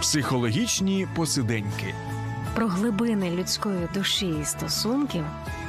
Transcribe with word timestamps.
Психологічні 0.00 1.06
посиденьки. 1.14 1.94
Про 2.54 2.66
глибини 2.66 3.30
людської 3.30 3.88
душі 3.94 4.34
і 4.42 4.44
стосунків 4.44 5.24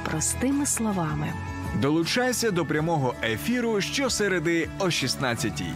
простими 0.05 0.65
словами. 0.65 1.33
Долучайся 1.81 2.51
до 2.51 2.65
прямого 2.65 3.15
ефіру 3.23 3.81
щосереди 3.81 4.69
о 4.79 4.85
16-й. 4.85 5.73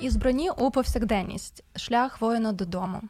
І 0.00 0.10
зброні 0.10 0.50
у 0.50 0.70
повсякденність 0.70 1.64
шлях 1.76 2.20
воїна 2.20 2.52
додому. 2.52 3.02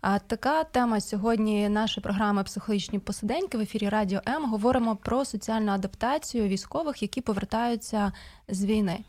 А 0.00 0.18
така 0.18 0.64
тема 0.64 1.00
сьогодні 1.00 1.68
нашої 1.68 2.02
програми 2.02 2.44
Психологічні 2.44 2.98
посиденьки 2.98 3.58
в 3.58 3.60
ефірі 3.60 3.88
Радіо 3.88 4.20
М. 4.28 4.50
Говоримо 4.50 4.96
про 4.96 5.24
соціальну 5.24 5.72
адаптацію 5.72 6.48
військових, 6.48 7.02
які 7.02 7.20
повертаються 7.20 8.12
з 8.48 8.64
війни. 8.64 9.04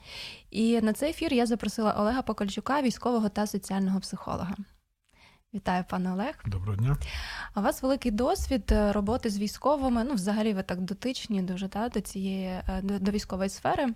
І 0.51 0.81
на 0.81 0.93
цей 0.93 1.09
ефір 1.09 1.33
я 1.33 1.45
запросила 1.45 1.93
Олега 1.93 2.21
Покольчука, 2.21 2.81
військового 2.81 3.29
та 3.29 3.47
соціального 3.47 3.99
психолога. 3.99 4.55
Вітаю, 5.53 5.83
пане 5.89 6.13
Олег. 6.13 6.35
Доброго 6.45 6.75
дня. 6.75 6.97
А 7.53 7.59
у 7.59 7.63
вас 7.63 7.81
великий 7.81 8.11
досвід 8.11 8.71
е, 8.71 8.91
роботи 8.91 9.29
з 9.29 9.39
військовими. 9.39 10.03
Ну, 10.03 10.13
взагалі, 10.13 10.53
ви 10.53 10.63
так 10.63 10.81
дотичні 10.81 11.41
дуже 11.41 11.67
та, 11.67 11.89
до 11.89 12.01
цієї 12.01 12.45
е, 12.45 12.79
до, 12.83 12.99
до 12.99 13.11
військової 13.11 13.49
сфери. 13.49 13.87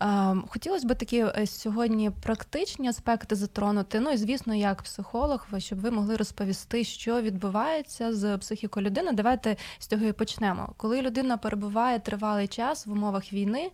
Ем, 0.00 0.44
хотілося 0.48 0.86
б 0.86 0.94
такі 0.94 1.18
е, 1.18 1.46
сьогодні 1.46 2.10
практичні 2.10 2.88
аспекти 2.88 3.36
затронути. 3.36 4.00
Ну 4.00 4.10
і 4.10 4.16
звісно, 4.16 4.54
як 4.54 4.82
психолог, 4.82 5.46
щоб 5.58 5.80
ви 5.80 5.90
могли 5.90 6.16
розповісти, 6.16 6.84
що 6.84 7.20
відбувається 7.20 8.14
з 8.14 8.38
психікою 8.38 8.86
людини. 8.86 9.12
Давайте 9.12 9.56
з 9.78 9.86
цього 9.86 10.04
і 10.04 10.12
почнемо. 10.12 10.74
Коли 10.76 11.02
людина 11.02 11.36
перебуває 11.36 11.98
тривалий 11.98 12.48
час 12.48 12.86
в 12.86 12.92
умовах 12.92 13.32
війни. 13.32 13.70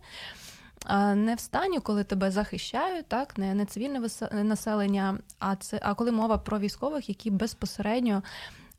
Не 1.15 1.35
в 1.35 1.39
стані, 1.39 1.79
коли 1.79 2.03
тебе 2.03 2.31
захищають, 2.31 3.07
так 3.07 3.37
не 3.37 3.53
не 3.53 3.65
цивільне 3.65 4.01
населення, 4.31 5.17
а 5.39 5.55
це 5.55 5.79
а 5.83 5.93
коли 5.93 6.11
мова 6.11 6.37
про 6.37 6.59
військових, 6.59 7.09
які 7.09 7.31
безпосередньо 7.31 8.23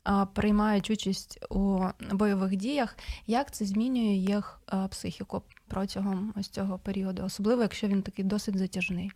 а, 0.03 0.25
приймають 0.25 0.89
участь 0.89 1.45
у 1.49 1.79
бойових 2.11 2.55
діях, 2.55 2.97
як 3.27 3.51
це 3.51 3.65
змінює 3.65 4.13
їх 4.13 4.61
а, 4.65 4.87
психіку 4.87 5.41
протягом 5.69 6.33
ось 6.35 6.49
цього 6.49 6.79
періоду, 6.79 7.23
особливо 7.23 7.61
якщо 7.61 7.87
він 7.87 8.01
такий 8.01 8.25
досить 8.25 8.57
затяжний? 8.57 9.11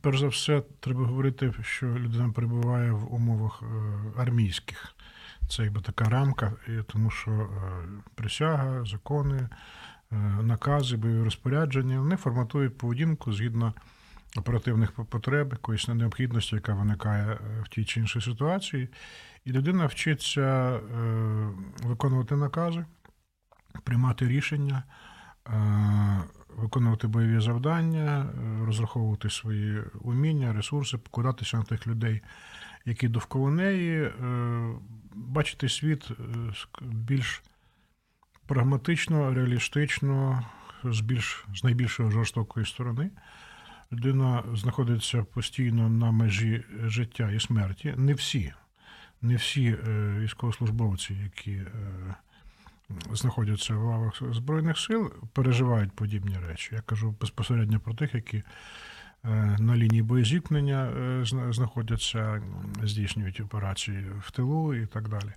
Перш 0.00 0.20
за 0.20 0.28
все, 0.28 0.62
треба 0.80 1.06
говорити, 1.06 1.52
що 1.60 1.86
людина 1.86 2.32
перебуває 2.32 2.92
в 2.92 3.14
умовах 3.14 3.62
е, 3.62 3.66
армійських. 4.16 4.94
Це 5.48 5.62
якби 5.62 5.80
така 5.80 6.04
рамка, 6.04 6.52
тому 6.86 7.10
що 7.10 7.30
е, 7.30 7.48
присяга, 8.14 8.84
закони. 8.84 9.48
Е, 10.12 10.16
накази, 10.42 10.96
бойові 10.96 11.24
розпорядження, 11.24 12.00
вони 12.00 12.16
форматують 12.16 12.78
поведінку 12.78 13.32
згідно 13.32 13.74
оперативних 14.36 14.92
потреб, 14.92 15.52
якоїсь 15.52 15.88
необхідності, 15.88 16.54
яка 16.54 16.74
виникає 16.74 17.38
в 17.64 17.68
тій 17.68 17.84
чи 17.84 18.00
іншій 18.00 18.20
ситуації. 18.20 18.88
І 19.44 19.52
людина 19.52 19.86
вчиться 19.86 20.80
виконувати 21.82 22.36
накази, 22.36 22.84
приймати 23.84 24.28
рішення, 24.28 24.82
виконувати 26.56 27.06
бойові 27.06 27.40
завдання, 27.40 28.26
розраховувати 28.66 29.30
свої 29.30 29.82
уміння, 30.00 30.52
ресурси, 30.52 30.98
покладатися 30.98 31.56
на 31.56 31.62
тих 31.62 31.86
людей, 31.86 32.22
які 32.84 33.08
довкола 33.08 33.50
неї, 33.50 34.10
бачити 35.14 35.68
світ 35.68 36.10
більш 36.80 37.42
прагматично, 38.46 39.34
реалістично, 39.34 40.46
з 40.84 41.00
більш 41.00 41.46
з 41.54 41.64
найбільшої 41.64 42.10
жорстокої 42.10 42.66
сторони. 42.66 43.10
Людина 43.92 44.44
знаходиться 44.54 45.22
постійно 45.22 45.88
на 45.88 46.10
межі 46.10 46.64
життя 46.84 47.30
і 47.30 47.40
смерті. 47.40 47.94
Не 47.96 48.14
всі, 48.14 48.52
не 49.22 49.36
всі 49.36 49.66
е, 49.66 50.14
військовослужбовці, 50.18 51.14
які 51.14 51.52
е, 51.52 51.66
знаходяться 53.12 53.74
в 53.74 53.84
лавах 53.84 54.22
Збройних 54.30 54.78
сил, 54.78 55.12
переживають 55.32 55.92
подібні 55.92 56.36
речі. 56.48 56.74
Я 56.74 56.80
кажу 56.80 57.14
безпосередньо 57.20 57.80
про 57.80 57.94
тих, 57.94 58.14
які 58.14 58.36
е, 58.36 58.44
на 59.58 59.76
лінії 59.76 60.02
боєзіткнення 60.02 60.92
знаходяться, 61.52 62.42
здійснюють 62.82 63.40
операції 63.40 64.04
в 64.20 64.30
тилу 64.30 64.74
і 64.74 64.86
так 64.86 65.08
далі 65.08 65.32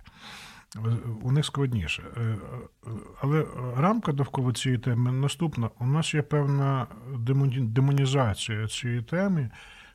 у 1.22 1.32
них 1.32 1.44
складніше. 1.44 2.02
Е, 2.16 2.36
але 3.20 3.46
рамка 3.76 4.12
довкола 4.12 4.52
цієї 4.52 4.78
теми 4.78 5.12
наступна. 5.12 5.70
У 5.78 5.86
нас 5.86 6.14
є 6.14 6.22
певна 6.22 6.86
демонізація 7.58 8.68
цієї 8.68 9.02
теми, 9.02 9.50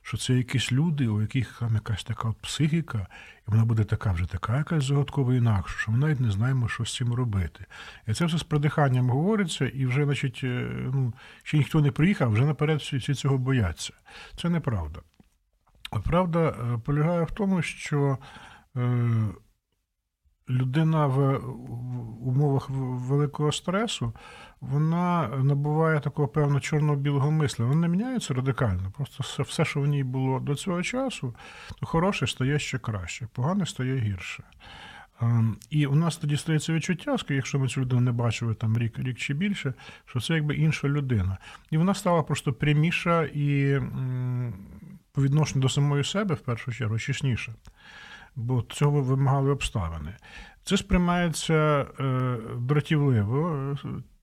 що 0.07 0.17
це 0.17 0.33
якісь 0.33 0.71
люди, 0.71 1.07
у 1.07 1.21
яких 1.21 1.59
там 1.59 1.73
якась 1.73 2.03
така 2.03 2.29
от 2.29 2.37
психіка, 2.37 3.07
і 3.47 3.51
вона 3.51 3.65
буде 3.65 3.83
така 3.83 4.11
вже 4.11 4.25
така, 4.25 4.57
якась 4.57 4.83
загадкова 4.83 5.35
інакша, 5.35 5.79
що 5.79 5.91
ми 5.91 5.97
навіть 5.97 6.19
не 6.19 6.31
знаємо, 6.31 6.67
що 6.67 6.85
з 6.85 6.95
цим 6.95 7.13
робити. 7.13 7.65
І 8.07 8.13
це 8.13 8.25
все 8.25 8.37
з 8.37 8.43
придиханням 8.43 9.09
говориться, 9.09 9.67
і 9.67 9.85
вже, 9.85 10.05
значить, 10.05 10.41
е, 10.43 10.69
ну, 10.93 11.13
ще 11.43 11.57
ніхто 11.57 11.81
не 11.81 11.91
приїхав, 11.91 12.31
вже 12.31 12.45
наперед 12.45 12.79
всі 12.79 12.99
цього 12.99 13.37
бояться. 13.37 13.93
Це 14.35 14.49
неправда. 14.49 14.99
Правда 16.03 16.39
е, 16.49 16.77
полягає 16.77 17.23
в 17.23 17.31
тому, 17.31 17.61
що 17.61 18.17
людина 20.49 21.07
в 21.07 21.37
умовах 22.21 22.69
великого 22.69 23.51
стресу 23.51 24.13
вона 24.61 25.27
набуває 25.27 25.99
такого 25.99 26.27
певно 26.27 26.59
чорно-білого 26.59 27.31
мисля. 27.31 27.65
Вона 27.65 27.81
не 27.81 27.87
міняється 27.87 28.33
радикально. 28.33 28.91
Просто 28.97 29.43
все, 29.43 29.65
що 29.65 29.81
в 29.81 29.87
ній 29.87 30.03
було 30.03 30.39
до 30.39 30.55
цього 30.55 30.83
часу, 30.83 31.35
то 31.79 31.85
хороше 31.85 32.27
стає 32.27 32.59
ще 32.59 32.77
краще, 32.77 33.27
погане 33.33 33.65
стає 33.65 33.97
гірше. 33.97 34.43
Ем, 35.21 35.57
і 35.69 35.85
у 35.85 35.95
нас 35.95 36.17
тоді 36.17 36.37
стається 36.37 36.73
відчуття, 36.73 37.15
якщо 37.29 37.59
ми 37.59 37.67
цю 37.67 37.81
людину 37.81 38.01
не 38.01 38.11
бачили 38.11 38.53
там 38.53 38.77
рік 38.77 38.99
рік 38.99 39.17
чи 39.17 39.33
більше, 39.33 39.73
що 40.05 40.19
це 40.19 40.33
якби 40.33 40.55
інша 40.55 40.87
людина. 40.87 41.37
І 41.71 41.77
вона 41.77 41.93
стала 41.93 42.23
просто 42.23 42.53
пряміша 42.53 43.23
і 43.23 43.79
по 45.11 45.21
відношенню 45.21 45.61
до 45.61 45.69
самої 45.69 46.03
себе, 46.03 46.35
в 46.35 46.39
першу 46.39 46.71
чергу, 46.71 46.99
чесніша 46.99 47.53
бо 48.37 48.61
цього 48.61 49.01
вимагали 49.01 49.51
обставини. 49.51 50.13
Це 50.63 50.77
сприймається 50.77 51.85
е, 51.99 52.37
дратівливо 52.57 53.75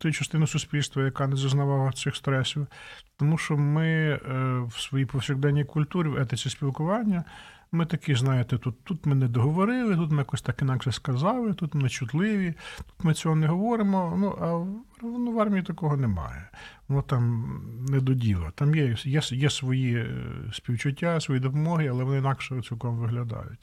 е, 0.08 0.12
тією 0.12 0.46
суспільства, 0.46 1.04
яка 1.04 1.26
не 1.26 1.36
зазнавала 1.36 1.92
цих 1.92 2.16
стресів, 2.16 2.66
тому 3.16 3.38
що 3.38 3.56
ми 3.56 3.88
е, 3.88 4.18
в 4.68 4.80
своїй 4.80 5.06
повсякденній 5.06 5.64
культурі, 5.64 6.08
в 6.08 6.16
етиці 6.16 6.50
спілкування, 6.50 7.24
ми 7.72 7.86
такі, 7.86 8.14
знаєте, 8.14 8.58
тут 8.58 8.84
тут 8.84 9.06
ми 9.06 9.14
не 9.14 9.28
договорили, 9.28 9.96
тут 9.96 10.10
ми 10.10 10.18
якось 10.18 10.42
так 10.42 10.62
інакше 10.62 10.92
сказали, 10.92 11.54
тут 11.54 11.74
ми 11.74 11.88
чутливі, 11.88 12.54
тут 12.76 13.04
ми 13.04 13.14
цього 13.14 13.36
не 13.36 13.46
говоримо. 13.46 14.14
Ну 14.18 14.38
а 14.40 14.46
ну, 15.02 15.32
в 15.32 15.40
армії 15.40 15.62
такого 15.62 15.96
немає. 15.96 16.50
Воно 16.88 17.02
там 17.02 17.60
не 17.88 18.00
до 18.00 18.14
діла. 18.14 18.50
Там 18.54 18.74
є, 18.74 18.96
є, 19.04 19.20
є 19.30 19.50
свої 19.50 20.06
співчуття, 20.52 21.20
свої 21.20 21.40
допомоги, 21.40 21.88
але 21.88 22.04
вони 22.04 22.18
інакше 22.18 22.62
цілком 22.62 22.98
виглядають. 22.98 23.60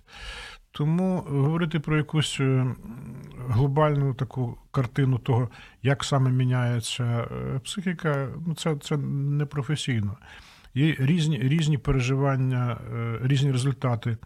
Тому 0.72 1.24
говорити 1.28 1.80
про 1.80 1.98
якусь 1.98 2.40
е, 2.40 2.76
глобальну 3.50 4.14
таку 4.14 4.58
картину 4.72 5.18
того, 5.18 5.50
як 5.84 6.04
саме 6.04 6.32
міняється 6.32 7.04
е, 7.04 7.59
психіка, 7.59 8.30
ну 8.48 8.56
це 8.56 8.76
це 8.76 8.98
непрофесійно. 8.98 10.18
Є 10.74 10.96
різні 11.00 11.40
різні 11.40 11.78
переживання, 11.78 12.78
е, 12.94 13.20
різні 13.22 13.52
результати 13.52 14.18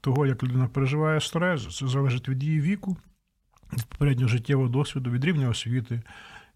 того, 0.00 0.26
як 0.26 0.42
людина 0.42 0.68
переживає 0.68 1.20
стрес, 1.20 1.76
це 1.76 1.88
залежить 1.88 2.28
від 2.28 2.42
її 2.42 2.60
віку, 2.60 2.96
від 3.72 3.84
попереднього 3.84 4.28
життєвого 4.28 4.68
досвіду, 4.68 5.10
від 5.10 5.24
рівня 5.24 5.48
освіти, 5.48 6.02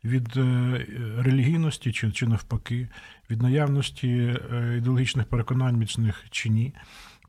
від 0.05 0.37
релігійності 1.19 1.93
чи, 1.93 2.13
чи 2.13 2.27
навпаки, 2.27 2.89
від 3.31 3.43
наявності 3.43 4.37
ідеологічних 4.77 5.27
переконань 5.27 5.77
міцних 5.77 6.25
чи 6.31 6.49
ні 6.49 6.75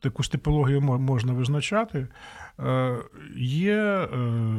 таку 0.02 0.22
типологію 0.22 0.80
можна 0.80 1.32
визначати. 1.32 2.06
Е, 2.66 2.96
є 3.36 3.74
е, 3.74 4.06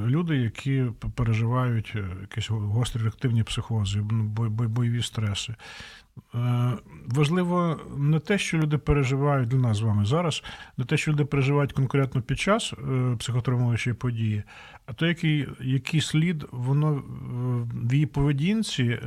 люди, 0.08 0.38
які 0.38 0.86
переживають 1.16 1.94
е, 1.96 2.06
якісь 2.22 2.50
гострі 2.50 3.02
реактивні 3.02 3.44
психози, 3.44 4.04
ну, 4.12 4.24
бойові 4.50 5.02
стреси. 5.02 5.56
Важливо 7.06 7.80
не 7.98 8.20
те, 8.20 8.38
що 8.38 8.58
люди 8.58 8.78
переживають 8.78 9.50
для 9.50 9.58
нас 9.58 9.78
з 9.78 9.82
вами 9.82 10.06
зараз, 10.06 10.44
не 10.78 10.86
те, 10.86 10.98
що 10.98 11.12
люди 11.12 11.26
переживають 11.26 11.74
конкретно 11.74 12.22
під 12.22 12.40
час 12.40 12.74
психотравмуючої 13.20 13.94
події, 13.94 14.44
а 14.86 14.94
то, 14.94 15.08
який 15.08 15.48
який 15.62 16.02
слід 16.02 16.46
воно 16.52 17.04
в 17.74 17.94
її 17.94 18.06
поведінці 18.06 19.00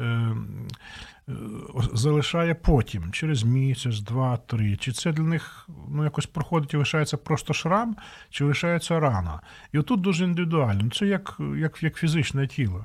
залишає 1.92 2.54
потім, 2.54 3.12
через 3.12 3.44
місяць, 3.44 4.00
два, 4.00 4.36
три. 4.36 4.76
Чи 4.76 4.92
це 4.92 5.12
для 5.12 5.22
них 5.22 5.68
ну, 5.88 6.04
якось 6.04 6.26
проходить 6.26 6.74
і 6.74 6.76
лишається 6.76 7.16
просто 7.16 7.52
шрам, 7.52 7.96
чи 8.30 8.44
лишається 8.44 8.85
рана. 8.90 9.40
І 9.72 9.78
отут 9.78 10.00
дуже 10.00 10.24
індивідуально. 10.24 10.90
Це 10.90 11.06
як 11.06 11.36
як, 11.56 11.82
як 11.82 11.96
фізичне 11.96 12.46
тіло. 12.46 12.84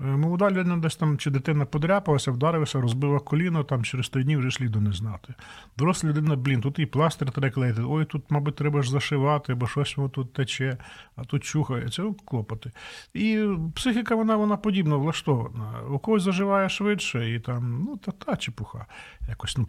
Е, 0.00 0.04
Молода 0.04 0.50
людина 0.50 0.76
десь 0.76 0.96
там 0.96 1.18
чи 1.18 1.30
дитина 1.30 1.64
подряпалася, 1.64 2.30
вдарилася, 2.30 2.80
розбила 2.80 3.18
коліно, 3.18 3.64
там 3.64 3.84
через 3.84 4.08
три 4.08 4.24
дні 4.24 4.36
вже 4.36 4.50
сліду 4.50 4.80
не 4.80 4.92
знати. 4.92 5.34
Доросла 5.76 6.10
людина, 6.10 6.36
блін, 6.36 6.60
тут 6.60 6.78
і 6.78 6.86
пластир 6.86 7.30
треба 7.30 7.50
клеїти, 7.50 7.82
ой, 7.82 8.04
тут, 8.04 8.30
мабуть, 8.30 8.56
треба 8.56 8.82
ж 8.82 8.90
зашивати, 8.90 9.54
бо 9.54 9.66
щось 9.66 9.96
воно 9.96 10.08
тут 10.08 10.32
тече, 10.32 10.76
а 11.16 11.24
тут 11.24 11.44
чухає. 11.44 11.88
Це 11.88 12.02
ну, 12.02 12.14
клопоти. 12.14 12.70
І 13.14 13.46
психіка, 13.74 14.14
вона, 14.14 14.36
вона 14.36 14.56
подібно 14.56 14.98
влаштована. 14.98 15.80
У 15.90 15.98
когось 15.98 16.22
заживає 16.22 16.68
швидше, 16.68 17.34
і 17.34 17.40
там, 17.40 17.84
ну, 17.84 17.96
та 17.96 18.12
та 18.12 18.36
чепуха. 18.36 18.86
Якось 19.28 19.56
ну, 19.58 19.68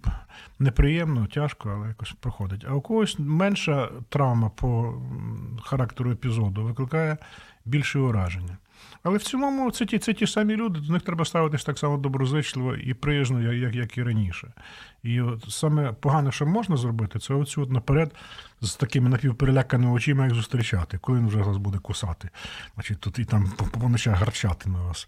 неприємно, 0.60 1.28
тяжко, 1.28 1.70
але 1.76 1.88
якось 1.88 2.12
проходить. 2.12 2.66
А 2.70 2.74
у 2.74 2.82
когось 2.82 3.16
менша 3.20 3.90
травма 4.10 4.50
по 4.50 5.02
характеру 5.64 6.12
епізоду 6.12 6.64
викликає 6.64 7.18
більше 7.66 8.00
ураження. 8.00 8.58
Але 9.04 9.18
в 9.18 9.24
цілому 9.24 9.72
це 9.72 9.86
ті, 9.86 10.00
це 10.00 10.14
ті 10.14 10.28
самі 10.28 10.56
люди, 10.56 10.80
до 10.80 10.94
них 10.94 11.02
треба 11.02 11.26
ставитись 11.26 11.64
так 11.64 11.80
само 11.80 11.98
доброзичливо 11.98 12.76
і 12.76 12.94
приязно, 12.94 13.54
як, 13.54 13.76
як, 13.76 13.98
і 13.98 14.04
раніше. 14.04 14.54
І 15.04 15.22
от 15.22 15.46
саме 15.50 15.94
погане, 15.94 16.32
що 16.32 16.46
можна 16.46 16.78
зробити, 16.78 17.20
це 17.20 17.34
оцю 17.34 17.62
от 17.62 17.72
наперед 17.72 18.16
з 18.62 18.76
такими 18.76 19.10
напівпереляканими 19.10 19.92
очима, 19.92 20.24
як 20.24 20.34
зустрічати, 20.34 20.98
коли 20.98 21.20
він 21.20 21.28
вже 21.28 21.38
вас 21.38 21.58
буде 21.58 21.78
кусати. 21.78 22.30
Значить, 22.76 23.00
тут 23.00 23.20
і 23.20 23.26
там 23.26 23.52
по, 23.80 23.90
ночах 23.90 24.20
гарчати 24.20 24.70
на 24.70 24.82
вас. 24.82 25.08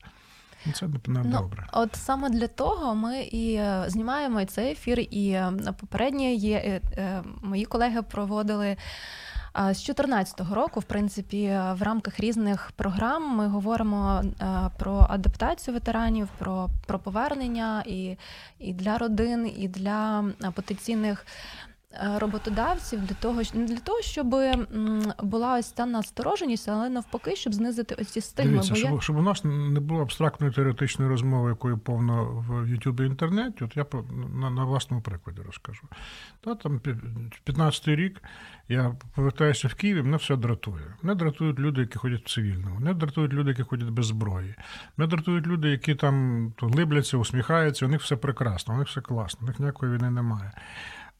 Ну, 0.65 0.73
Це 0.73 0.87
не, 0.87 0.99
Ну, 1.07 1.23
добре. 1.23 1.67
От 1.73 1.95
саме 1.95 2.29
для 2.29 2.47
того 2.47 2.95
ми 2.95 3.21
і 3.21 3.53
е, 3.53 3.83
знімаємо 3.87 4.45
цей 4.45 4.71
ефір, 4.71 4.99
і 4.99 5.29
е, 5.29 5.53
попередні 5.79 6.35
є 6.35 6.81
е, 6.97 7.23
мої 7.41 7.65
колеги 7.65 8.01
проводили. 8.01 8.77
З 9.55 9.85
2014 9.85 10.53
року, 10.53 10.79
в 10.79 10.83
принципі, 10.83 11.43
е, 11.43 11.73
в 11.73 11.81
рамках 11.81 12.19
різних 12.19 12.71
програм 12.75 13.35
ми 13.35 13.47
говоримо 13.47 14.21
е, 14.23 14.45
про 14.79 15.07
адаптацію 15.09 15.73
ветеранів, 15.73 16.29
про, 16.39 16.69
про 16.87 16.99
повернення 16.99 17.83
і, 17.85 18.17
і 18.59 18.73
для 18.73 18.97
родин, 18.97 19.53
і 19.57 19.67
для 19.67 20.25
е, 20.43 20.51
потенційних 20.51 21.25
роботодавців 22.01 23.01
для 23.01 23.15
того, 23.15 23.41
не 23.53 23.65
для 23.65 23.77
того, 23.79 24.01
щоб 24.01 24.27
була 25.23 25.57
ось 25.59 25.71
ця 25.71 25.85
настороженість, 25.85 26.69
але 26.69 26.89
навпаки, 26.89 27.35
щоб 27.35 27.53
знизити 27.53 27.95
ось 28.01 28.07
ці 28.07 28.21
стигми. 28.21 28.51
Дивіться, 28.51 28.73
Бо 28.73 28.79
я- 28.79 28.85
щоб, 28.85 29.01
щоб 29.01 29.17
у 29.17 29.21
нас 29.21 29.43
не 29.43 29.79
було 29.79 30.01
абстрактної 30.01 30.53
теоретичної 30.53 31.11
розмови, 31.11 31.49
якою 31.49 31.77
повно 31.77 32.45
в 32.49 32.69
Ютубі 32.69 33.03
і 33.03 33.05
інтернеті, 33.05 33.63
от 33.63 33.77
я 33.77 33.85
на, 34.33 34.49
на 34.49 34.63
власному 34.63 35.01
прикладі 35.03 35.41
розкажу. 35.45 35.81
Та, 36.41 36.55
там 36.55 36.81
15-й 37.45 37.95
рік 37.95 38.21
я 38.69 38.95
повертаюся 39.15 39.67
в 39.67 39.73
Київ, 39.73 40.05
мене 40.05 40.17
все 40.17 40.35
дратує. 40.35 40.85
Мене 41.01 41.15
дратують 41.15 41.59
люди, 41.59 41.81
які 41.81 41.97
ходять 41.97 42.25
в 42.25 42.33
цивільному, 42.33 42.75
мене 42.79 42.93
дратують 42.93 43.33
люди, 43.33 43.49
які 43.49 43.63
ходять 43.63 43.89
без 43.89 44.05
зброї. 44.05 44.55
Мене 44.97 45.09
дратують 45.09 45.47
люди, 45.47 45.69
які 45.69 45.95
там 45.95 46.53
то, 46.57 46.67
глибляться, 46.67 47.17
усміхаються, 47.17 47.85
у 47.85 47.89
них 47.89 48.01
все 48.01 48.15
прекрасно, 48.15 48.73
у 48.73 48.77
них 48.77 48.87
все 48.87 49.01
класно, 49.01 49.39
у 49.41 49.45
них 49.45 49.59
ніякої 49.59 49.91
війни 49.95 50.09
немає. 50.11 50.51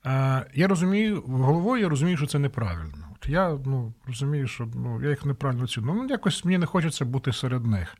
Е, 0.05 0.45
я 0.53 0.67
розумію, 0.67 1.21
головою 1.21 1.81
я 1.81 1.89
розумію, 1.89 2.17
що 2.17 2.27
це 2.27 2.39
неправильно. 2.39 3.07
От 3.15 3.29
я 3.29 3.59
ну, 3.65 3.93
розумію, 4.07 4.47
що 4.47 4.67
ну, 4.75 5.01
я 5.01 5.09
їх 5.09 5.25
неправильно 5.25 5.67
ціную. 5.67 6.01
Ну, 6.01 6.09
якось 6.09 6.45
мені 6.45 6.57
не 6.57 6.65
хочеться 6.65 7.05
бути 7.05 7.33
серед 7.33 7.65
них. 7.65 7.97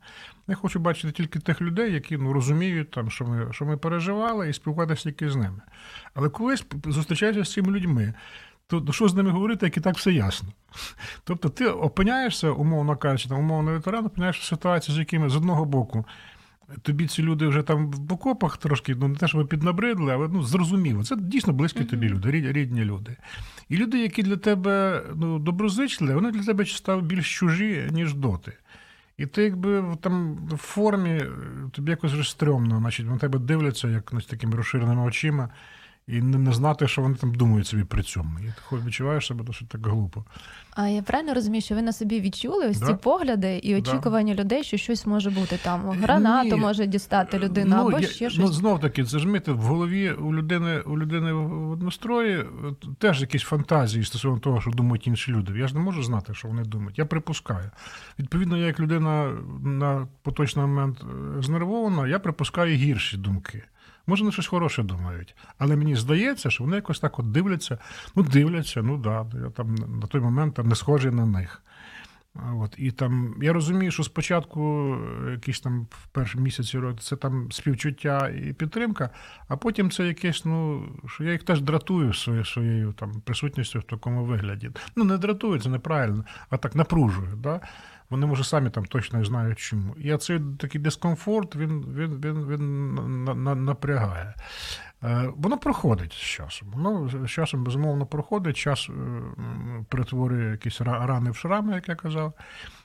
Я 0.48 0.54
хочу 0.54 0.78
бачити 0.78 1.12
тільки 1.12 1.38
тих 1.38 1.62
людей, 1.62 1.92
які 1.92 2.16
ну, 2.16 2.32
розуміють, 2.32 2.90
там, 2.90 3.10
що, 3.10 3.24
ми, 3.24 3.52
що 3.52 3.64
ми 3.64 3.76
переживали, 3.76 4.50
і 4.50 4.52
спілкуватися 4.52 5.02
тільки 5.02 5.30
з 5.30 5.36
ними. 5.36 5.60
Але 6.14 6.28
колись 6.28 6.66
зустрічаєшся 6.86 7.44
з 7.44 7.52
цими 7.52 7.72
людьми, 7.72 8.14
то 8.66 8.92
що 8.92 9.08
з 9.08 9.14
ними 9.14 9.30
говорити, 9.30 9.66
як 9.66 9.76
і 9.76 9.80
так 9.80 9.96
все 9.96 10.12
ясно. 10.12 10.48
Тобто 11.24 11.48
ти 11.48 11.66
опиняєшся, 11.66 12.50
умовно 12.50 12.96
кажучи, 12.96 13.28
там, 13.28 13.38
умовно 13.38 13.72
ветеран, 13.72 14.06
опиняєшся 14.06 14.42
в 14.42 14.44
ситуації, 14.44 14.94
з 14.94 14.98
якими 14.98 15.28
з 15.28 15.36
одного 15.36 15.64
боку 15.64 16.04
тобі 16.82 17.06
ці 17.06 17.22
люди 17.22 17.46
вже 17.46 17.62
там 17.62 17.90
в 17.90 18.12
окопах 18.12 18.56
трошки, 18.56 18.94
ну 18.94 19.08
не 19.08 19.16
те, 19.16 19.28
щоб 19.28 19.48
піднабридли, 19.48 20.12
але 20.12 20.28
ну, 20.28 20.42
зрозуміло. 20.42 21.04
Це 21.04 21.16
дійсно 21.16 21.52
близькі 21.52 21.84
тобі 21.84 22.08
люди, 22.08 22.30
рідні 22.30 22.84
люди. 22.84 23.16
І 23.68 23.76
люди, 23.76 23.98
які 23.98 24.22
для 24.22 24.36
тебе 24.36 25.02
ну, 25.16 25.38
доброзичливі, 25.38 26.14
вони 26.14 26.30
для 26.30 26.42
тебе 26.42 26.66
стали 26.66 27.02
більш 27.02 27.38
чужі, 27.38 27.88
ніж 27.90 28.14
доти. 28.14 28.52
І 29.18 29.26
ти 29.26 29.42
якби 29.42 29.80
в- 29.80 29.96
там 29.96 30.36
в 30.52 30.56
формі 30.56 31.10
е, 31.10 31.28
тобі 31.72 31.90
якось 31.90 32.12
вже 32.12 32.30
стрьомно, 32.30 32.78
значить, 32.78 33.06
на 33.06 33.18
тебе 33.18 33.38
дивляться 33.38 33.88
як 33.88 34.08
значить, 34.10 34.30
такими 34.30 34.56
розширеними 34.56 35.02
очима, 35.02 35.48
і 36.06 36.20
не, 36.22 36.38
не 36.38 36.52
знати, 36.52 36.88
що 36.88 37.02
вони 37.02 37.14
там 37.14 37.34
думають 37.34 37.66
собі 37.66 37.84
при 37.84 38.02
цьому. 38.02 38.38
І 38.38 38.42
ти 38.70 38.76
відчуваєш 38.86 39.26
себе 39.26 39.44
досить 39.44 39.68
так 39.68 39.86
глупо. 39.86 40.24
А 40.76 40.88
я 40.88 41.02
правильно 41.02 41.34
розумію, 41.34 41.62
що 41.62 41.74
ви 41.74 41.82
на 41.82 41.92
собі 41.92 42.20
відчули 42.20 42.68
ось 42.68 42.78
Да. 42.80 42.86
ці 42.86 42.94
погляди 42.94 43.60
і 43.62 43.72
Да. 43.74 43.78
очікування 43.78 44.34
людей, 44.34 44.64
що 44.64 44.76
щось 44.76 45.06
може 45.06 45.30
бути 45.30 45.56
там. 45.62 45.90
Гранату 45.90 46.48
Ні. 46.48 46.60
може 46.60 46.86
дістати 46.86 47.38
людина, 47.38 47.80
або 47.80 47.98
я- 47.98 48.08
ще 48.08 48.28
Ну, 48.38 48.46
знов 48.48 48.80
таки, 48.80 49.04
це 49.04 49.18
ж 49.18 49.28
мити 49.28 49.52
в 49.52 49.58
голові 49.60 50.10
у 50.12 50.34
людини, 50.34 50.80
у 50.80 50.98
людини 50.98 51.32
в 51.32 51.70
однострої 51.70 52.38
е, 52.40 52.44
теж 52.98 53.20
якісь 53.20 53.42
фантазії 53.42 54.04
стосовно 54.04 54.38
того, 54.38 54.60
що 54.60 54.70
думають 54.70 55.06
інші 55.06 55.32
люди. 55.32 55.58
Я 55.58 55.68
ж 55.68 55.74
не 55.74 55.80
можу 55.80 56.02
знати, 56.02 56.34
що 56.34 56.48
вони 56.48 56.62
думають. 56.64 56.98
Я 56.98 57.06
припускаю. 57.06 57.70
Відповідно, 58.18 58.56
я 58.56 58.66
як 58.66 58.80
людина 58.80 59.32
на 59.64 60.08
поточний 60.22 60.66
момент 60.66 60.98
е, 61.38 61.42
знервована, 61.42 62.08
я 62.08 62.18
припускаю 62.18 62.76
гірші 62.76 63.16
думки. 63.16 63.62
Може, 64.06 64.22
вони 64.22 64.32
щось 64.32 64.46
хороше 64.46 64.82
думають, 64.82 65.36
але 65.58 65.76
мені 65.76 65.96
здається, 65.96 66.50
що 66.50 66.64
вони 66.64 66.76
якось 66.76 67.00
так 67.00 67.18
от 67.18 67.32
дивляться, 67.32 67.78
ну 68.16 68.22
дивляться, 68.22 68.82
ну 68.82 68.98
да, 68.98 69.26
я 69.44 69.50
там 69.50 69.74
на 69.74 70.06
той 70.06 70.20
момент 70.20 70.54
там 70.54 70.68
не 70.68 70.74
схожий 70.74 71.10
на 71.10 71.26
них. 71.26 71.62
От, 72.60 72.74
і 72.78 72.90
там, 72.90 73.34
я 73.42 73.52
розумію, 73.52 73.90
що 73.90 74.02
спочатку 74.02 74.94
е, 75.26 75.30
якісь 75.30 75.60
там 75.60 75.86
в 75.90 76.06
перші 76.06 76.38
місяці 76.38 76.78
року 76.78 76.98
це 77.00 77.16
там 77.16 77.52
співчуття 77.52 78.28
і 78.28 78.52
підтримка, 78.52 79.10
а 79.48 79.56
потім 79.56 79.90
це 79.90 80.06
якесь, 80.06 80.44
ну, 80.44 80.88
що 81.06 81.24
я 81.24 81.32
їх 81.32 81.42
теж 81.42 81.60
дратую 81.60 82.12
своєю, 82.14 82.44
своєю 82.44 82.92
там, 82.92 83.20
присутністю 83.24 83.78
в 83.78 83.82
такому 83.82 84.24
вигляді. 84.24 84.70
Ну, 84.96 85.04
не 85.04 85.18
дратую, 85.18 85.60
це 85.60 85.68
неправильно, 85.68 86.24
а 86.50 86.56
так 86.56 86.74
напружую. 86.74 87.36
Да? 87.36 87.60
Вони, 88.10 88.26
може, 88.26 88.44
самі 88.44 88.70
там 88.70 88.84
точно 88.84 89.24
знають 89.24 89.58
чому. 89.58 89.94
І 89.94 90.16
цей 90.16 90.40
такий 90.58 90.80
дискомфорт 90.80 91.56
він, 91.56 91.80
він, 91.96 92.20
він, 92.20 92.46
він 92.46 92.94
на- 93.24 93.34
на- 93.34 93.54
напрягає. 93.54 94.34
Е, 95.04 95.32
Воно 95.36 95.58
проходить 95.58 96.12
з 96.12 96.16
часом. 96.16 96.68
Воно 96.70 97.08
з 97.26 97.30
часом, 97.30 97.64
безумовно, 97.64 98.06
проходить. 98.06 98.56
Час 98.56 98.88
е, 98.90 98.92
перетворює 99.88 100.50
якісь 100.50 100.80
рани 100.80 101.30
в 101.30 101.36
шрами, 101.36 101.74
як 101.74 101.88
я 101.88 101.94
казав. 101.94 102.32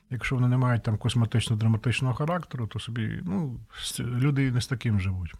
Якщо 0.09 0.35
вони 0.35 0.47
не 0.47 0.57
мають 0.57 0.83
там 0.83 0.95
косметично-драматичного 0.97 2.13
характеру, 2.13 2.67
то 2.67 2.79
собі 2.79 3.21
ну, 3.23 3.59
люди 3.99 4.51
не 4.51 4.61
з 4.61 4.67
таким 4.67 4.99
живуть. 4.99 5.33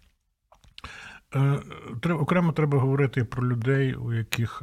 Е, 1.34 1.58
Треба, 2.00 2.20
окремо 2.20 2.52
треба 2.52 2.78
говорити 2.78 3.24
про 3.24 3.48
людей, 3.48 3.94
у 3.94 4.12
яких, 4.12 4.62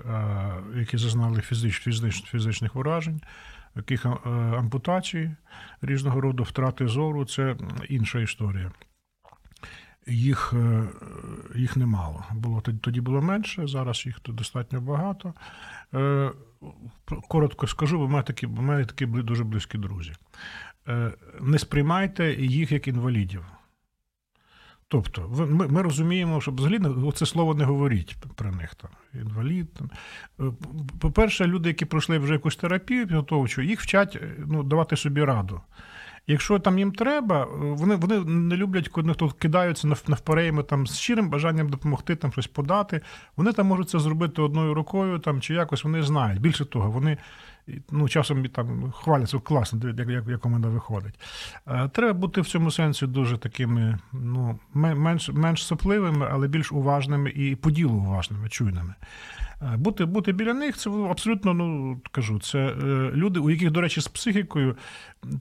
які 0.76 0.98
зазнали 0.98 1.42
фізич, 1.42 1.80
фізич, 1.80 2.24
фізичних 2.24 2.76
уражень, 2.76 3.16
у 3.18 3.22
яких 3.78 4.06
ампутацій 4.06 4.58
ампутації 4.58 5.36
різного 5.82 6.22
роду 6.22 6.44
втрати 6.44 6.88
зору 6.88 7.26
це 7.26 7.56
інша 7.90 8.20
історія. 8.20 8.72
Їх, 10.08 10.54
е, 10.54 10.84
їх 11.56 11.78
немало. 11.78 12.26
Було, 12.34 12.62
тоді- 12.62 13.02
було 13.02 13.22
менше, 13.22 13.68
зараз 13.68 14.06
їх 14.06 14.20
достатньо 14.28 14.82
багато. 14.82 15.34
Е, 15.94 16.32
Коротко 17.28 17.68
скажу, 17.68 17.98
бо 17.98 18.06
в 18.06 18.10
мене 18.10 18.24
такі, 18.24 18.46
в 18.46 18.62
мене 18.62 18.86
такі 18.86 19.06
дуже 19.06 19.44
близькі 19.44 19.78
друзі. 19.78 20.14
Е, 20.88 21.12
Не 21.42 21.60
сприймайте 21.60 22.34
їх 22.34 22.72
як 22.72 22.88
інвалідів. 22.88 23.46
Тобто, 24.90 25.30
ми, 25.50 25.68
ми 25.68 25.82
розуміємо, 25.82 26.42
що 26.42 26.52
взагалі 26.52 26.80
це 27.16 27.26
слово 27.26 27.56
не 27.56 27.64
говоріть 27.64 28.16
про 28.36 28.52
них 28.52 28.76
там. 28.76 28.90
Інвалід. 29.14 29.74
Там. 29.74 29.92
Е, 30.40 30.52
По-перше, 31.00 31.48
люди, 31.48 31.70
які 31.70 31.86
пройшли 31.86 32.18
вже 32.18 32.34
якусь 32.34 32.56
терапію 32.56 33.08
підготовчу, 33.08 33.62
їх 33.62 33.82
вчать 33.82 34.16
е, 34.16 34.36
ну, 34.48 34.64
давати 34.64 34.98
собі 34.98 35.24
раду. 35.24 35.62
Якщо 36.28 36.60
там 36.60 36.80
їм 36.80 36.92
треба, 36.92 37.44
е, 37.44 37.48
вони, 37.58 37.96
вони 37.96 38.20
не 38.20 38.56
люблять, 38.58 38.88
коли 38.88 39.14
хто 39.14 39.30
кидаються 39.30 39.88
нав- 39.88 40.04
навперейми 40.08 40.64
там 40.64 40.88
з 40.88 40.98
щирим 40.98 41.30
бажанням 41.30 41.70
допомогти, 41.70 42.16
там 42.16 42.32
щось 42.32 42.48
подати. 42.48 43.02
Вони 43.38 43.54
там 43.54 43.68
можуть 43.68 43.90
це 43.90 44.00
зробити 44.00 44.42
одною 44.42 44.74
рукою, 44.74 45.20
там 45.20 45.42
чи 45.42 45.54
якось 45.54 45.84
вони 45.84 46.04
знають. 46.04 46.42
Більше 46.42 46.66
того, 46.66 46.92
вони 46.92 47.18
ну, 47.92 48.10
часом 48.10 48.46
там 48.46 48.92
хваляться 48.92 49.40
класно, 49.40 49.90
як, 49.90 50.10
як, 50.10 50.28
як 50.28 50.46
у 50.46 50.50
мене 50.50 50.68
виходить. 50.68 51.20
Е, 51.68 51.90
Треба 51.94 52.14
бути 52.14 52.42
в 52.42 52.48
цьому 52.48 52.72
сенсі 52.72 53.08
дуже 53.08 53.38
такими, 53.38 54.00
ну, 54.14 54.60
менш, 54.74 55.30
менш 55.30 55.66
сопливими, 55.66 56.28
але 56.32 56.48
більш 56.48 56.72
уважними 56.72 57.30
і 57.30 57.56
по 57.56 57.72
ділу 57.72 57.94
уважними, 57.96 58.50
чуйними. 58.50 58.94
Е, 59.62 59.78
Бути, 59.78 60.06
бути 60.06 60.32
біля 60.32 60.54
них 60.54 60.78
це 60.78 60.90
абсолютно, 60.90 61.54
ну 61.54 62.00
кажу, 62.12 62.40
це 62.40 62.60
е, 62.60 63.12
люди, 63.14 63.40
у 63.40 63.50
яких, 63.50 63.72
до 63.72 63.82
речі, 63.82 64.02
з 64.02 64.08
психікою 64.08 64.76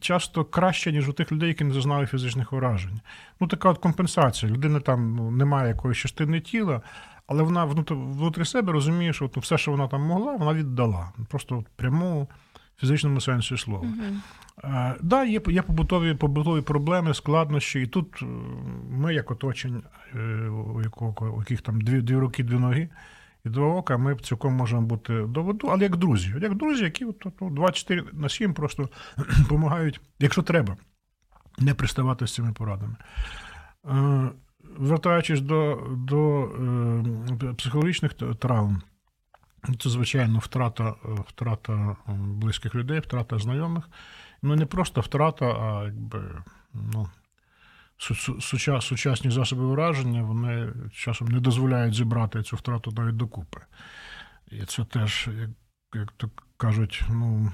часто 0.00 0.44
краще, 0.44 0.92
ніж 0.92 1.08
у 1.08 1.12
тих 1.12 1.32
людей, 1.32 1.48
які 1.48 1.64
не 1.64 1.74
зазнали 1.74 2.06
фізичних 2.06 2.52
уражень. 2.52 3.00
Ну, 3.40 3.46
така 3.46 3.68
от 3.68 3.78
компенсація. 3.78 4.52
Людина 4.52 4.80
там 4.80 5.16
ну, 5.16 5.30
не 5.30 5.44
має 5.44 5.68
якоїсь 5.68 5.98
частини 5.98 6.40
тіла, 6.40 6.80
але 7.26 7.42
вона 7.42 7.64
внутрі 7.64 8.44
себе 8.44 8.72
розуміє, 8.72 9.12
що 9.12 9.24
от, 9.24 9.36
ну, 9.36 9.42
все, 9.42 9.58
що 9.58 9.70
вона 9.70 9.88
там 9.88 10.02
могла, 10.02 10.36
вона 10.36 10.54
віддала. 10.54 11.12
Просто 11.28 11.58
от 11.58 11.66
в 12.76 12.80
фізичному 12.80 13.20
сенсі 13.20 13.56
слова. 13.56 13.84
Мгм. 13.84 14.22
Так, 14.62 14.98
да, 15.02 15.24
є, 15.24 15.40
є 15.46 15.62
побутові, 15.62 16.14
побутові 16.14 16.60
проблеми, 16.60 17.14
складнощі, 17.14 17.80
і 17.80 17.86
тут 17.86 18.22
е, 18.22 18.26
ми, 18.90 19.14
як 19.14 19.30
оточень, 19.30 19.82
е, 20.14 20.48
у 20.48 20.82
якого, 20.82 21.34
у 21.36 21.38
яких 21.38 21.60
там 21.60 21.80
дві, 21.80 22.00
дві 22.00 22.16
руки, 22.16 22.44
дві 22.44 22.54
ноги 22.54 22.88
і 23.46 23.48
два 23.48 23.66
ока, 23.66 23.96
ми 23.96 24.16
цілком 24.16 24.52
можемо 24.54 24.82
бути 24.82 25.22
до 25.22 25.42
воду, 25.42 25.68
але 25.70 25.82
як 25.82 25.96
друзі. 25.96 26.34
Як 26.40 26.54
друзі, 26.54 26.84
які 26.84 27.04
от, 27.04 27.26
от, 27.26 27.34
от 27.40 27.54
24 27.54 28.04
на 28.12 28.28
7 28.28 28.54
просто 28.54 28.88
допомагають, 29.38 30.00
якщо 30.18 30.42
треба, 30.42 30.76
не 31.58 31.74
приставати 31.74 32.26
з 32.26 32.34
цими 32.34 32.52
порадами. 32.52 32.96
Е, 33.84 34.30
Вертаючись 34.78 35.40
до, 35.40 35.88
до 35.90 36.44
е, 37.42 37.54
психологічних 37.54 38.12
травм, 38.14 38.82
це, 39.78 39.90
звичайно, 39.90 40.38
втрата, 40.38 40.94
втрата 41.28 41.96
близьких 42.16 42.74
людей, 42.74 43.00
втрата 43.00 43.38
знайомих. 43.38 43.88
Ну, 44.42 44.56
не 44.56 44.66
просто 44.66 45.00
втрата, 45.00 45.46
а 45.46 45.84
якби, 45.84 46.42
ну, 46.74 47.08
сучасні 48.80 49.30
засоби 49.30 49.64
ураження 49.64 50.22
вони 50.22 50.72
часом 50.92 51.28
не 51.28 51.40
дозволяють 51.40 51.94
зібрати 51.94 52.42
цю 52.42 52.56
втрату 52.56 52.92
навіть 52.96 53.16
докупи. 53.16 53.60
І 54.50 54.64
це 54.64 54.84
теж, 54.84 55.28
як, 55.40 55.50
як 55.94 56.12
то 56.12 56.30
кажуть, 56.56 57.02
ну, 57.10 57.52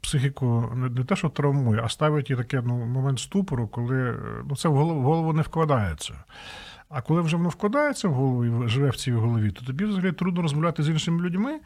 психіку 0.00 0.72
не, 0.74 0.88
не 0.88 1.04
те, 1.04 1.16
що 1.16 1.28
травмує, 1.28 1.80
а 1.84 1.88
ставить 1.88 2.30
їй 2.30 2.36
таке 2.36 2.62
ну, 2.64 2.86
момент 2.86 3.18
ступору, 3.18 3.68
коли 3.68 4.16
ну, 4.48 4.56
це 4.56 4.68
в 4.68 4.74
голову, 4.74 5.00
в 5.00 5.04
голову 5.04 5.32
не 5.32 5.42
вкладається. 5.42 6.24
А 6.88 7.02
коли 7.02 7.20
вже 7.20 7.36
воно 7.36 7.48
вкладається 7.48 8.08
в 8.08 8.12
голову 8.12 8.44
і 8.44 8.68
живе 8.68 8.90
в 8.90 8.96
цій 8.96 9.12
голові, 9.12 9.50
то 9.50 9.64
тобі 9.64 9.84
взагалі 9.84 10.12
трудно 10.12 10.42
розмовляти 10.42 10.82
з 10.82 10.88
іншими 10.88 11.22
людьми, 11.22 11.60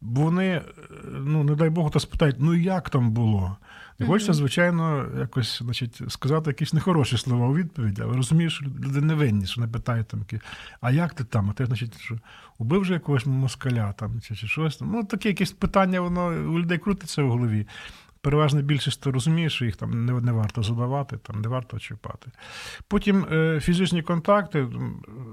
бо 0.00 0.20
вони, 0.20 0.48
е, 0.48 0.62
ну, 1.04 1.44
не 1.44 1.54
дай 1.54 1.70
Бог, 1.70 1.90
то 1.90 2.00
спитають, 2.00 2.36
ну 2.38 2.54
як 2.54 2.90
там 2.90 3.10
було? 3.10 3.56
І 4.02 4.06
хочеться, 4.06 4.32
звичайно, 4.32 5.06
якось 5.18 5.62
значить, 5.62 6.02
сказати 6.08 6.50
якісь 6.50 6.72
нехороші 6.72 7.16
слова 7.16 7.48
у 7.48 7.54
відповідь, 7.54 8.00
але 8.00 8.16
розумієш, 8.16 8.54
що 8.54 8.64
люди 8.64 9.00
невинні, 9.00 9.46
що 9.46 9.60
не 9.60 9.68
питають 9.68 10.08
там, 10.08 10.20
а 10.80 10.90
як 10.90 11.14
ти 11.14 11.24
там? 11.24 11.50
А 11.50 11.52
ти, 11.52 11.66
значить, 11.66 12.00
що 12.00 12.18
убив 12.58 12.84
же 12.84 12.94
якогось 12.94 13.26
москаля 13.26 13.92
там, 13.92 14.20
чи, 14.20 14.36
чи 14.36 14.46
щось 14.46 14.76
там. 14.76 14.90
Ну, 14.92 15.04
таке 15.04 15.28
якесь 15.28 15.52
питання, 15.52 16.00
воно 16.00 16.26
у 16.26 16.58
людей 16.58 16.78
крутиться 16.78 17.22
в 17.22 17.30
голові. 17.30 17.66
Переважна 18.20 18.62
більшість 18.62 19.00
то 19.00 19.12
розуміє, 19.12 19.50
що 19.50 19.64
їх 19.64 19.76
там 19.76 20.06
не, 20.06 20.12
не 20.12 20.32
варто 20.32 20.62
задавати, 20.62 21.16
там 21.16 21.40
не 21.40 21.48
варто 21.48 21.78
чіпати. 21.78 22.30
Потім 22.88 23.26
е, 23.32 23.60
фізичні 23.60 24.02
контакти, 24.02 24.68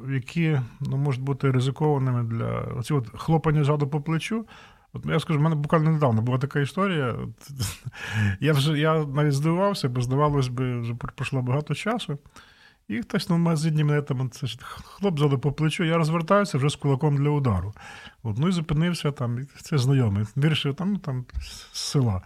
які 0.10 0.60
ну, 0.80 0.98
можуть 0.98 1.22
бути 1.22 1.52
ризикованими 1.52 2.24
для 2.24 2.60
оці 2.60 2.94
от 2.94 3.10
хлопання 3.18 3.64
ззаду 3.64 3.88
по 3.88 4.02
плечу. 4.02 4.46
От 4.94 5.06
я 5.06 5.20
скажу, 5.20 5.40
в 5.40 5.42
мене 5.42 5.56
буквально 5.56 5.92
недавно 5.92 6.22
була 6.22 6.38
така 6.38 6.60
історія. 6.60 7.16
Я 8.40 8.54
вже 8.54 8.80
я 8.80 9.06
навіть 9.06 9.34
здивувався, 9.34 9.90
бо 9.90 10.02
здавалось 10.02 10.48
би, 10.48 10.82
вже 10.82 10.94
пройшло 10.94 11.42
багато 11.42 11.76
часу. 11.76 12.18
І 12.88 13.02
хтось 13.02 13.30
на 13.30 13.38
магазині 13.38 13.84
мене 13.84 14.02
там 14.02 14.30
це 14.30 14.48
хлоп 14.62 15.20
зали 15.20 15.38
по 15.38 15.52
плечу, 15.52 15.84
я 15.84 15.98
розвертаюся 15.98 16.58
вже 16.58 16.70
з 16.70 16.76
кулаком 16.76 17.18
для 17.18 17.30
удару. 17.30 17.74
От, 18.24 18.38
ну 18.38 18.48
і 18.48 18.52
зупинився 18.52 19.12
там, 19.12 19.40
це 19.62 19.78
знайомий. 19.78 20.26
Вирішив 20.36 20.76
там, 20.76 20.94
ну, 20.94 20.98
там 21.00 21.26
з 21.42 21.78
села. 21.78 22.22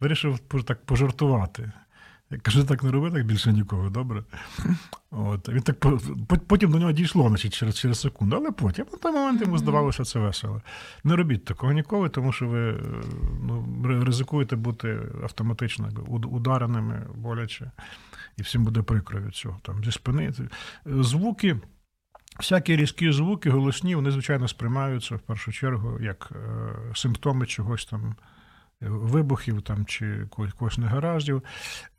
Вирішив 0.00 0.38
так 0.38 0.84
пожартувати. 0.84 1.72
Я 2.30 2.38
кажу, 2.38 2.64
так 2.64 2.82
не 2.82 2.90
роби, 2.90 3.10
так 3.10 3.26
більше 3.26 3.52
нікого, 3.52 3.90
добре. 3.90 4.24
От. 5.10 5.48
Він 5.48 5.62
так, 5.62 5.80
по- 5.80 6.00
по- 6.26 6.36
потім 6.36 6.70
до 6.70 6.78
нього 6.78 6.92
дійшло 6.92 7.28
значить, 7.28 7.54
через, 7.54 7.78
через 7.78 8.00
секунду, 8.00 8.36
але 8.36 8.50
потім 8.50 8.86
на 8.92 8.98
той 8.98 9.12
момент 9.12 9.40
йому 9.42 9.58
здавалося 9.58 10.04
це 10.04 10.18
весело. 10.18 10.62
Не 11.04 11.16
робіть 11.16 11.44
такого 11.44 11.72
ніколи, 11.72 12.08
тому 12.08 12.32
що 12.32 12.48
ви 12.48 12.80
ну, 13.42 13.82
ризикуєте 14.04 14.56
бути 14.56 15.00
автоматично 15.22 15.88
удареними 16.08 17.06
боляче, 17.14 17.70
і 18.36 18.42
всім 18.42 18.64
буде 18.64 18.82
прикро 18.82 19.20
від 19.20 19.34
цього. 19.34 19.58
Там, 19.62 19.84
зі 19.84 19.92
спини. 19.92 20.32
Звуки. 20.86 21.56
Всякі 22.38 22.76
різкі 22.76 23.12
звуки, 23.12 23.50
голосні, 23.50 23.94
вони, 23.94 24.10
звичайно, 24.10 24.48
сприймаються 24.48 25.16
в 25.16 25.20
першу 25.20 25.52
чергу 25.52 26.00
як 26.00 26.32
е, 26.32 26.94
симптоми 26.94 27.46
чогось 27.46 27.84
там, 27.84 28.14
вибухів 28.80 29.62
там, 29.62 29.86
чи 29.86 30.26
якогось 30.38 30.78
негараздів. 30.78 31.42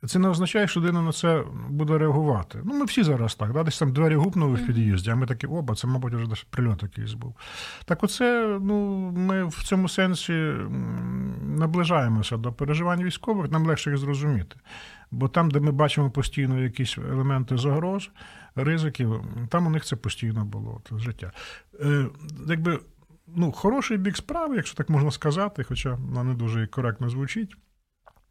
Це 0.06 0.18
не 0.18 0.28
означає, 0.28 0.68
що 0.68 0.80
людина 0.80 1.02
на 1.02 1.12
це 1.12 1.44
буде 1.68 1.98
реагувати. 1.98 2.60
Ну, 2.64 2.78
ми 2.78 2.84
всі 2.84 3.02
зараз 3.02 3.34
так, 3.34 3.52
да? 3.52 3.62
десь 3.62 3.78
там 3.78 3.92
двері 3.92 4.14
гупнули 4.14 4.54
в 4.54 4.66
під'їзді, 4.66 5.10
а 5.10 5.14
ми 5.14 5.26
такі, 5.26 5.46
оба, 5.46 5.74
це, 5.74 5.86
мабуть, 5.86 6.14
вже 6.14 6.26
десь 6.26 6.46
прильот 6.50 6.82
якийсь 6.82 7.12
був. 7.12 7.36
Так 7.84 8.04
оце, 8.04 8.58
ну, 8.60 9.10
ми 9.16 9.44
в 9.44 9.64
цьому 9.64 9.88
сенсі 9.88 10.32
наближаємося 11.42 12.36
до 12.36 12.52
переживань 12.52 13.02
військових, 13.02 13.50
нам 13.50 13.66
легше 13.66 13.90
їх 13.90 13.98
зрозуміти. 13.98 14.56
Бо 15.10 15.28
там, 15.28 15.50
де 15.50 15.60
ми 15.60 15.72
бачимо 15.72 16.10
постійно 16.10 16.60
якісь 16.60 16.98
елементи 16.98 17.56
загроз, 17.56 18.10
ризиків, 18.54 19.22
там 19.48 19.66
у 19.66 19.70
них 19.70 19.84
це 19.84 19.96
постійно 19.96 20.44
було 20.44 20.80
це 20.88 20.98
життя. 20.98 21.32
Е, 21.80 22.06
якби, 22.48 22.78
ну, 23.36 23.52
хороший 23.52 23.98
бік 23.98 24.16
справи, 24.16 24.56
якщо 24.56 24.74
так 24.76 24.88
можна 24.90 25.10
сказати, 25.10 25.64
хоча 25.64 25.94
вона 25.94 26.24
не 26.24 26.34
дуже 26.34 26.66
коректно 26.66 27.08
звучить. 27.08 27.54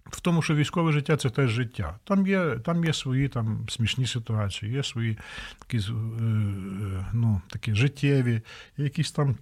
В 0.05 0.21
тому, 0.21 0.41
що 0.41 0.55
військове 0.55 0.91
життя 0.91 1.17
це 1.17 1.29
теж 1.29 1.49
життя. 1.51 1.99
Там 2.03 2.27
є, 2.27 2.59
там 2.65 2.85
є 2.85 2.93
свої 2.93 3.27
там, 3.27 3.65
смішні 3.69 4.07
ситуації, 4.07 4.71
є 4.71 4.83
свої 4.83 5.17
такі, 5.59 5.77
е, 5.77 5.81
е, 5.91 7.05
ну, 7.13 7.41
такі 7.49 7.75
життєві, 7.75 8.41
якісь 8.77 9.11
там 9.11 9.37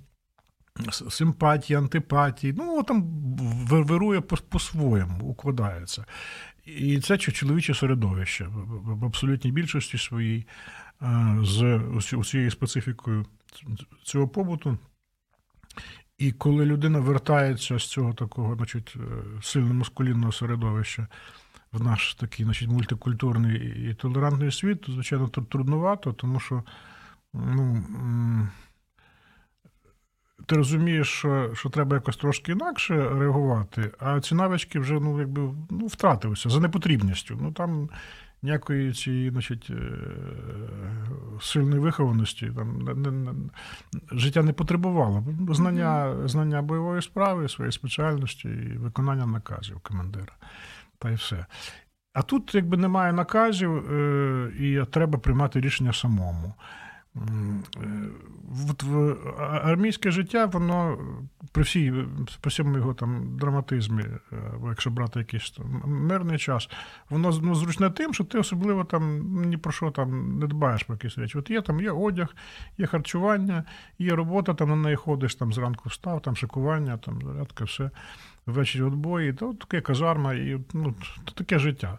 симпатії, 1.10 1.78
антипатії. 1.78 2.54
Ну, 2.58 2.84
там 2.84 3.04
ви- 3.68 3.82
вирує 3.84 4.22
по- 4.22 4.38
по-своєму, 4.38 5.26
укладається. 5.26 6.06
І 6.66 7.00
це 7.00 7.18
чоловіче 7.18 7.74
середовище 7.74 8.48
в- 8.50 9.06
абсолютній 9.06 9.52
більшості 9.52 9.98
своїй 9.98 10.48
е, 11.02 11.38
з 11.42 11.78
усі- 11.78 12.16
усією 12.16 12.52
специфікою 12.52 13.26
цього 14.04 14.28
побуту. 14.28 14.78
І 16.18 16.32
коли 16.32 16.66
людина 16.66 17.00
вертається 17.00 17.80
з 17.80 17.84
цього 17.88 18.14
такого, 18.14 18.56
значить, 18.56 18.94
е, 18.96 19.02
сильно 19.42 19.74
маскулінного 19.74 20.32
середовища 20.32 21.08
в 21.72 21.84
наш 21.84 22.16
такий, 22.16 22.46
значить, 22.46 22.70
мультикультурний 22.70 23.90
і 23.90 23.94
толерантний 23.94 24.52
світ, 24.52 24.82
то, 24.82 24.92
звичайно, 24.92 25.28
тут 25.28 25.50
трудновато, 25.50 26.14
тому 26.14 26.40
що 26.40 26.64
ну, 27.34 27.84
ти 30.48 30.56
розумієш, 30.56 31.08
що, 31.08 31.51
що 31.54 31.70
треба 31.70 31.96
якось 31.96 32.18
трошки 32.18 32.51
інакше 32.51 33.10
реагувати, 33.10 33.92
а 34.00 34.20
ці 34.20 34.36
навички 34.36 34.80
вже 34.80 34.94
ну, 34.94 35.20
якби, 35.20 35.42
ну, 35.70 35.88
втратилися 35.88 36.50
за 36.50 36.60
непотрібністю. 36.60 37.38
Ну, 37.42 37.51
там 37.51 37.89
ніякої 38.42 38.94
цієї 38.94 39.30
значить, 39.30 39.68
е, 39.70 39.75
сильної 41.42 41.80
вихованості 41.80 42.51
там, 42.56 42.82
не, 42.82 42.94
не, 42.94 43.12
не, 43.12 43.34
життя 44.12 44.44
не 44.44 44.54
потребувало. 44.54 45.24
Знання, 45.50 46.16
знання 46.25 46.62
бойової 46.62 47.01
справи, 47.01 47.50
своєї 47.50 47.72
спеціальності 47.72 48.50
і 48.50 48.77
виконання 48.77 49.25
наказів 49.25 49.80
командира. 49.80 50.34
Та 51.00 51.10
й 51.10 51.16
все. 51.16 51.46
А 52.13 52.22
тут 52.22 52.56
якби 52.56 52.77
немає 52.77 53.13
наказів, 53.13 53.94
е, 53.94 54.51
і 54.60 54.86
треба 54.92 55.20
приймати 55.20 55.62
рішення 55.62 55.94
самому. 55.94 56.54
Е, 57.84 58.10
От 58.70 58.84
в 58.84 59.16
армійське 59.64 60.12
життя, 60.12 60.46
воно 60.46 60.98
при 61.52 61.64
всій 61.64 61.94
при 62.42 62.50
всьому 62.50 62.78
його 62.78 62.94
там 62.94 63.38
драматизмі, 63.38 64.04
е, 64.04 64.36
якщо 64.68 64.90
брати 64.90 65.20
якийсь 65.20 65.52
там 65.52 65.82
мирний 65.86 66.38
час, 66.38 66.70
воно 67.10 67.40
ну, 67.44 67.56
зручне 67.56 67.90
тим, 67.90 68.14
що 68.14 68.24
ти 68.24 68.40
особливо 68.40 68.84
там 68.84 69.22
ні 69.46 69.58
про 69.58 69.72
що 69.72 69.92
там 69.92 70.40
не 70.40 70.48
дбаєш 70.48 70.84
про 70.84 70.96
якісь 70.96 71.18
речі. 71.18 71.38
От 71.38 71.50
є 71.50 71.62
там 71.62 71.82
є 71.82 71.92
одяг, 71.92 72.36
є 72.78 72.86
харчування, 72.86 73.64
є 74.00 74.16
робота, 74.16 74.54
там 74.54 74.70
на 74.70 74.76
неї 74.76 74.96
ходиш, 74.96 75.36
там 75.36 75.54
зранку 75.54 75.90
встав, 75.90 76.22
там 76.22 76.36
шикування, 76.36 76.98
там 76.98 77.22
зарядка, 77.22 77.64
все. 77.64 77.90
Ввечері 78.46 78.84
відбої, 78.84 79.34
то 79.34 79.54
таке 79.54 79.82
казарма, 79.82 80.34
і 80.34 80.60
ну, 80.74 80.96
таке 81.36 81.60
життя. 81.60 81.98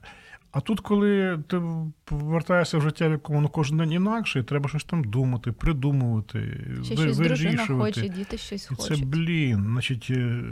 А 0.52 0.61
тут, 0.61 0.81
коли 0.81 1.38
ти 1.47 1.62
повертаєшся 2.05 2.78
в 2.78 2.83
життя, 2.83 3.09
в 3.09 3.11
якому 3.11 3.40
ну, 3.40 3.49
кожен 3.49 3.76
день 3.78 3.93
інакше, 3.93 4.40
і 4.40 4.43
треба 4.43 4.69
щось 4.69 4.85
там 4.85 5.05
думати, 5.05 5.52
придумувати, 5.52 6.64
Ще 6.85 6.95
ви- 6.95 7.02
щось 7.02 7.19
дружина 7.19 7.67
хоче, 7.67 8.09
діти 8.09 8.38
щось 8.38 8.71
І 8.71 8.75
це, 8.75 8.97
блін, 8.97 9.64
значить, 9.64 10.07
е, 10.11 10.43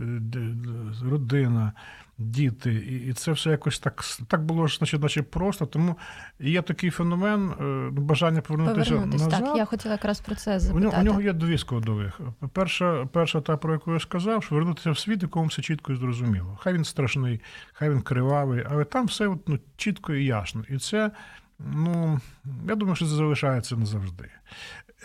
родина, 1.03 1.73
діти, 2.19 2.75
і, 3.09 3.13
це 3.13 3.33
все 3.33 3.51
якось 3.51 3.79
так, 3.79 4.05
так 4.29 4.45
було 4.45 4.67
ж, 4.67 4.79
значить, 4.79 5.03
наче 5.03 5.23
просто. 5.23 5.67
Тому 5.67 5.97
є 6.41 6.63
такий 6.63 6.91
феномен 6.91 7.51
е, 7.51 7.63
ну, 7.63 7.91
бажання 7.91 8.41
повернутися 8.41 8.91
Повернутись. 8.91 9.23
назад. 9.23 9.45
Так, 9.45 9.57
я 9.57 9.65
хотіла 9.65 9.95
якраз 9.95 10.21
про 10.21 10.35
це 10.35 10.61
У 10.73 10.79
нього, 10.79 10.97
у 11.01 11.03
нього 11.03 11.21
є 11.21 11.33
дві 11.33 11.59
складових. 11.59 12.21
Перша, 12.53 13.07
перша 13.13 13.41
та, 13.41 13.57
про 13.57 13.73
яку 13.73 13.93
я 13.93 14.01
сказав, 14.01 14.45
що 14.45 14.55
вернутися 14.55 14.91
в 14.91 14.99
світ, 14.99 15.23
якому 15.23 15.47
все 15.47 15.63
чітко 15.63 15.93
і 15.93 15.97
зрозуміло. 15.97 16.59
Хай 16.61 16.73
він 16.73 16.85
страшний, 16.85 17.41
хай 17.73 17.91
він 17.91 18.01
кривавий, 18.01 18.65
але 18.71 18.85
там 18.85 19.07
все 19.07 19.27
от, 19.27 19.49
ну, 19.49 19.59
чітко 19.77 20.15
і 20.15 20.25
ясно. 20.25 20.65
І 20.69 20.79
це, 20.79 21.11
ну, 21.59 22.21
я 22.69 22.75
думаю, 22.75 22.97
що 22.97 23.05
це 23.05 23.11
залишається 23.11 23.77
назавжди. 23.77 24.29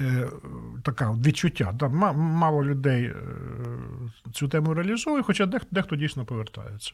Е, 0.01 0.29
така 0.84 1.12
відчуття. 1.12 1.74
Да, 1.79 1.88
мало 2.13 2.63
людей 2.65 3.03
е, 3.03 3.15
цю 4.34 4.48
тему 4.48 4.74
реалізовує, 4.74 5.24
хоча 5.24 5.46
дехто, 5.46 5.67
дехто 5.72 5.96
дійсно 5.96 6.25
повертається. 6.25 6.93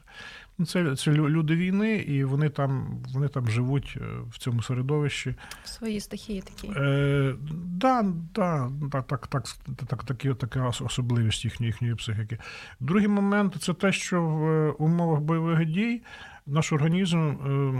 Ну, 0.57 0.65
Це, 0.65 0.95
це 0.95 1.11
люди 1.11 1.55
війни, 1.55 1.95
і 1.95 2.23
вони 2.23 2.49
там, 2.49 3.03
вони 3.13 3.27
там 3.27 3.49
живуть 3.49 3.97
е, 4.01 4.05
в 4.29 4.37
цьому 4.37 4.61
середовищі. 4.61 5.35
В 5.63 5.67
своїй 5.67 5.99
стихії 5.99 6.41
такі. 6.41 6.73
Е, 6.75 7.35
да, 7.65 8.05
да, 8.35 8.71
так, 8.91 9.07
так, 9.07 9.27
так, 9.27 9.45
так, 9.87 10.03
такі, 10.03 10.33
така 10.33 10.67
особливість 10.67 11.45
їхньої, 11.45 11.67
їхньої 11.67 11.95
психіки. 11.95 12.37
Другий 12.79 13.07
момент 13.07 13.55
це 13.59 13.73
те, 13.73 13.91
що 13.91 14.21
в 14.21 14.71
умовах 14.83 15.19
бойових 15.19 15.65
дій 15.65 16.01
наш 16.45 16.73
організм 16.73 17.35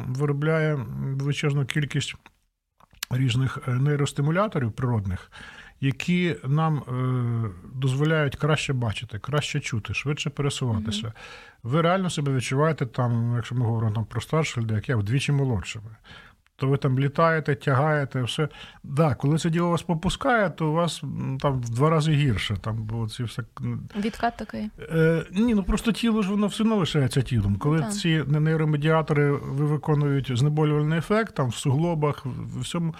виробляє 0.07 0.75
величезну 0.99 1.65
кількість 1.65 2.15
різних 3.09 3.57
е, 3.67 3.71
нейростимуляторів 3.71 4.71
природних, 4.71 5.31
які 5.81 6.35
нам 6.45 6.77
е, 6.77 7.49
дозволяють 7.73 8.35
краще 8.35 8.73
бачити, 8.73 9.19
краще 9.19 9.59
чути, 9.59 9.93
швидше 9.93 10.29
пересуватися. 10.29 11.13
Ви 11.63 11.81
реально 11.81 12.09
себе 12.09 12.33
відчуваєте 12.33 12.85
там, 12.85 13.33
якщо 13.35 13.55
ми 13.55 13.65
говоримо 13.65 13.95
там 13.95 14.05
про 14.05 14.21
старших 14.21 14.57
людей, 14.57 14.75
як 14.75 14.89
я 14.89 14.95
вдвічі 14.95 15.31
молодшими. 15.31 15.95
То 16.59 16.67
ви 16.67 16.77
там 16.77 16.99
літаєте, 16.99 17.55
тягаєте, 17.55 18.21
все. 18.21 18.49
Да, 18.83 19.15
коли 19.15 19.37
це 19.37 19.49
діло 19.49 19.69
вас 19.69 19.81
попускає, 19.81 20.49
то 20.49 20.69
у 20.69 20.73
вас 20.73 21.01
там 21.39 21.61
в 21.61 21.69
два 21.69 21.89
рази 21.89 22.11
гірше. 22.11 22.57
Там, 22.61 22.83
бо 22.83 23.07
ці 23.07 23.23
все... 23.23 23.43
Відкат 23.99 24.37
такий. 24.37 24.69
Е, 24.79 25.25
ні, 25.31 25.55
ну 25.55 25.63
просто 25.63 25.91
тіло 25.91 26.21
ж 26.21 26.29
воно 26.29 26.47
все 26.47 26.63
одно 26.63 26.75
лишається 26.75 27.21
тілом. 27.21 27.55
Коли 27.55 27.79
так. 27.79 27.93
ці 27.93 28.23
нейромедіатори 28.27 29.31
ви 29.31 29.65
виконують 29.65 30.37
знеболювальний 30.37 30.99
ефект 30.99 31.35
там 31.35 31.47
в 31.47 31.55
суглобах, 31.55 32.25
в 32.25 32.59
всьому, 32.61 32.95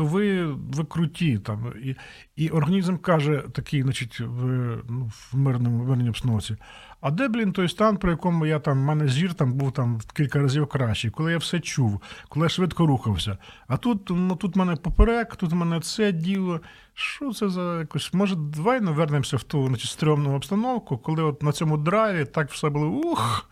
то 0.00 0.06
ви, 0.06 0.46
ви 0.46 0.84
круті. 0.84 1.38
Там, 1.38 1.72
і, 1.84 1.96
і 2.36 2.48
організм 2.48 2.96
каже 2.96 3.44
такий, 3.52 3.82
значить, 3.82 4.20
в, 4.20 4.44
ну, 4.88 5.10
в 5.32 5.36
мирному 5.36 5.84
мирній 5.84 6.08
обстановці. 6.08 6.56
А 7.00 7.10
де, 7.10 7.28
блін, 7.28 7.52
той 7.52 7.68
стан, 7.68 7.96
про 7.96 8.10
якому 8.10 8.46
я 8.46 8.58
там, 8.58 8.78
в 8.78 8.84
мене 8.84 9.08
зір 9.08 9.34
там 9.34 9.52
був 9.52 9.72
там 9.72 10.00
кілька 10.14 10.38
разів 10.38 10.66
кращий, 10.66 11.10
коли 11.10 11.32
я 11.32 11.38
все 11.38 11.60
чув, 11.60 12.00
коли 12.28 12.44
я 12.44 12.48
швидко 12.48 12.86
рухався. 12.86 13.38
А 13.66 13.76
тут, 13.76 14.10
ну 14.10 14.36
тут 14.36 14.56
в 14.56 14.58
мене 14.58 14.76
поперек, 14.76 15.36
тут 15.36 15.52
в 15.52 15.54
мене 15.54 15.80
це 15.80 16.12
діло. 16.12 16.60
Що 16.94 17.32
це 17.32 17.48
за 17.48 17.78
якось? 17.78 18.14
Може, 18.14 18.36
давай 18.36 18.80
ну, 18.80 18.92
вернемося 18.92 19.36
в 19.36 19.42
ту 19.42 19.66
значить, 19.66 19.90
стрьомну 19.90 20.34
обстановку, 20.34 20.98
коли 20.98 21.22
от 21.22 21.42
на 21.42 21.52
цьому 21.52 21.76
драйві 21.76 22.24
так 22.24 22.50
все 22.50 22.68
було 22.68 22.86
ух. 22.86 23.50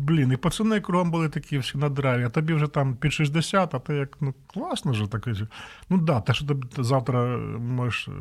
Блін, 0.00 0.32
і 0.32 0.36
пацани 0.36 0.80
кругом 0.80 1.10
були 1.10 1.28
такі 1.28 1.58
всі 1.58 1.78
на 1.78 1.88
драйві, 1.88 2.24
а 2.24 2.28
тобі 2.28 2.52
вже 2.54 2.66
там 2.66 2.96
під 2.96 3.12
60, 3.12 3.74
а 3.74 3.78
ти 3.78 3.94
як, 3.94 4.16
ну 4.20 4.34
класно 4.46 4.92
ж 4.92 5.06
таке. 5.06 5.34
Ну 5.90 5.98
да, 5.98 6.20
те, 6.20 6.34
що 6.34 6.46
тобі 6.46 6.66
завтра 6.78 7.38
можеш 7.58 8.08
е, 8.08 8.12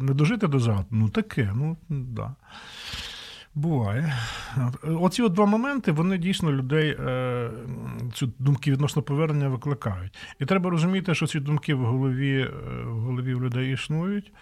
не 0.00 0.14
дожити 0.14 0.48
до 0.48 0.58
завтра, 0.58 0.86
ну 0.90 1.08
таке, 1.08 1.52
ну 1.54 1.76
да. 1.88 2.34
Буває. 3.54 4.14
Оці 4.82 5.22
от 5.22 5.32
два 5.32 5.46
моменти, 5.46 5.92
вони 5.92 6.18
дійсно 6.18 6.52
людей 6.52 6.96
е, 7.00 7.50
цю 8.12 8.32
думки 8.38 8.72
відносно 8.72 9.02
повернення 9.02 9.48
викликають. 9.48 10.18
І 10.40 10.44
треба 10.44 10.70
розуміти, 10.70 11.14
що 11.14 11.26
ці 11.26 11.40
думки 11.40 11.74
в 11.74 11.84
голові, 11.84 12.40
е, 12.40 12.82
в 12.84 13.00
голові 13.00 13.34
у 13.34 13.40
людей 13.40 13.72
існують, 13.72 14.32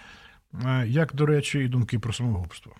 е, 0.64 0.86
як, 0.86 1.14
до 1.14 1.26
речі, 1.26 1.58
і 1.58 1.68
думки 1.68 1.98
про 1.98 2.12
самогубство. 2.12 2.72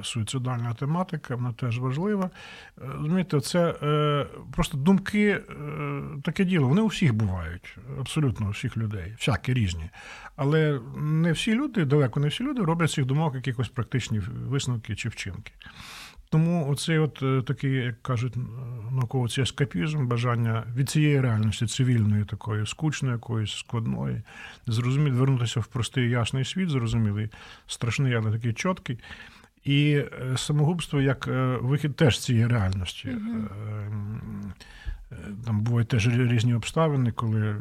Е, 0.00 0.04
Суїцидальна 0.04 0.74
тематика, 0.74 1.36
вона 1.36 1.52
теж 1.52 1.78
важлива. 1.78 2.24
Е, 2.24 2.30
Розумієте, 2.94 3.40
це 3.40 3.74
е, 3.82 4.26
просто 4.52 4.76
думки, 4.76 5.40
таке 6.24 6.44
діло, 6.44 6.68
вони 6.68 6.82
у 6.82 6.86
всіх 6.86 7.14
бувають, 7.14 7.76
абсолютно 8.00 8.46
у 8.46 8.50
всіх 8.50 8.76
людей, 8.76 9.12
всякі 9.18 9.54
різні. 9.54 9.90
Але 10.36 10.80
не 10.96 11.32
всі 11.32 11.54
люди, 11.54 11.84
далеко 11.84 12.20
не 12.20 12.28
всі 12.28 12.44
люди 12.44 12.62
роблять 12.62 12.90
цих 12.90 13.04
думок 13.04 13.34
якихось 13.34 13.68
практичні 13.68 14.18
висновки 14.48 14.96
чи 14.96 15.08
вчинки. 15.08 15.52
Тому 16.30 16.68
оцей 16.70 16.98
от 16.98 17.46
такий, 17.46 17.72
як 17.72 18.02
кажуть 18.02 18.34
науковці, 18.90 19.42
ескапізм, 19.42 20.06
бажання 20.06 20.64
від 20.76 20.90
цієї 20.90 21.20
реальності 21.20 21.66
цивільної, 21.66 22.24
такої 22.24 22.66
скучної, 22.66 23.12
якоїсь 23.12 23.52
складної, 23.52 24.22
зрозуміти, 24.66 25.16
вернутися 25.16 25.60
в 25.60 25.66
простий 25.66 26.10
ясний 26.10 26.44
світ, 26.44 26.70
зрозумілий, 26.70 27.28
страшний, 27.66 28.14
але 28.14 28.32
такий 28.32 28.52
чіткий. 28.52 28.98
І 29.64 29.92
е, 29.94 30.36
самогубство 30.36 31.00
як 31.00 31.28
е, 31.28 31.56
вихід 31.60 31.96
теж 31.96 32.18
з 32.18 32.24
цієї 32.24 32.46
реальності. 32.46 33.08
Е, 33.08 33.18
Там 35.44 35.60
бувають 35.60 35.88
теж 35.88 36.08
різні 36.08 36.54
обставини, 36.54 37.12
коли 37.12 37.56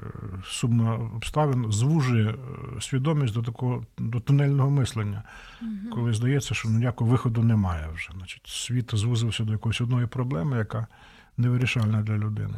сумна 0.45 0.93
обставин 0.93 1.71
звужує 1.71 2.35
свідомість 2.79 3.33
до 3.33 3.41
такого 3.41 3.85
до 3.97 4.19
тунельного 4.19 4.69
мислення, 4.69 5.23
коли 5.91 6.13
здається, 6.13 6.53
що 6.53 6.69
ніякого 6.69 7.11
виходу 7.11 7.43
немає 7.43 7.87
вже. 7.93 8.09
Значить, 8.17 8.47
світ 8.47 8.91
звузився 8.93 9.43
до 9.43 9.51
якоїсь 9.51 9.81
одної 9.81 10.07
проблеми, 10.07 10.57
яка 10.57 10.87
невирішальна 11.37 12.01
для 12.01 12.17
людини. 12.17 12.55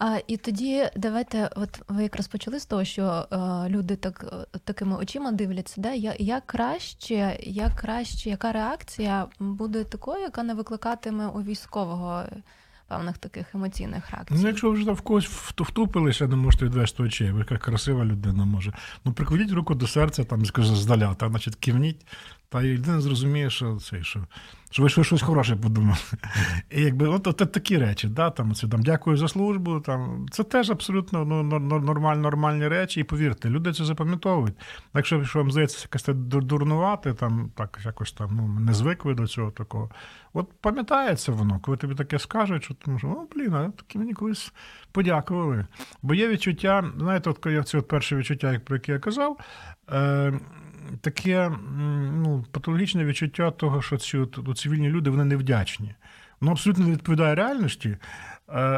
А 0.00 0.18
і 0.26 0.36
тоді 0.36 0.90
давайте, 0.96 1.50
от 1.56 1.80
ви 1.88 2.02
якраз 2.02 2.28
почали 2.28 2.60
з 2.60 2.66
того, 2.66 2.84
що 2.84 3.26
е, 3.32 3.36
люди 3.68 3.96
так 3.96 4.24
е, 4.54 4.58
такими 4.64 4.96
очима 4.96 5.32
дивляться. 5.32 5.80
Да? 5.80 5.92
Я, 5.92 6.14
як 6.18 6.46
краще, 6.46 7.38
як 7.42 7.74
краще, 7.74 8.30
яка 8.30 8.52
реакція 8.52 9.26
буде 9.38 9.84
такою, 9.84 10.20
яка 10.20 10.42
не 10.42 10.54
викликатиме 10.54 11.26
у 11.26 11.42
військового 11.42 12.22
певних 12.88 13.18
таких 13.18 13.54
емоційних 13.54 14.10
реакцій? 14.10 14.34
Ну, 14.36 14.48
якщо 14.48 14.70
ви 14.70 14.74
вже 14.76 14.92
в 14.92 15.00
когось 15.00 15.26
вт- 15.28 15.62
втупилися, 15.64 16.26
не 16.26 16.36
можете 16.36 16.64
відвести 16.64 17.02
очей, 17.02 17.30
ви 17.30 17.38
яка 17.38 17.56
красива 17.56 18.04
людина 18.04 18.44
може. 18.44 18.72
Ну, 19.04 19.12
прикладіть 19.12 19.52
руку 19.52 19.74
до 19.74 19.86
серця, 19.86 20.24
там, 20.24 20.46
скажу, 20.46 20.76
здаля, 20.76 21.14
та, 21.14 21.28
значить, 21.28 21.56
кивніть, 21.56 22.06
та 22.48 22.62
людина 22.62 23.00
зрозуміє, 23.00 23.50
що, 23.50 23.76
це, 23.76 24.02
що, 24.02 24.20
що 24.70 24.82
ви 24.82 24.88
щось, 24.88 25.22
хороше 25.22 25.56
подумали. 25.56 25.98
І 26.70 26.82
якби 26.82 27.06
от, 27.08 27.26
от, 27.26 27.36
такі 27.36 27.78
речі, 27.78 28.08
да, 28.08 28.30
там, 28.30 28.54
це, 28.54 28.68
там, 28.68 28.82
дякую 28.82 29.16
за 29.16 29.28
службу, 29.28 29.80
там, 29.80 30.26
це 30.30 30.44
теж 30.44 30.70
абсолютно 30.70 31.24
ну, 31.24 31.42
нор- 31.42 31.68
нор- 31.68 31.84
нормаль, 31.84 32.16
нормальні 32.16 32.68
речі. 32.68 33.00
І 33.00 33.04
повірте, 33.04 33.50
люди 33.50 33.72
це 33.72 33.84
запам'ятовують. 33.84 34.54
Якщо 34.94 35.16
якщо 35.16 35.38
вам 35.38 35.52
здається 35.52 35.78
якось 35.82 36.02
це 36.02 36.12
дурнувати, 36.14 37.14
там, 37.14 37.50
так, 37.54 37.78
якось 37.84 38.12
там, 38.12 38.30
ну, 38.32 38.60
не 38.60 38.74
звикли 38.74 39.14
до 39.14 39.26
цього 39.26 39.50
такого. 39.50 39.90
От 40.32 40.48
пам'ятається 40.60 41.32
воно, 41.32 41.60
коли 41.62 41.76
тобі 41.76 41.94
таке 41.94 42.18
скажуть, 42.18 42.64
що 42.64 42.74
тому 42.74 42.98
що, 42.98 43.08
о, 43.08 43.26
блін, 43.34 43.54
а 43.54 43.70
такі 43.70 43.98
мені 43.98 44.14
колись 44.14 44.52
подякували. 44.92 45.66
Бо 46.02 46.14
є 46.14 46.28
відчуття, 46.28 46.92
знаєте, 46.98 47.30
от 47.30 47.46
я 47.46 47.62
це 47.62 47.78
от 47.78 47.88
перше 47.88 48.16
відчуття, 48.16 48.52
як- 48.52 48.64
про 48.64 48.76
яке 48.76 48.92
я 48.92 48.98
казав, 48.98 49.38
е, 49.92 50.32
таке 51.00 51.52
ну, 52.12 52.44
патологічне 52.52 53.04
відчуття 53.04 53.50
того, 53.50 53.82
що 53.82 53.96
ці 53.96 54.18
от, 54.18 54.58
цивільні 54.58 54.88
люди 54.88 55.10
вони 55.10 55.24
невдячні. 55.24 55.94
Воно 56.40 56.52
абсолютно 56.52 56.84
не 56.84 56.92
відповідає 56.92 57.34
реальності, 57.34 57.88
е, 57.88 57.98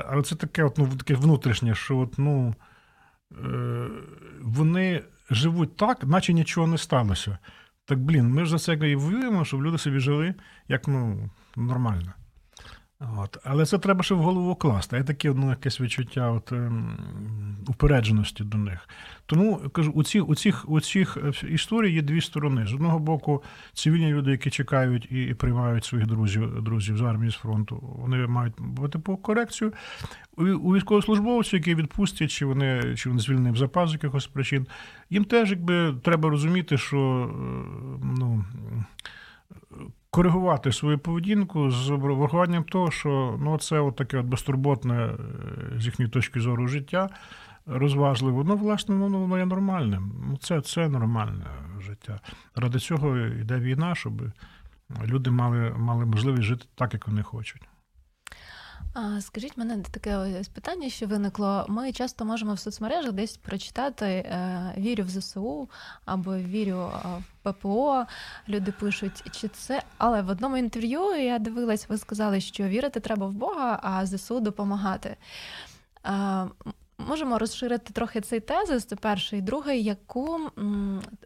але 0.08 0.22
це 0.22 0.34
таке, 0.34 0.64
от, 0.64 0.78
ну, 0.78 0.88
таке 0.88 1.14
внутрішнє, 1.14 1.74
що 1.74 1.98
от, 1.98 2.18
ну, 2.18 2.54
е, 3.32 3.86
вони 4.42 5.02
живуть 5.30 5.76
так, 5.76 6.04
наче 6.04 6.32
нічого 6.32 6.66
не 6.66 6.78
сталося. 6.78 7.38
Так, 7.84 7.98
блін, 7.98 8.28
ми 8.28 8.44
ж 8.44 8.50
за 8.50 8.58
це 8.58 8.90
і 8.90 8.96
воюємо, 8.96 9.44
щоб 9.44 9.62
люди 9.62 9.78
собі 9.78 9.98
жили 9.98 10.34
як 10.68 10.88
ну, 10.88 11.30
нормально. 11.56 12.12
От. 13.00 13.38
Але 13.44 13.66
це 13.66 13.78
треба 13.78 14.02
ще 14.02 14.14
в 14.14 14.18
голову 14.18 14.54
класти. 14.54 14.96
Є 14.96 15.02
таке 15.02 15.32
ну, 15.36 15.50
якесь 15.50 15.80
відчуття 15.80 16.30
от, 16.30 16.52
ем, 16.52 16.96
упередженості 17.68 18.44
до 18.44 18.58
них. 18.58 18.88
Тому 19.26 19.56
кажу, 19.72 19.92
у 19.92 20.04
цих, 20.04 20.28
у, 20.28 20.34
цих, 20.34 20.70
у 20.70 20.80
цих 20.80 21.16
е, 21.16 21.46
історій 21.46 21.92
є 21.92 22.02
дві 22.02 22.20
сторони. 22.20 22.66
З 22.66 22.74
одного 22.74 22.98
боку, 22.98 23.42
цивільні 23.72 24.12
люди, 24.12 24.30
які 24.30 24.50
чекають 24.50 25.08
і, 25.10 25.22
і 25.22 25.34
приймають 25.34 25.84
своїх 25.84 26.06
друзів, 26.06 26.62
друзів 26.62 26.96
з 26.96 27.02
армії 27.02 27.30
з 27.30 27.34
фронту, 27.34 27.96
вони 27.98 28.26
мають 28.26 28.54
бути 28.58 28.98
по 28.98 29.16
корекцію. 29.16 29.72
У, 30.36 30.44
у 30.44 30.74
військовослужбовців, 30.74 31.58
які 31.58 31.74
відпустять, 31.74 32.30
чи 32.30 32.46
вони, 32.46 32.94
чи 32.96 33.08
вони 33.08 33.20
звільнені 33.20 33.50
в 33.50 33.56
запас 33.56 33.90
з 33.90 33.92
якихось 33.92 34.26
причин, 34.26 34.66
їм 35.10 35.24
теж 35.24 35.50
якби 35.50 35.94
треба 36.02 36.30
розуміти, 36.30 36.78
що 36.78 36.98
е, 36.98 38.06
ну. 38.18 38.44
Коригувати 40.10 40.72
свою 40.72 40.98
поведінку 40.98 41.70
з 41.70 41.88
врахуванням 41.88 42.64
того, 42.64 42.90
що 42.90 43.38
ну, 43.40 43.58
це 43.58 43.80
от 43.80 43.96
таке 43.96 44.18
от 44.18 44.26
безтурботне 44.26 44.94
е, 44.94 45.16
з 45.78 45.86
їхньої 45.86 46.10
точки 46.10 46.40
зору 46.40 46.68
життя 46.68 47.10
розважливо. 47.66 48.44
Ну, 48.44 48.56
власне, 48.56 48.94
ну, 48.94 49.20
воно 49.20 49.38
є 49.38 49.46
нормальним. 49.46 50.12
Ну, 50.28 50.36
це, 50.36 50.60
це 50.60 50.88
нормальне 50.88 51.46
життя. 51.80 52.20
Ради 52.54 52.78
цього 52.78 53.16
йде 53.16 53.58
війна, 53.58 53.94
щоб 53.94 54.22
люди 55.04 55.30
мали, 55.30 55.74
мали 55.76 56.06
можливість 56.06 56.42
жити 56.42 56.64
так, 56.74 56.94
як 56.94 57.08
вони 57.08 57.22
хочуть. 57.22 57.62
А, 58.94 59.20
скажіть 59.20 59.56
мене 59.56 59.82
таке 59.90 60.16
ось 60.16 60.48
питання, 60.48 60.88
що 60.90 61.06
виникло. 61.06 61.66
Ми 61.68 61.92
часто 61.92 62.24
можемо 62.24 62.54
в 62.54 62.58
соцмережах 62.58 63.12
десь 63.12 63.36
прочитати 63.36 64.04
е, 64.04 64.74
вірю 64.78 65.04
в 65.04 65.08
ЗСУ 65.08 65.68
або 66.04 66.36
вірю 66.36 66.90
в 67.42 67.52
ППО. 67.52 68.04
Люди 68.48 68.72
пишуть, 68.72 69.22
чи 69.32 69.48
це. 69.48 69.82
Але 69.98 70.22
в 70.22 70.28
одному 70.28 70.56
інтерв'ю 70.56 71.00
я 71.14 71.38
дивилась, 71.38 71.88
ви 71.88 71.98
сказали, 71.98 72.40
що 72.40 72.64
вірити 72.64 73.00
треба 73.00 73.26
в 73.26 73.32
Бога, 73.32 73.80
а 73.82 74.06
ЗСУ 74.06 74.40
допомагати. 74.40 75.16
Можемо 76.98 77.38
розширити 77.38 77.92
трохи 77.92 78.20
цей 78.20 78.40
тезис. 78.40 78.84
Це 78.84 78.96
перший, 78.96 79.38
і 79.38 79.42
другий, 79.42 79.82
яку 79.82 80.40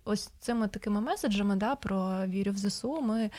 ось 0.04 0.30
цими 0.40 0.68
такими 0.68 1.00
меседжами 1.00 1.56
да, 1.56 1.74
про 1.74 2.26
вірю 2.26 2.52
в 2.52 2.56
ЗСУ 2.56 3.00
ми 3.00 3.30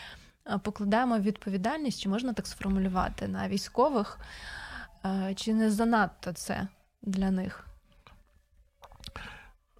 покладаємо 0.63 1.19
відповідальність, 1.19 2.01
чи 2.01 2.09
можна 2.09 2.33
так 2.33 2.47
сформулювати 2.47 3.27
на 3.27 3.47
військових, 3.47 4.19
чи 5.35 5.53
не 5.53 5.71
занадто 5.71 6.33
це 6.33 6.67
для 7.01 7.31
них? 7.31 7.67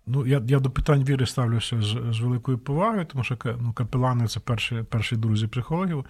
Ну, 0.07 0.25
я 0.25 0.41
я 0.47 0.59
до 0.59 0.71
питань 0.71 1.03
віри 1.03 1.25
ставлюся 1.25 1.81
з 1.81 2.13
з 2.13 2.19
великою 2.19 2.57
повагою, 2.57 3.05
тому 3.05 3.23
що 3.23 3.37
ну, 3.59 3.73
капелани 3.73 4.27
це 4.27 4.39
перші 4.39 4.83
перші 4.89 5.15
друзі 5.15 5.47
психологів 5.47 6.05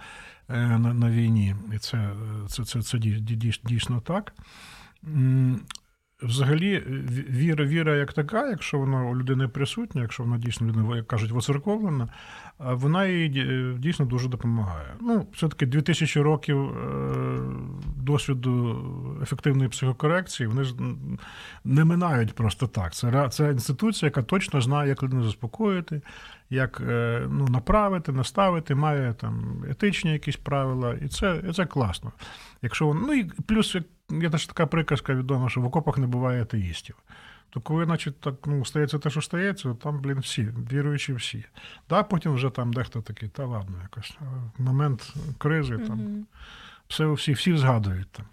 е, 0.48 0.78
на 0.78 0.94
на 0.94 1.10
війні. 1.10 1.56
І 1.74 1.78
це 1.78 2.10
це, 2.48 2.64
це, 2.64 2.82
це 2.82 2.98
дійсно 3.64 4.00
так. 4.00 4.32
Взагалі, 6.22 6.74
е, 6.74 6.82
віра, 7.30 7.64
віра 7.64 7.96
як 7.96 8.12
така, 8.12 8.48
якщо 8.48 8.78
вона 8.78 9.02
у 9.02 9.16
людини 9.16 9.48
присутня, 9.48 10.02
якщо 10.02 10.22
вона 10.22 10.38
дійсно 10.38 10.66
людина, 10.66 10.96
як 10.96 11.06
кажуть, 11.06 11.30
воцерковлена, 11.30 12.08
вона 12.58 13.06
їй 13.06 13.40
е, 13.40 13.74
дійсно 13.78 14.06
дуже 14.06 14.28
допомагає. 14.28 14.94
Ну, 15.00 15.26
все-таки 15.32 15.66
2000 15.66 16.20
років 16.20 16.68
е, 16.68 17.38
досвіду 17.96 18.82
ефективної 19.22 19.68
психокорекції, 19.68 20.46
вони 20.46 20.64
ж 20.64 20.74
не 21.64 21.84
минають 21.84 22.34
просто 22.34 22.66
так. 22.66 22.94
Це 22.94 23.28
це 23.28 23.50
інституція, 23.50 24.06
яка 24.06 24.22
точно 24.22 24.60
знає, 24.60 24.88
як 24.88 25.02
людину 25.02 25.24
заспокоїти, 25.24 26.00
як 26.50 26.82
ну, 27.28 27.48
направити, 27.48 28.12
наставити, 28.12 28.74
має 28.74 29.14
там 29.14 29.64
етичні 29.70 30.12
якісь 30.12 30.36
правила, 30.36 30.94
і 30.94 31.08
це 31.08 31.42
і 31.50 31.52
це 31.52 31.66
класно. 31.66 32.12
Якщо 32.62 32.94
Ну 32.94 33.14
і 33.14 33.24
плюс 33.24 33.76
є 34.10 34.30
теж 34.30 34.46
така 34.46 34.66
приказка 34.66 35.14
відома, 35.14 35.48
що 35.48 35.60
в 35.60 35.64
окопах 35.64 35.98
не 35.98 36.06
буває 36.06 36.42
атеїстів. 36.42 36.96
То 37.50 37.60
коли, 37.60 37.84
значить, 37.84 38.20
так 38.20 38.34
ну, 38.46 38.64
стається 38.64 38.98
те, 38.98 39.10
що 39.10 39.22
стається, 39.22 39.74
там, 39.74 40.00
блін, 40.00 40.18
всі, 40.18 40.48
віруючі 40.72 41.12
всі. 41.12 41.44
Да, 41.88 42.02
Потім 42.02 42.34
вже 42.34 42.50
там 42.50 42.72
дехто 42.72 43.02
такий, 43.02 43.28
та 43.28 43.44
ладно, 43.44 43.76
якось. 43.82 44.18
Момент 44.58 45.14
кризи 45.38 45.78
там. 45.78 46.00
Mm-hmm. 46.00 46.22
Все 46.88 47.06
всі 47.06 47.32
всі 47.32 47.56
згадують 47.56 48.08
там. 48.12 48.26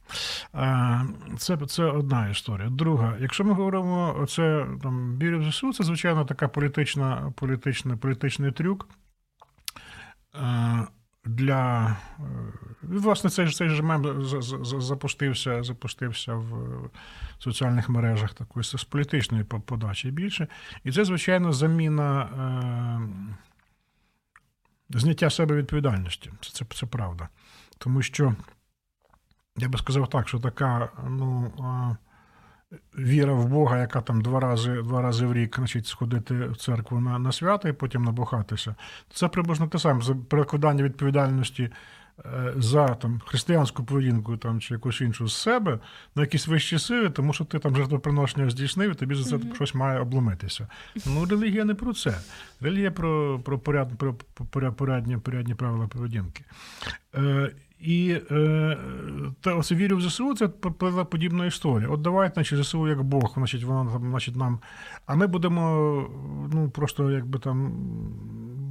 А, 0.54 1.04
Це 1.38 1.58
це 1.58 1.84
одна 1.84 2.30
історія. 2.30 2.70
Друга, 2.70 3.18
якщо 3.20 3.44
ми 3.44 3.54
говоримо, 3.54 4.16
оце 4.20 4.68
там 4.84 5.18
вірю 5.20 5.40
в 5.40 5.52
ЗСУ, 5.52 5.74
це 5.74 5.84
звичайно 5.84 6.26
така 6.26 6.48
політична, 6.48 7.34
політична, 7.36 7.98
політичний 7.98 8.52
трюк. 8.52 8.88
Для 11.26 11.96
е, 12.20 12.24
власне 12.82 13.30
цей 13.30 13.48
цей 13.52 13.70
ж 13.70 13.84
мем 13.84 14.24
запустився 14.82 15.64
запустився 15.64 16.34
в 16.34 16.90
соціальних 17.40 17.90
мережах 17.90 18.34
такої 18.34 18.64
з 18.64 18.84
політичної 18.84 19.44
подачі 19.44 20.12
більше. 20.12 20.48
І 20.84 20.92
це, 20.92 21.06
звичайно, 21.06 21.54
заміна 21.54 22.22
е, 24.92 25.00
зняття 25.00 25.30
себе 25.30 25.56
відповідальності. 25.56 26.32
Це, 26.42 26.52
це, 26.52 26.66
Це 26.76 26.86
правда. 26.86 27.30
Тому 27.78 28.02
що 28.02 28.36
я 29.58 29.70
би 29.70 29.78
сказав 29.78 30.10
так, 30.10 30.28
що 30.28 30.40
така, 30.40 30.90
ну. 31.10 31.52
Е, 31.92 31.98
віра 32.98 33.34
в 33.34 33.48
Бога, 33.48 33.80
яка 33.80 34.02
там 34.02 34.22
два 34.22 34.40
рази 34.40 34.82
два 34.82 35.02
рази 35.02 35.26
в 35.26 35.34
рік 35.34 35.56
значить, 35.56 35.88
сходити 35.88 36.34
в 36.34 36.58
церкву 36.58 37.00
на 37.00 37.20
на 37.20 37.32
свято 37.32 37.68
і 37.68 37.74
потім 37.74 38.04
набухатися. 38.04 38.76
Це 39.14 39.28
приблизно 39.28 39.68
те 39.68 39.80
саме 39.80 40.02
за 40.02 40.16
перекладання 40.16 40.84
відповідальності 40.84 41.70
е, 42.26 42.54
за 42.58 42.88
там, 42.88 43.22
християнську 43.26 43.84
поведінку 43.84 44.38
там, 44.38 44.62
чи 44.62 44.74
якусь 44.74 45.02
іншу 45.02 45.28
з 45.28 45.36
себе 45.36 45.80
на 46.16 46.22
якісь 46.22 46.48
вищі 46.48 46.80
сили, 46.80 47.10
тому 47.10 47.34
що 47.34 47.46
ти 47.46 47.60
там 47.60 47.76
жертвоприношення 47.76 48.50
здійснив, 48.50 48.92
і 48.92 48.96
тобі 48.96 49.16
за 49.16 49.24
це 49.24 49.36
mm-hmm. 49.36 49.56
щось 49.56 49.74
має 49.74 50.00
обломитися. 50.00 50.68
Ну, 51.06 51.26
релігія 51.26 51.66
не 51.66 51.76
про 51.76 51.94
це. 51.94 52.18
Релігія 52.62 52.92
про 52.92 53.40
про, 53.40 53.60
поряд, 53.60 53.90
про 54.52 54.74
порядні, 54.74 55.18
порядні 55.18 55.56
правила 55.56 55.88
поведінки. 55.88 56.44
Е, 57.16 57.52
і 57.84 58.20
е, 58.32 58.78
та 59.42 59.56
ось 59.56 59.72
вірю 59.72 59.98
в 59.98 60.02
ЗСУ 60.02 60.36
це 60.36 60.48
подібна 61.10 61.46
історія. 61.46 61.90
От 61.90 62.02
давайте, 62.02 62.34
значить, 62.34 62.64
ЗСУ 62.64 62.88
як 62.88 63.04
Бог, 63.04 63.34
значить, 63.34 63.64
вона 63.64 63.92
там, 63.92 64.10
значить, 64.10 64.36
нам. 64.36 64.60
А 65.06 65.16
ми 65.16 65.28
будемо 65.28 65.62
ну, 66.54 66.70
просто 66.70 67.12
якби 67.12 67.40
там 67.40 67.72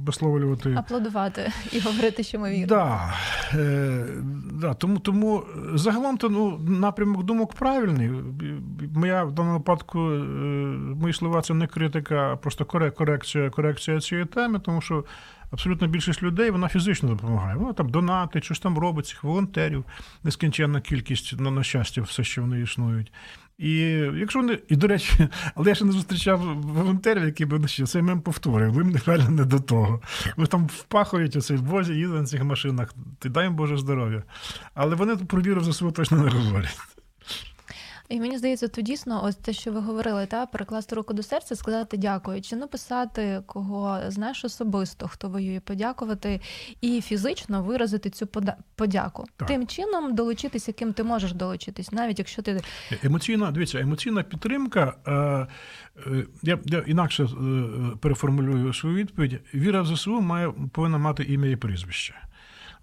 висловлювати. 0.05 0.73
Аплодувати 0.77 1.51
і 1.71 1.79
говорити, 1.79 2.23
що 2.23 2.39
ми 2.39 2.49
віримо. 2.49 2.67
Да, 2.67 3.13
е, 3.53 4.05
да, 4.51 4.73
Тому 4.73 4.99
тому 4.99 5.43
загалом 5.73 6.17
то 6.17 6.29
ну, 6.29 6.57
напрямок 6.57 7.23
думок 7.23 7.53
правильний. 7.53 8.11
Моя 8.95 9.23
в 9.23 9.31
даному 9.31 9.57
випадку 9.57 9.99
е, 9.99 10.17
мої 11.01 11.13
слова 11.13 11.41
це 11.41 11.53
не 11.53 11.67
критика, 11.67 12.33
а 12.33 12.35
просто 12.35 12.65
корекція, 12.65 13.49
корекція 13.49 13.99
цієї 13.99 14.25
теми, 14.25 14.59
тому 14.59 14.81
що 14.81 15.03
абсолютно 15.53 15.87
більшість 15.87 16.23
людей 16.23 16.51
вона 16.51 16.67
фізично 16.67 17.09
допомагає. 17.09 17.55
Вона 17.55 17.73
там 17.73 17.89
донатить, 17.89 18.43
щось 18.43 18.59
там 18.59 18.77
робить, 18.77 19.07
цих 19.07 19.23
волонтерів, 19.23 19.85
нескінченна 20.23 20.81
кількість 20.81 21.39
на, 21.39 21.51
на 21.51 21.63
щастя, 21.63 22.01
все, 22.01 22.23
що 22.23 22.41
вони 22.41 22.61
існують. 22.61 23.11
І 23.57 23.77
якщо 24.15 24.39
вони, 24.39 24.59
і 24.69 24.75
до 24.75 24.87
речі, 24.87 25.27
але 25.55 25.69
я 25.69 25.75
ще 25.75 25.85
не 25.85 25.91
зустрічав 25.91 26.39
волонтерів, 26.61 27.25
які 27.25 27.45
б 27.45 27.59
ну, 27.59 27.87
цей 27.87 28.01
мем 28.01 28.21
повторив, 28.21 28.73
ви 28.73 28.99
реально 29.05 29.29
не 29.29 29.45
до 29.45 29.59
того. 29.59 30.01
Ви 30.37 30.47
там 30.47 30.65
впахують 30.67 31.35
оцей 31.35 31.57
возі, 31.57 31.93
їздять 31.93 32.19
на 32.19 32.25
цих 32.25 32.43
машинах, 32.43 32.93
ти 33.19 33.29
дай 33.29 33.43
їм 33.43 33.55
Боже 33.55 33.77
здоров'я. 33.77 34.23
Але 34.73 34.95
вони 34.95 35.15
про 35.15 35.41
віру 35.41 35.61
за 35.61 35.73
себе 35.73 35.91
точно 35.91 36.17
не 36.17 36.29
говорять. 36.29 36.92
І 38.09 38.19
мені 38.19 38.37
здається, 38.37 38.67
то 38.67 38.81
дійсно, 38.81 39.23
ось 39.23 39.35
те, 39.35 39.53
що 39.53 39.71
ви 39.71 39.79
говорили, 39.79 40.25
та 40.25 40.45
перекласти 40.45 40.95
руку 40.95 41.13
до 41.13 41.23
серця, 41.23 41.55
сказати 41.55 41.97
дякую, 41.97 42.41
чи 42.41 42.55
написати 42.55 43.43
кого 43.45 43.99
знаєш 44.07 44.45
особисто, 44.45 45.07
хто 45.07 45.29
воює, 45.29 45.59
подякувати 45.59 46.41
і 46.81 47.01
фізично 47.01 47.63
виразити 47.63 48.09
цю 48.09 48.27
подяку. 48.75 49.25
Так. 49.37 49.47
Тим 49.47 49.67
чином 49.67 50.15
долучитись, 50.15 50.67
яким 50.67 50.93
ти 50.93 51.03
можеш 51.03 51.33
долучитись, 51.33 51.91
навіть 51.91 52.19
якщо 52.19 52.41
ти 52.41 52.61
емоційна, 53.03 53.51
дивіться, 53.51 53.79
емоційна 53.79 54.23
підтримка. 54.23 54.93
Е, 55.07 55.11
е, 56.11 56.25
я 56.43 56.59
я 56.65 56.79
інакше 56.79 57.23
е, 57.23 57.27
переформулюю 57.99 58.73
свою 58.73 58.95
відповідь. 58.95 59.39
Віра 59.53 59.81
в 59.81 59.95
ЗСУ 59.95 60.21
має 60.21 60.51
повинна 60.71 60.97
мати 60.97 61.23
ім'я 61.23 61.51
і 61.51 61.55
прізвище. 61.55 62.15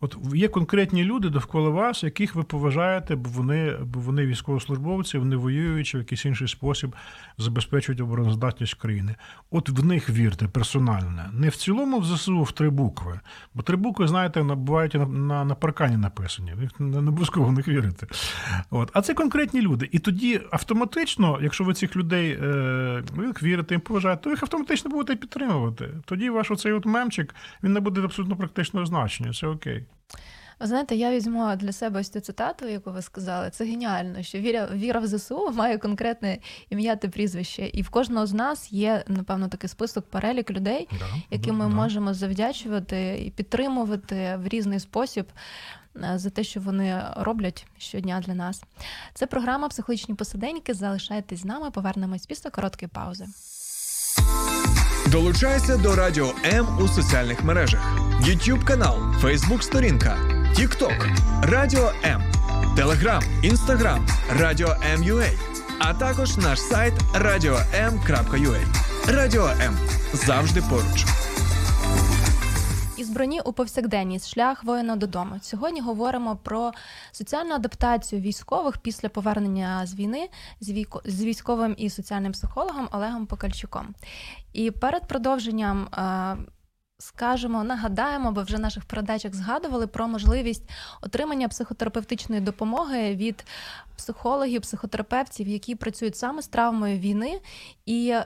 От 0.01 0.17
є 0.35 0.49
конкретні 0.49 1.05
люди 1.05 1.29
довкола 1.29 1.71
вас, 1.71 2.03
яких 2.03 2.35
ви 2.35 2.43
поважаєте, 2.43 3.17
бо 3.17 3.31
вони 3.31 3.77
бо 3.85 4.01
вони 4.01 4.27
військовослужбовці, 4.27 5.19
вони 5.19 5.37
воюючи 5.37 5.99
в 5.99 6.01
якийсь 6.01 6.25
інший 6.25 6.49
спосіб 6.49 6.95
забезпечують 7.39 8.01
обороноздатність 8.01 8.75
країни. 8.75 9.15
От 9.51 9.69
в 9.69 9.85
них 9.85 10.11
вірте 10.11 10.49
персонально, 10.49 11.25
не 11.33 11.49
в 11.49 11.57
цілому 11.57 11.99
в 11.99 12.05
ЗСУ 12.05 12.43
в 12.43 12.53
три 12.53 12.71
букви. 12.71 13.21
Бо 13.55 13.63
три 13.63 13.77
букви, 13.77 14.09
знаєте, 14.09 14.43
бувають 14.43 14.95
на 14.95 15.07
на, 15.07 15.45
на 15.45 15.55
паркані 15.55 15.97
написані. 15.97 16.55
Ви 16.55 16.69
не 16.87 16.99
обов'язково 16.99 17.47
в 17.47 17.53
них 17.53 17.69
вірите. 17.69 18.07
От. 18.71 18.91
А 18.93 19.03
це 19.03 19.15
конкретні 19.15 19.61
люди. 19.61 19.89
І 19.93 19.99
тоді 19.99 20.41
автоматично, 20.51 21.39
якщо 21.43 21.65
ви 21.65 21.75
цих 21.75 21.97
людей 21.97 22.39
е, 22.43 23.03
вірите, 23.43 23.75
їм 23.75 23.81
поважаєте, 23.81 24.23
то 24.23 24.31
їх 24.31 24.43
автоматично 24.43 24.91
будете 24.91 25.17
підтримувати. 25.17 25.89
Тоді 26.05 26.31
ваш 26.31 26.51
оцей 26.51 26.73
от 26.73 26.87
мемчик 26.87 27.35
він 27.63 27.73
не 27.73 27.81
буде 27.81 28.01
абсолютно 28.01 28.37
практичного 28.37 28.87
значення. 28.87 29.33
Це 29.33 29.47
окей. 29.47 29.85
Ви 30.61 30.67
знаєте, 30.67 30.97
я 30.97 31.11
візьму 31.11 31.57
для 31.57 31.73
себе 31.73 32.01
ось 32.01 32.09
цю 32.09 32.21
цитату, 32.21 32.69
яку 32.69 32.91
ви 32.91 33.03
сказали. 33.03 33.51
Це 33.51 33.65
геніально, 33.65 34.23
що 34.23 34.39
віра 34.39 34.69
віра 34.75 35.01
в 35.01 35.07
ЗСУ 35.07 35.51
має 35.55 35.79
конкретне 35.79 36.39
ім'я 36.71 36.97
та 36.97 37.09
прізвище. 37.09 37.71
І 37.73 37.83
в 37.83 37.91
кожного 37.91 38.27
з 38.27 38.33
нас 38.33 38.73
є, 38.73 39.05
напевно, 39.09 39.49
такий 39.49 39.69
список 39.69 40.11
перелік 40.11 40.51
людей, 40.51 40.89
да, 40.99 41.07
яким 41.31 41.57
ми 41.57 41.65
да. 41.65 41.71
можемо 41.75 42.15
завдячувати 42.15 43.23
і 43.27 43.31
підтримувати 43.31 44.37
в 44.37 44.49
різний 44.49 44.81
спосіб. 44.81 45.27
Е, 45.97 46.19
за 46.19 46.31
те, 46.31 46.45
що 46.45 46.61
вони 46.61 47.03
роблять 47.17 47.67
щодня 47.79 48.23
для 48.27 48.35
нас. 48.35 48.65
Це 49.15 49.27
програма 49.27 49.69
Психологічні 49.69 50.15
посиденьки. 50.15 50.75
Залишайтесь 50.75 51.41
з 51.41 51.45
нами, 51.45 51.71
повернемось 51.71 52.27
після 52.27 52.51
короткої 52.51 52.89
паузи. 52.89 53.27
Долучайся 55.07 55.77
до 55.77 55.97
Радіо 55.97 56.33
М 56.45 56.67
у 56.81 56.89
соціальних 56.89 57.45
мережах: 57.45 57.81
YouTube 58.23 58.65
канал, 58.65 58.99
Facebook 59.23 59.63
сторінка, 59.63 60.17
TikTok, 60.59 61.07
Радіо 61.43 61.93
М, 62.05 62.23
Телеграм, 62.77 63.23
Інстаграм, 63.43 64.07
Радіо 64.39 64.77
М.Ю.А. 64.95 65.31
а 65.79 65.95
також 65.95 66.37
наш 66.37 66.61
сайт 66.61 66.95
radio.m.ua. 67.15 68.61
Радіо 69.09 69.47
М 69.47 69.77
завжди 70.13 70.63
поруч. 70.71 71.05
Із 73.01 73.11
броні 73.11 73.41
у 73.41 73.53
повсякденність 73.53 74.29
шлях 74.29 74.65
воїна 74.65 74.97
додому. 74.97 75.39
Сьогодні 75.43 75.81
говоримо 75.81 76.37
про 76.37 76.73
соціальну 77.13 77.55
адаптацію 77.55 78.23
військових 78.23 78.79
після 78.79 79.09
повернення 79.09 79.87
з 79.87 79.95
війни 79.95 80.29
з 81.05 81.25
військовим 81.25 81.75
і 81.79 81.91
соціальним 81.91 82.33
психологом 82.33 82.89
Олегом 82.93 83.27
Покальчуком. 83.27 83.95
І 84.53 84.71
перед 84.71 85.09
продовженням 85.09 85.89
скажемо, 86.99 87.65
нагадаємо, 87.65 88.33
бо 88.33 88.43
вже 88.43 88.59
наших 88.59 88.85
передачах 88.85 89.35
згадували 89.35 89.87
про 89.87 90.09
можливість 90.09 90.71
отримання 91.03 91.49
психотерапевтичної 91.49 92.41
допомоги 92.41 93.15
від 93.15 93.45
психологів, 93.97 94.61
психотерапевтів, 94.61 95.49
які 95.49 95.75
працюють 95.75 96.17
саме 96.17 96.43
з 96.43 96.49
травмою 96.49 96.99
війни, 96.99 97.41
і 97.87 98.09
е, 98.09 98.25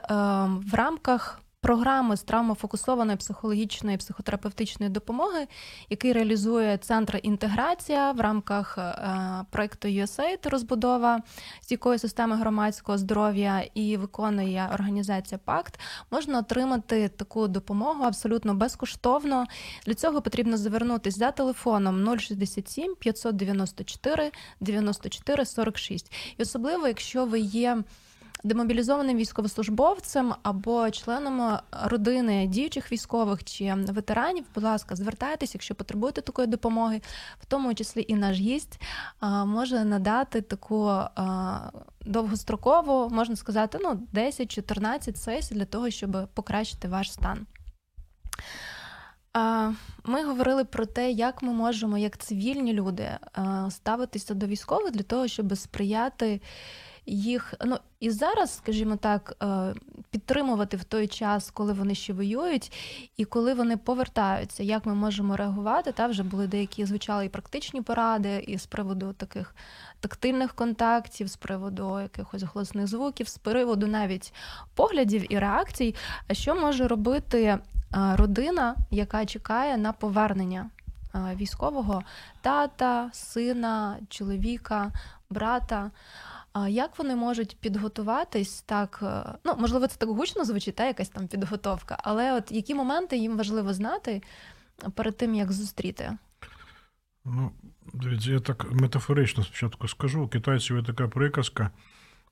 в 0.71 0.73
рамках. 0.73 1.41
Програми 1.65 2.17
з 2.17 2.23
травмофокусованої 2.23 3.17
психологічної 3.17 3.97
психотерапевтичної 3.97 4.91
допомоги, 4.91 5.47
який 5.89 6.13
реалізує 6.13 6.77
центр 6.77 7.19
інтеграція 7.23 8.11
в 8.11 8.19
рамках 8.19 8.77
е, 8.77 9.45
проекту 9.51 9.87
USAID 9.87 10.49
розбудова 10.49 11.21
стійкої 11.61 11.99
системи 11.99 12.35
громадського 12.35 12.97
здоров'я 12.97 13.63
і 13.73 13.97
виконує 13.97 14.69
організація 14.73 15.39
Пакт, 15.45 15.79
можна 16.11 16.39
отримати 16.39 17.07
таку 17.07 17.47
допомогу 17.47 18.03
абсолютно 18.03 18.55
безкоштовно. 18.55 19.45
Для 19.85 19.93
цього 19.93 20.21
потрібно 20.21 20.57
звернутися 20.57 21.17
за 21.17 21.31
телефоном 21.31 22.19
067 22.19 22.95
594 22.95 24.31
94 24.59 25.45
46. 25.45 26.13
І 26.37 26.41
особливо, 26.41 26.87
якщо 26.87 27.25
ви 27.25 27.39
є 27.39 27.83
демобілізованим 28.45 29.17
військовослужбовцем 29.17 30.33
або 30.43 30.91
членом 30.91 31.59
родини 31.71 32.47
діючих 32.47 32.91
військових 32.91 33.43
чи 33.43 33.73
ветеранів, 33.73 34.45
будь 34.55 34.63
ласка, 34.63 34.95
звертайтеся, 34.95 35.51
якщо 35.55 35.75
потребуєте 35.75 36.21
такої 36.21 36.47
допомоги, 36.47 37.01
в 37.39 37.45
тому 37.45 37.73
числі 37.73 38.05
і 38.07 38.15
наш 38.15 38.37
гість 38.37 38.81
може 39.45 39.85
надати 39.85 40.41
таку 40.41 40.99
довгострокову, 42.05 43.09
можна 43.09 43.35
сказати, 43.35 43.79
ну 43.81 44.07
10-14 44.13 45.15
сесій 45.15 45.55
для 45.55 45.65
того, 45.65 45.89
щоб 45.89 46.27
покращити 46.33 46.87
ваш 46.87 47.11
стан. 47.11 47.45
Ми 50.03 50.23
говорили 50.25 50.65
про 50.65 50.85
те, 50.85 51.11
як 51.11 51.43
ми 51.43 51.53
можемо, 51.53 51.97
як 51.97 52.17
цивільні 52.17 52.73
люди, 52.73 53.09
ставитися 53.69 54.33
до 54.33 54.45
військових 54.45 54.91
для 54.91 55.03
того, 55.03 55.27
щоб 55.27 55.57
сприяти 55.57 56.41
їх. 57.05 57.53
Ну 57.65 57.77
і 57.99 58.09
зараз, 58.09 58.55
скажімо 58.55 58.95
так, 58.95 59.33
е, 59.43 59.73
підтримувати 60.11 60.77
в 60.77 60.83
той 60.83 61.07
час, 61.07 61.51
коли 61.51 61.73
вони 61.73 61.95
ще 61.95 62.13
воюють, 62.13 62.71
і 63.17 63.25
коли 63.25 63.53
вони 63.53 63.77
повертаються, 63.77 64.63
як 64.63 64.85
ми 64.85 64.95
можемо 64.95 65.37
реагувати. 65.37 65.91
Та 65.91 66.07
вже 66.07 66.23
були 66.23 66.47
деякі 66.47 66.85
звучали 66.85 67.25
і 67.25 67.29
практичні 67.29 67.81
поради, 67.81 68.43
і 68.47 68.57
з 68.57 68.65
приводу 68.65 69.13
таких 69.13 69.55
тактильних 69.99 70.53
контактів, 70.53 71.27
з 71.27 71.35
приводу 71.35 71.99
якихось 71.99 72.43
голосних 72.43 72.87
звуків, 72.87 73.27
з 73.27 73.37
приводу 73.37 73.87
навіть 73.87 74.33
поглядів 74.75 75.33
і 75.33 75.39
реакцій. 75.39 75.95
А 76.27 76.33
що 76.33 76.55
може 76.55 76.87
робити 76.87 77.43
е, 77.43 77.59
родина, 78.15 78.75
яка 78.91 79.25
чекає 79.25 79.77
на 79.77 79.91
повернення? 79.91 80.69
Е, 81.15 81.35
військового 81.35 82.03
тата, 82.41 83.09
сина, 83.13 83.97
чоловіка, 84.09 84.91
брата. 85.29 85.91
А 86.57 86.67
як 86.69 86.97
вони 86.99 87.15
можуть 87.15 87.57
підготуватись 87.59 88.61
так? 88.61 88.99
Е, 89.03 89.37
ну 89.43 89.55
можливо, 89.59 89.87
це 89.87 89.97
так 89.97 90.09
гучно 90.09 90.45
звучить, 90.45 90.75
та 90.75 90.85
якась 90.85 91.09
там 91.09 91.27
підготовка, 91.27 91.97
але 92.03 92.33
от 92.33 92.51
які 92.51 92.75
моменти 92.75 93.17
їм 93.17 93.37
важливо 93.37 93.73
знати 93.73 94.21
перед 94.93 95.17
тим, 95.17 95.35
як 95.35 95.51
зустріти? 95.51 96.17
Ну, 97.25 97.51
дивіться, 97.93 98.31
я 98.31 98.39
так 98.39 98.71
метафорично 98.71 99.43
спочатку 99.43 99.87
скажу. 99.87 100.23
У 100.23 100.27
китайців 100.27 100.77
є 100.77 100.83
така 100.83 101.07
приказка, 101.07 101.69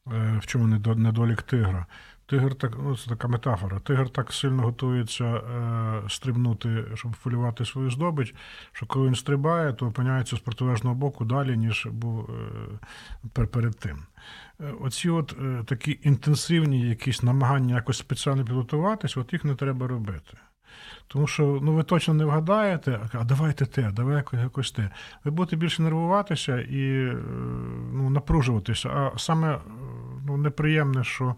е, 0.08 0.40
в 0.42 0.46
чому 0.46 0.68
недолік 0.96 1.42
тигра. 1.42 1.86
Тигр 2.34 2.56
так, 2.56 2.78
ну 2.84 2.98
це 2.98 3.10
така 3.10 3.28
метафора. 3.28 3.80
Тигр 3.80 4.10
так 4.10 4.34
сильно 4.34 4.64
готується 4.64 5.26
е, 5.26 6.10
стрибнути, 6.10 6.86
щоб 6.96 7.12
полювати 7.24 7.66
свою 7.66 7.92
здобич, 7.92 8.36
що 8.72 8.86
коли 8.86 9.08
він 9.08 9.16
стрибає, 9.16 9.74
то 9.74 9.88
опиняється 9.88 10.36
з 10.36 10.40
протилежного 10.40 10.96
боку 10.96 11.26
далі, 11.26 11.58
ніж 11.58 11.88
був 11.92 12.30
е, 13.38 13.46
перед 13.46 13.80
тим. 13.80 14.06
Е, 14.60 14.74
оці 14.82 15.10
от 15.10 15.36
е, 15.42 15.64
такі 15.66 16.00
інтенсивні 16.04 16.90
якісь 16.90 17.24
намагання 17.24 17.76
якось 17.76 17.98
спеціально 17.98 18.46
підготуватись, 18.46 19.18
от 19.18 19.34
їх 19.34 19.44
не 19.44 19.56
треба 19.56 19.88
робити. 19.88 20.38
Тому 21.08 21.28
що 21.28 21.60
ну, 21.62 21.74
ви 21.74 21.84
точно 21.84 22.14
не 22.14 22.26
вгадаєте, 22.26 23.00
а 23.14 23.24
давайте 23.24 23.66
те, 23.66 23.92
давай 23.92 24.24
якось 24.34 24.72
те. 24.72 24.90
Ви 25.24 25.32
будете 25.32 25.56
більше 25.56 25.82
нервуватися 25.82 26.60
і 26.60 26.82
е, 26.82 27.18
ну, 27.94 28.10
напружуватися. 28.10 28.90
А 28.90 29.18
саме 29.18 29.60
ну, 30.26 30.38
неприємне, 30.38 31.04
що 31.04 31.36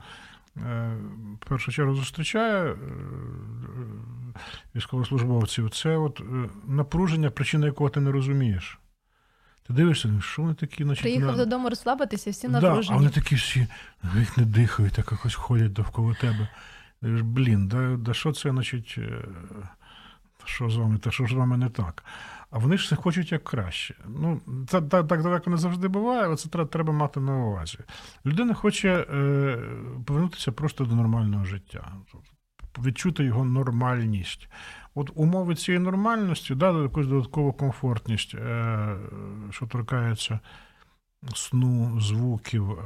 в 0.56 1.50
першу 1.50 1.72
чергу 1.72 1.96
зустрічає 1.96 2.76
військовослужбовців, 4.76 5.70
це 5.70 5.98
от 5.98 6.22
напруження, 6.68 7.30
причина 7.30 7.66
якого 7.66 7.90
ти 7.90 8.00
не 8.00 8.12
розумієш. 8.12 8.80
Ти 9.68 9.74
дивишся, 9.74 10.08
ну, 10.08 10.22
що 10.22 10.42
вони 10.42 10.54
такі, 10.54 10.84
значить, 10.84 11.04
Приїхав 11.04 11.32
на... 11.32 11.38
додому 11.38 11.70
розслабитися, 11.70 12.32
всі 12.32 12.48
да. 12.48 12.82
А 12.90 12.96
вони 12.96 13.10
такі 13.10 13.36
всі, 13.36 13.68
їх 14.18 14.38
не 14.38 14.46
дихають, 14.46 14.94
так 14.94 15.12
якось 15.12 15.36
ходять 15.36 15.74
довкола 15.74 16.14
тебе. 16.14 16.50
Блін, 17.02 17.68
да, 17.68 17.98
да 17.98 18.14
що 18.14 18.32
це, 18.32 18.50
значить, 18.50 18.96
е, 18.98 19.26
що 20.46 20.70
з 20.70 20.76
вами, 20.76 20.98
та 20.98 21.12
що 21.12 21.26
ж 21.26 21.34
з 21.34 21.38
вами 21.38 21.58
не 21.58 21.70
так? 21.70 22.04
А 22.56 22.58
вони 22.58 22.78
ж 22.78 22.96
хочуть 22.96 23.32
як 23.32 23.44
краще. 23.44 23.96
Ну, 24.08 24.42
це 24.68 24.82
так 24.82 25.08
так 25.08 25.24
далеко 25.24 25.50
не 25.50 25.58
завжди 25.58 25.88
буває, 25.88 26.24
але 26.24 26.36
це 26.36 26.50
треба, 26.66 26.94
мати 26.94 27.20
на 27.20 27.36
увазі. 27.36 27.78
Людина 28.26 28.54
хоче 28.54 28.90
е, 28.94 29.58
повернутися 30.06 30.52
просто 30.52 30.86
до 30.86 30.96
нормального 30.96 31.46
життя, 31.46 31.92
відчути 32.80 33.24
його 33.24 33.46
нормальність. 33.46 34.50
От 34.94 35.12
умови 35.16 35.56
цієї 35.56 35.84
нормальності, 35.84 36.56
да, 36.56 36.82
якусь 36.82 37.08
додаткову 37.08 37.54
комфортність, 37.54 38.36
е, 38.36 38.98
що 39.52 39.66
торкається 39.66 40.40
сну, 41.34 42.02
звуків. 42.02 42.72
Е, 42.72 42.78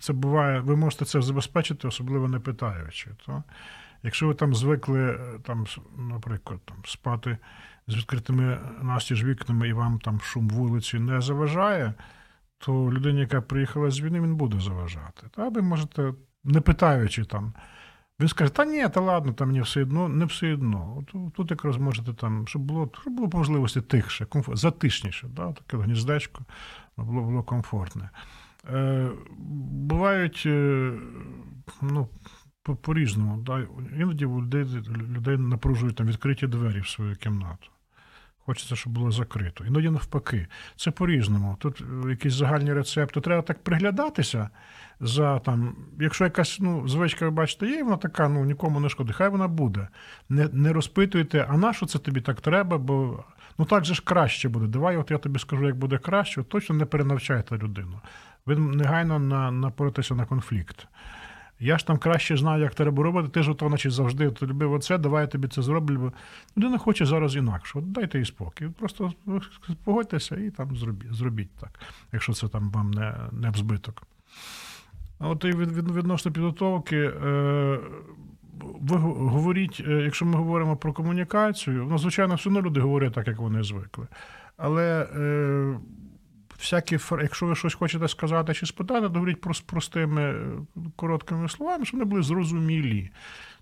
це 0.00 0.12
буває, 0.12 0.60
ви 0.60 0.76
можете 0.76 1.04
це 1.04 1.22
забезпечити, 1.22 1.88
особливо 1.88 2.28
не 2.28 2.38
питаючи. 2.38 3.10
То? 3.26 3.42
Якщо 4.02 4.26
ви 4.26 4.34
там 4.34 4.54
звикли, 4.54 5.10
е, 5.10 5.38
там, 5.42 5.66
наприклад, 5.96 6.60
там, 6.64 6.76
спати 6.84 7.38
з 7.88 7.96
відкритими 7.96 8.58
настіж 8.82 9.24
вікнами 9.24 9.68
і 9.68 9.72
вам 9.72 9.98
там 9.98 10.20
шум 10.20 10.48
вулиці 10.48 10.98
не 10.98 11.20
заважає, 11.20 11.94
то 12.58 12.92
людині, 12.92 13.20
яка 13.20 13.40
приїхала 13.40 13.90
з 13.90 14.00
війни, 14.00 14.20
він 14.20 14.36
буде 14.36 14.60
заважати. 14.60 15.26
Та 15.30 15.48
ви 15.48 15.62
можете, 15.62 16.14
не 16.44 16.60
питаючи 16.60 17.24
там. 17.24 17.52
Він 18.20 18.28
скаже, 18.28 18.52
та 18.52 18.64
ні, 18.64 18.88
та 18.88 19.00
ладно, 19.00 19.32
там 19.32 19.48
мені 19.48 19.60
все 19.60 19.82
одно, 19.82 20.08
не 20.08 20.24
все 20.24 20.54
одно. 20.54 20.96
От, 20.98 21.34
Тут 21.34 21.50
якраз 21.50 21.76
можете 21.76 22.12
там, 22.12 22.48
щоб 22.48 22.62
було 22.62 22.90
щоб 23.00 23.12
було 23.12 23.28
по 23.28 23.38
можливості 23.38 23.80
тихше, 23.80 24.24
комфорт, 24.24 24.58
затишніше, 24.58 25.28
да? 25.28 25.52
таке 25.52 25.76
гніздечко 25.76 26.42
було 26.96 27.22
було 27.22 27.42
комфортне. 27.42 28.10
Е, 28.72 29.10
Бувають 29.70 30.42
е, 30.46 30.92
ну, 31.82 32.08
по-різному. 32.62 33.42
Да? 33.42 33.66
Іноді 33.96 34.26
людей, 34.26 34.64
людей 35.14 35.36
напружують 35.38 35.96
там 35.96 36.06
відкриті 36.06 36.46
двері 36.46 36.80
в 36.80 36.88
свою 36.88 37.16
кімнату. 37.16 37.70
Хочеться, 38.46 38.76
щоб 38.76 38.92
було 38.92 39.10
закрито. 39.10 39.64
Іноді 39.64 39.90
навпаки. 39.90 40.46
Це 40.76 40.90
по-різному. 40.90 41.56
Тут 41.58 41.80
е, 41.80 42.10
якісь 42.10 42.34
загальні 42.34 42.72
рецепти. 42.72 43.20
Треба 43.20 43.42
так 43.42 43.62
приглядатися 43.62 44.50
за 45.00 45.38
там, 45.38 45.76
якщо 46.00 46.24
якась 46.24 46.58
ну, 46.60 46.88
звичка, 46.88 47.24
ви 47.24 47.30
бачите, 47.30 47.66
є, 47.66 47.82
вона 47.82 47.96
така, 47.96 48.28
ну 48.28 48.44
нікому 48.44 48.80
не 48.80 48.88
шкодить, 48.88 49.16
хай 49.16 49.28
вона 49.28 49.48
буде. 49.48 49.88
Не 50.28 50.48
не 50.52 50.72
розпитуйте, 50.72 51.46
а 51.48 51.56
на 51.56 51.72
що 51.72 51.86
це 51.86 51.98
тобі 51.98 52.20
так 52.20 52.40
треба, 52.40 52.78
бо 52.78 53.24
ну 53.58 53.64
так 53.64 53.84
же 53.84 53.94
ж 53.94 54.02
краще 54.04 54.48
буде. 54.48 54.66
Давай, 54.66 54.96
от 54.96 55.10
я 55.10 55.18
тобі 55.18 55.38
скажу, 55.38 55.66
як 55.66 55.76
буде 55.76 55.98
краще, 55.98 56.42
точно 56.42 56.76
не 56.76 56.84
перенавчайте 56.84 57.58
людину. 57.58 58.00
Ви 58.46 58.56
негайно 58.56 59.18
на, 59.18 59.50
напоритеся 59.50 60.14
на 60.14 60.24
конфлікт. 60.24 60.86
Я 61.64 61.78
ж 61.78 61.86
там 61.86 61.98
краще 61.98 62.36
знаю, 62.36 62.62
як 62.62 62.74
треба 62.74 63.02
робити, 63.02 63.28
ти 63.28 63.42
ж 63.42 63.50
ото, 63.50 63.68
значить, 63.68 63.92
завжди 63.92 64.30
ти 64.30 64.46
любив 64.46 64.72
оце, 64.72 64.98
давай 64.98 65.20
я 65.20 65.26
тобі 65.26 65.48
це 65.48 65.62
зроблю. 65.62 65.98
Бо 65.98 66.12
людина 66.56 66.78
хоче 66.78 67.06
зараз 67.06 67.36
інакше. 67.36 67.78
От 67.78 67.92
дайте 67.92 68.18
їй 68.18 68.24
спокій. 68.24 68.68
Просто 68.78 69.12
погодьтеся 69.84 70.36
і 70.36 70.50
там 70.50 70.76
зробіть, 70.76 71.14
зробіть 71.14 71.50
так, 71.60 71.80
якщо 72.12 72.32
це 72.32 72.48
там 72.48 72.70
вам 72.70 72.90
не 72.90 73.14
не 73.32 73.52
збиток. 73.52 74.02
От 75.18 75.44
і 75.44 75.48
відносно 75.48 76.32
підготовки, 76.32 76.96
е, 76.96 77.80
ви 78.80 78.96
говоріть, 78.96 79.84
е, 79.88 79.92
якщо 79.92 80.24
ми 80.24 80.36
говоримо 80.36 80.76
про 80.76 80.92
комунікацію, 80.92 81.86
ну, 81.90 81.98
звичайно, 81.98 82.34
все 82.34 82.48
одно 82.48 82.62
люди 82.62 82.80
говорять 82.80 83.12
так, 83.12 83.28
як 83.28 83.38
вони 83.38 83.62
звикли. 83.62 84.06
Але 84.56 85.08
е, 85.16 85.78
всякі, 86.58 86.98
якщо 87.22 87.46
ви 87.46 87.56
щось 87.56 87.74
хочете 87.74 88.08
сказати 88.08 88.54
чи 88.54 88.66
спитати, 88.66 89.00
то 89.00 89.14
говоріть 89.14 89.40
про 89.40 89.54
простими 89.66 90.34
короткими 90.96 91.48
словами, 91.48 91.84
щоб 91.84 92.00
вони 92.00 92.10
були 92.10 92.22
зрозумілі. 92.22 93.10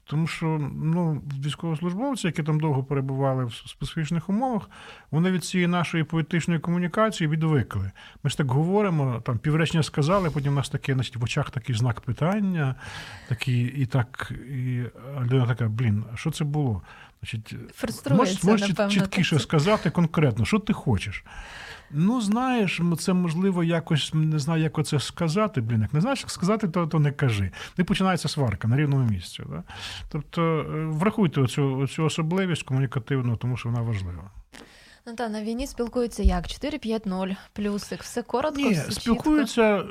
Тому 0.05 0.27
що 0.27 0.71
ну, 0.75 1.23
військовослужбовці, 1.45 2.27
які 2.27 2.43
там 2.43 2.61
довго 2.61 2.85
перебували 2.85 3.45
в 3.45 3.53
специфічних 3.53 4.29
умовах, 4.29 4.71
вони 5.11 5.31
від 5.31 5.45
цієї 5.45 5.67
нашої 5.67 6.05
поетичної 6.05 6.61
комунікації 6.61 7.29
відвикли. 7.29 7.91
Ми 8.23 8.31
ж 8.31 8.37
так 8.39 8.51
говоримо, 8.51 9.21
там 9.25 9.39
півречення 9.39 9.83
сказали, 9.83 10.31
потім 10.31 10.53
у 10.53 10.57
нас 10.57 10.69
таке, 10.69 10.95
значить, 10.95 11.17
в 11.17 11.25
очах 11.25 11.51
такий 11.51 11.77
знак 11.77 12.01
питання, 12.01 12.75
такий, 13.29 13.65
і 13.65 13.87
так, 13.87 14.33
і 14.49 14.83
людина 15.21 15.47
така, 15.47 15.69
блін, 15.69 16.05
а 16.13 16.17
що 16.17 16.31
це 16.31 16.45
було? 16.45 16.83
Значить, 17.23 17.55
Фруструється, 17.75 18.47
можеш 18.47 18.69
напевно. 18.69 18.93
чіткіше 18.93 19.37
так. 19.37 19.43
сказати 19.43 19.91
конкретно, 19.91 20.45
що 20.45 20.59
ти 20.59 20.73
хочеш. 20.73 21.25
Ну, 21.93 22.21
знаєш, 22.21 22.81
це 22.99 23.13
можливо 23.13 23.65
якось 23.65 24.15
не 24.15 24.39
знаю, 24.39 24.63
як 24.63 24.79
оце 24.79 25.01
сказати. 25.01 25.61
Блін, 25.61 25.83
як 25.83 25.95
не 25.95 26.01
знаєш, 26.01 26.21
як 26.21 26.31
сказати, 26.31 26.69
то, 26.69 26.87
то 26.87 26.99
не 26.99 27.13
кажи. 27.13 27.51
І 27.79 27.83
починається 27.83 28.29
сварка 28.29 28.69
на 28.69 28.77
рівному 28.77 29.11
місці. 29.11 29.43
Да? 29.51 29.63
Тобто 30.09 30.43
е, 30.43 30.85
врахуйте 30.85 31.41
оцю, 31.41 31.79
оцю 31.79 32.05
особливість 32.05 32.63
комунікативну, 32.63 33.37
тому 33.37 33.57
що 33.57 33.69
вона 33.69 33.83
важлива. 33.83 34.31
Ну 35.07 35.15
та 35.15 35.29
на 35.29 35.43
війні 35.43 35.67
спілкуються 35.67 36.23
як 36.23 36.45
4-5-0, 36.45 37.37
плюсик, 37.53 38.03
все 38.03 38.23
коротко, 38.23 38.61
Ні, 38.61 38.71
все 38.71 38.91
спілкуються, 38.91 39.63
е, 39.63 39.85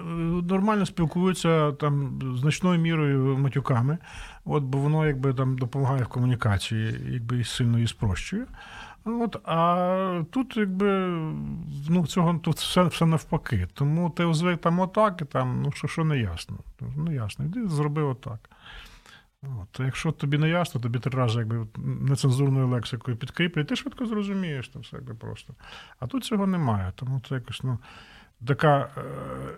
нормально 0.50 0.86
спілкуються 0.86 1.72
там 1.72 2.20
значною 2.40 2.80
мірою 2.80 3.38
матюками, 3.38 3.98
от, 4.46 4.64
бо 4.64 4.78
воно 4.78 5.08
якби 5.08 5.34
там 5.34 5.58
допомагає 5.58 6.04
в 6.04 6.08
комунікації, 6.08 6.96
якби 7.10 7.40
і 7.40 7.44
сильно 7.44 7.78
її 7.78 7.88
спрощує. 7.88 8.46
От, 9.06 9.36
а 9.44 10.24
тут, 10.32 10.58
якби, 10.58 11.08
ну, 11.90 12.08
цього 12.08 12.40
тут 12.44 12.56
все, 12.56 12.84
все 12.84 13.06
навпаки. 13.06 13.68
Тому 13.74 14.10
ти 14.10 14.34
звик 14.34 14.62
там 14.62 14.80
отак, 14.80 15.22
і 15.22 15.26
там, 15.26 15.62
ну 15.62 15.72
що, 15.72 15.88
що 15.88 16.04
не 16.04 16.20
ясно. 16.20 16.58
Ну, 16.98 17.14
ясно, 17.14 17.46
йди 17.46 17.68
зроби 17.68 18.02
отак. 18.02 18.50
От, 19.44 19.80
якщо 19.80 20.12
тобі 20.12 20.38
не 20.38 20.50
ясно, 20.50 20.82
тобі 20.82 21.00
три 21.00 21.20
рази 21.20 21.40
якби, 21.40 21.68
нецензурною 21.78 22.68
лексикою 22.68 23.18
підкріплять, 23.18 23.68
ти 23.68 23.76
швидко 23.76 24.06
зрозумієш 24.06 24.70
це 24.74 24.80
все 24.80 24.96
якби 24.96 25.14
просто. 25.14 25.54
А 26.00 26.08
тут 26.08 26.24
цього 26.24 26.48
немає. 26.48 26.94
Тому 26.96 27.22
це 27.30 27.36
якось, 27.36 27.64
ну, 27.64 27.80
така, 28.48 28.90
е, 28.98 29.02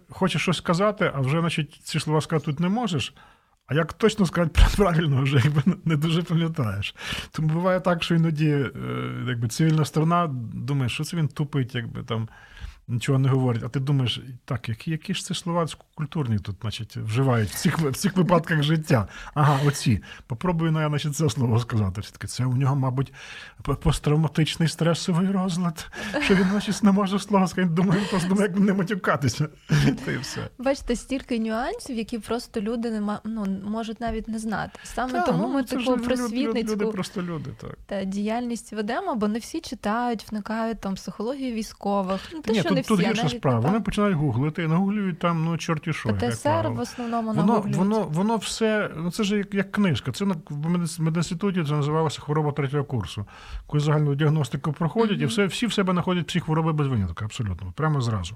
хочеш 0.09 0.41
щось 0.41 0.57
сказати, 0.57 1.11
а 1.15 1.19
вже, 1.21 1.39
значить, 1.39 1.79
ці 1.83 1.99
слова 1.99 2.21
сказати 2.21 2.45
тут 2.45 2.59
не 2.59 2.69
можеш. 2.69 3.13
А 3.67 3.73
як 3.73 3.93
точно 3.93 4.25
сказати 4.25 4.61
правильно, 4.77 5.21
вже 5.21 5.41
якби 5.43 5.61
не 5.85 5.95
дуже 5.95 6.23
пам'ятаєш. 6.23 6.95
Тому 7.31 7.47
буває 7.47 7.79
так, 7.79 8.03
що 8.03 8.15
іноді 8.15 8.49
е, 8.49 8.71
якби, 9.27 9.47
цивільна 9.47 9.85
сторона 9.85 10.27
думає, 10.53 10.89
що 10.89 11.03
це 11.03 11.17
він 11.17 11.27
тупить, 11.27 11.75
якби 11.75 12.03
там 12.03 12.27
нічого 12.87 13.19
не 13.19 13.29
говорить. 13.29 13.63
А 13.65 13.69
ти 13.69 13.79
думаєш, 13.79 14.21
так, 14.45 14.69
які, 14.69 14.91
які 14.91 15.13
ж 15.13 15.25
це 15.25 15.33
слова 15.33 15.67
культурні 15.95 16.39
тут, 16.39 16.55
значить, 16.61 16.97
вживають 16.97 17.49
в 17.49 17.55
цих, 17.55 17.79
в 17.79 17.93
цих 17.93 18.17
випадках 18.17 18.63
життя. 18.63 19.07
Ага, 19.33 19.59
оці. 19.65 20.03
Попробую 20.27 20.71
ну, 20.71 20.81
я, 20.81 20.89
значить, 20.89 21.15
це 21.15 21.29
слово 21.29 21.59
сказати. 21.59 22.01
Все-таки 22.01 22.27
це 22.27 22.45
у 22.45 22.55
нього, 22.55 22.75
мабуть, 22.75 23.13
посттравматичний 23.81 24.69
стресовий 24.69 25.31
розлад, 25.31 25.91
що 26.21 26.35
він, 26.35 26.43
значить, 26.43 26.83
не 26.83 26.91
може 26.91 27.19
слово 27.19 27.47
сказати. 27.47 27.73
Думаю, 27.73 28.01
просто 28.09 28.29
думає, 28.29 28.47
як 28.47 28.59
не 28.59 28.73
матюкатися. 28.73 29.47
Та 30.05 30.19
все. 30.21 30.49
Бачите, 30.57 30.95
стільки 30.95 31.39
нюансів, 31.39 31.97
які 31.97 32.19
просто 32.19 32.61
люди 32.61 32.91
не 32.91 33.01
ма- 33.01 33.21
ну, 33.23 33.45
можуть 33.65 34.01
навіть 34.01 34.27
не 34.27 34.39
знати. 34.39 34.79
Саме 34.83 35.13
Та, 35.13 35.25
тому 35.25 35.43
ну, 35.47 35.53
ми 35.53 35.63
таку 35.63 35.97
просвітницьку 35.97 36.75
люди, 36.75 36.85
просто 36.85 37.21
люди, 37.21 37.49
так. 37.61 37.77
та 37.85 38.03
діяльність 38.03 38.73
ведемо, 38.73 39.15
бо 39.15 39.27
не 39.27 39.39
всі 39.39 39.61
читають, 39.61 40.31
вникають 40.31 40.79
там 40.79 40.95
психологію 40.95 41.53
військових. 41.53 42.21
Ну, 42.33 42.41
те, 42.41 42.51
Ні, 42.51 42.59
що 42.59 42.72
не 42.75 42.81
тут 42.83 42.99
всі, 42.99 43.07
а 43.07 43.09
гірша 43.09 43.29
справа. 43.29 43.59
Вони 43.59 43.79
починають 43.79 44.15
гуглити, 44.17 44.67
нагуглюють 44.67 45.19
там, 45.19 45.45
ну, 45.45 45.57
чорті 45.57 45.93
що. 45.93 46.09
ПТСР 46.09 46.69
в 46.69 46.79
основному 46.79 47.27
Воно, 47.33 47.43
нагуглюють. 47.47 47.77
воно, 47.77 48.03
воно 48.03 48.35
все, 48.37 48.89
ну 48.97 49.11
це 49.11 49.23
ж 49.23 49.37
як, 49.37 49.53
як 49.53 49.71
книжка. 49.71 50.11
Це 50.11 50.25
на 50.25 50.35
в 50.49 50.99
медінституті 51.01 51.63
це 51.63 51.71
називалося 51.71 52.21
хвороба 52.21 52.51
третього 52.51 52.83
курсу. 52.83 53.25
Коли 53.67 53.83
загальну 53.83 54.15
діагностику 54.15 54.73
проходять, 54.73 55.21
і 55.21 55.25
все, 55.25 55.45
всі 55.45 55.65
в 55.67 55.73
себе 55.73 55.93
знаходять 55.93 56.29
всі 56.29 56.39
хвороби 56.39 56.73
без 56.73 56.87
винятку, 56.87 57.25
абсолютно, 57.25 57.73
прямо 57.75 58.01
зразу. 58.01 58.35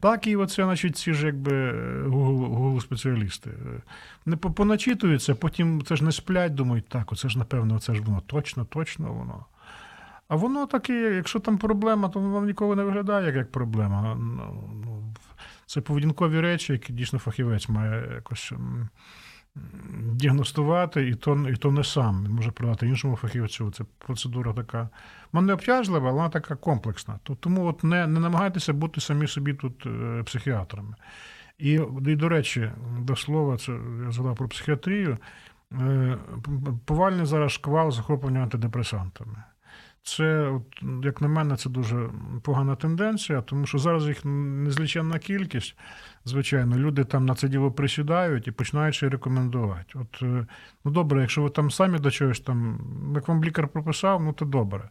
Так 0.00 0.26
і 0.26 0.36
оце, 0.36 0.64
значить, 0.64 0.96
ці 0.96 1.12
ж 1.12 1.26
якби 1.26 1.72
Google, 2.08 2.56
Google 2.58 2.80
спеціалісти. 2.80 3.50
Не 4.26 4.36
по- 4.36 4.50
поначитуються, 4.50 5.34
потім 5.34 5.82
це 5.84 5.96
ж 5.96 6.04
не 6.04 6.12
сплять, 6.12 6.54
думають, 6.54 6.88
так, 6.88 7.12
оце 7.12 7.28
ж 7.28 7.38
напевно, 7.38 7.74
оце 7.74 7.94
ж 7.94 8.02
воно 8.02 8.22
точно, 8.26 8.64
точно 8.64 9.12
воно. 9.12 9.44
А 10.32 10.36
воно 10.36 10.66
таке, 10.66 11.14
якщо 11.14 11.40
там 11.40 11.58
проблема, 11.58 12.08
то 12.08 12.20
воно 12.20 12.46
ніколи 12.46 12.76
не 12.76 12.84
виглядає 12.84 13.36
як, 13.36 13.52
проблема. 13.52 14.14
Ну, 14.18 14.72
ну, 14.84 15.14
Це 15.66 15.80
поведінкові 15.80 16.40
речі, 16.40 16.72
які 16.72 16.92
дійсно 16.92 17.18
фахівець 17.18 17.68
має 17.68 18.12
якось 18.14 18.52
м, 18.52 18.88
м, 19.56 20.16
діагностувати, 20.16 21.08
і 21.08 21.14
то, 21.14 21.48
і 21.48 21.56
то 21.56 21.72
не 21.72 21.84
сам. 21.84 22.24
Він 22.24 22.32
може 22.32 22.50
продати 22.50 22.86
іншому 22.88 23.16
фахівцю. 23.16 23.70
Це 23.70 23.84
процедура 23.98 24.52
така. 24.52 24.88
Вона 25.32 25.46
не 25.46 25.52
обтяжлива, 25.52 26.08
але 26.08 26.16
вона 26.16 26.28
така 26.28 26.54
комплексна. 26.56 27.18
Тому 27.40 27.66
от 27.66 27.84
не, 27.84 28.06
не 28.06 28.20
намагайтеся 28.20 28.72
бути 28.72 29.00
самі 29.00 29.26
собі 29.26 29.54
тут 29.54 29.86
е, 29.86 30.22
психіатрами. 30.22 30.94
І, 31.58 31.70
і 32.06 32.16
до 32.16 32.28
речі, 32.28 32.70
до 32.98 33.16
слова, 33.16 33.56
це 33.56 33.72
я 34.04 34.10
згадав 34.12 34.36
про 34.36 34.48
психіатрію. 34.48 35.18
е, 35.72 36.18
Повальний 36.84 37.26
зараз 37.26 37.52
шквал 37.52 37.90
захоплення 37.90 38.40
антидепресантами. 38.40 39.42
Це, 40.04 40.52
як 41.02 41.20
на 41.20 41.28
мене, 41.28 41.56
це 41.56 41.70
дуже 41.70 42.10
погана 42.42 42.76
тенденція, 42.76 43.40
тому 43.40 43.66
що 43.66 43.78
зараз 43.78 44.06
їх 44.06 44.24
незліченна 44.24 45.18
кількість. 45.18 45.76
Звичайно, 46.24 46.76
люди 46.76 47.04
там 47.04 47.26
на 47.26 47.34
це 47.34 47.48
діло 47.48 47.72
присідають 47.72 48.48
і 48.48 48.50
починають 48.50 48.94
ще 48.94 49.08
рекомендувати. 49.08 49.92
От, 49.94 50.22
е, 50.22 50.46
ну 50.84 50.90
добре, 50.90 51.20
якщо 51.20 51.42
ви 51.42 51.50
там 51.50 51.70
самі 51.70 51.98
до 51.98 52.10
чогось 52.10 52.40
там, 52.40 52.80
як 53.14 53.28
вам 53.28 53.44
лікар 53.44 53.68
прописав, 53.68 54.22
ну 54.22 54.32
то 54.32 54.44
добре. 54.44 54.88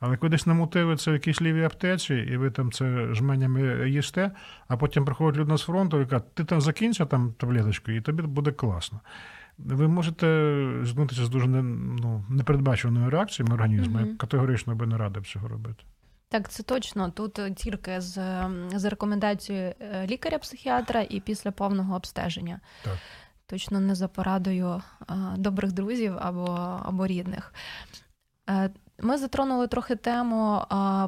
Але 0.00 0.16
коли 0.16 0.30
десь 0.30 0.46
намотили 0.46 0.96
це 0.96 1.10
в 1.10 1.14
якійсь 1.14 1.42
лівій 1.42 1.64
аптеці, 1.64 2.14
і 2.14 2.36
ви 2.36 2.50
там 2.50 2.72
це 2.72 3.14
жменями 3.14 3.90
їсте, 3.90 4.30
а 4.68 4.76
потім 4.76 5.04
приходить 5.04 5.40
людина 5.40 5.56
з 5.56 5.62
фронту 5.62 6.00
і 6.00 6.06
каже, 6.06 6.24
ти 6.34 6.44
там 6.44 6.60
закінчи 6.60 7.06
там 7.06 7.34
таблеточку, 7.38 7.90
і 7.90 8.00
тобі 8.00 8.22
буде 8.22 8.52
класно. 8.52 9.00
Ви 9.64 9.88
можете 9.88 10.26
зіткнутися 10.82 11.24
з 11.24 11.28
дуже 11.28 11.46
не, 11.46 11.62
ну, 12.02 12.24
непередбачуваною 12.28 13.10
реакціями 13.10 13.54
організму. 13.54 14.00
Я 14.00 14.14
категорично 14.16 14.74
би 14.74 14.86
не 14.86 14.98
радив 14.98 15.26
цього 15.26 15.48
робити. 15.48 15.84
Так, 16.28 16.48
це 16.48 16.62
точно. 16.62 17.10
Тут 17.10 17.38
е, 17.38 17.50
тільки 17.50 18.00
з, 18.00 18.18
ем, 18.18 18.68
з 18.74 18.84
рекомендацією 18.84 19.74
е, 19.80 20.06
лікаря-психіатра 20.06 21.06
і 21.10 21.20
після 21.20 21.50
повного 21.50 21.96
обстеження. 21.96 22.60
Так. 22.84 22.98
Точно 23.46 23.80
не 23.80 23.94
за 23.94 24.08
порадою 24.08 24.82
е, 25.10 25.14
добрих 25.36 25.72
друзів 25.72 26.14
або, 26.20 26.44
або 26.84 27.06
рідних. 27.06 27.54
Ми 29.02 29.18
затронули 29.18 29.66
трохи 29.66 29.96
тему 29.96 30.62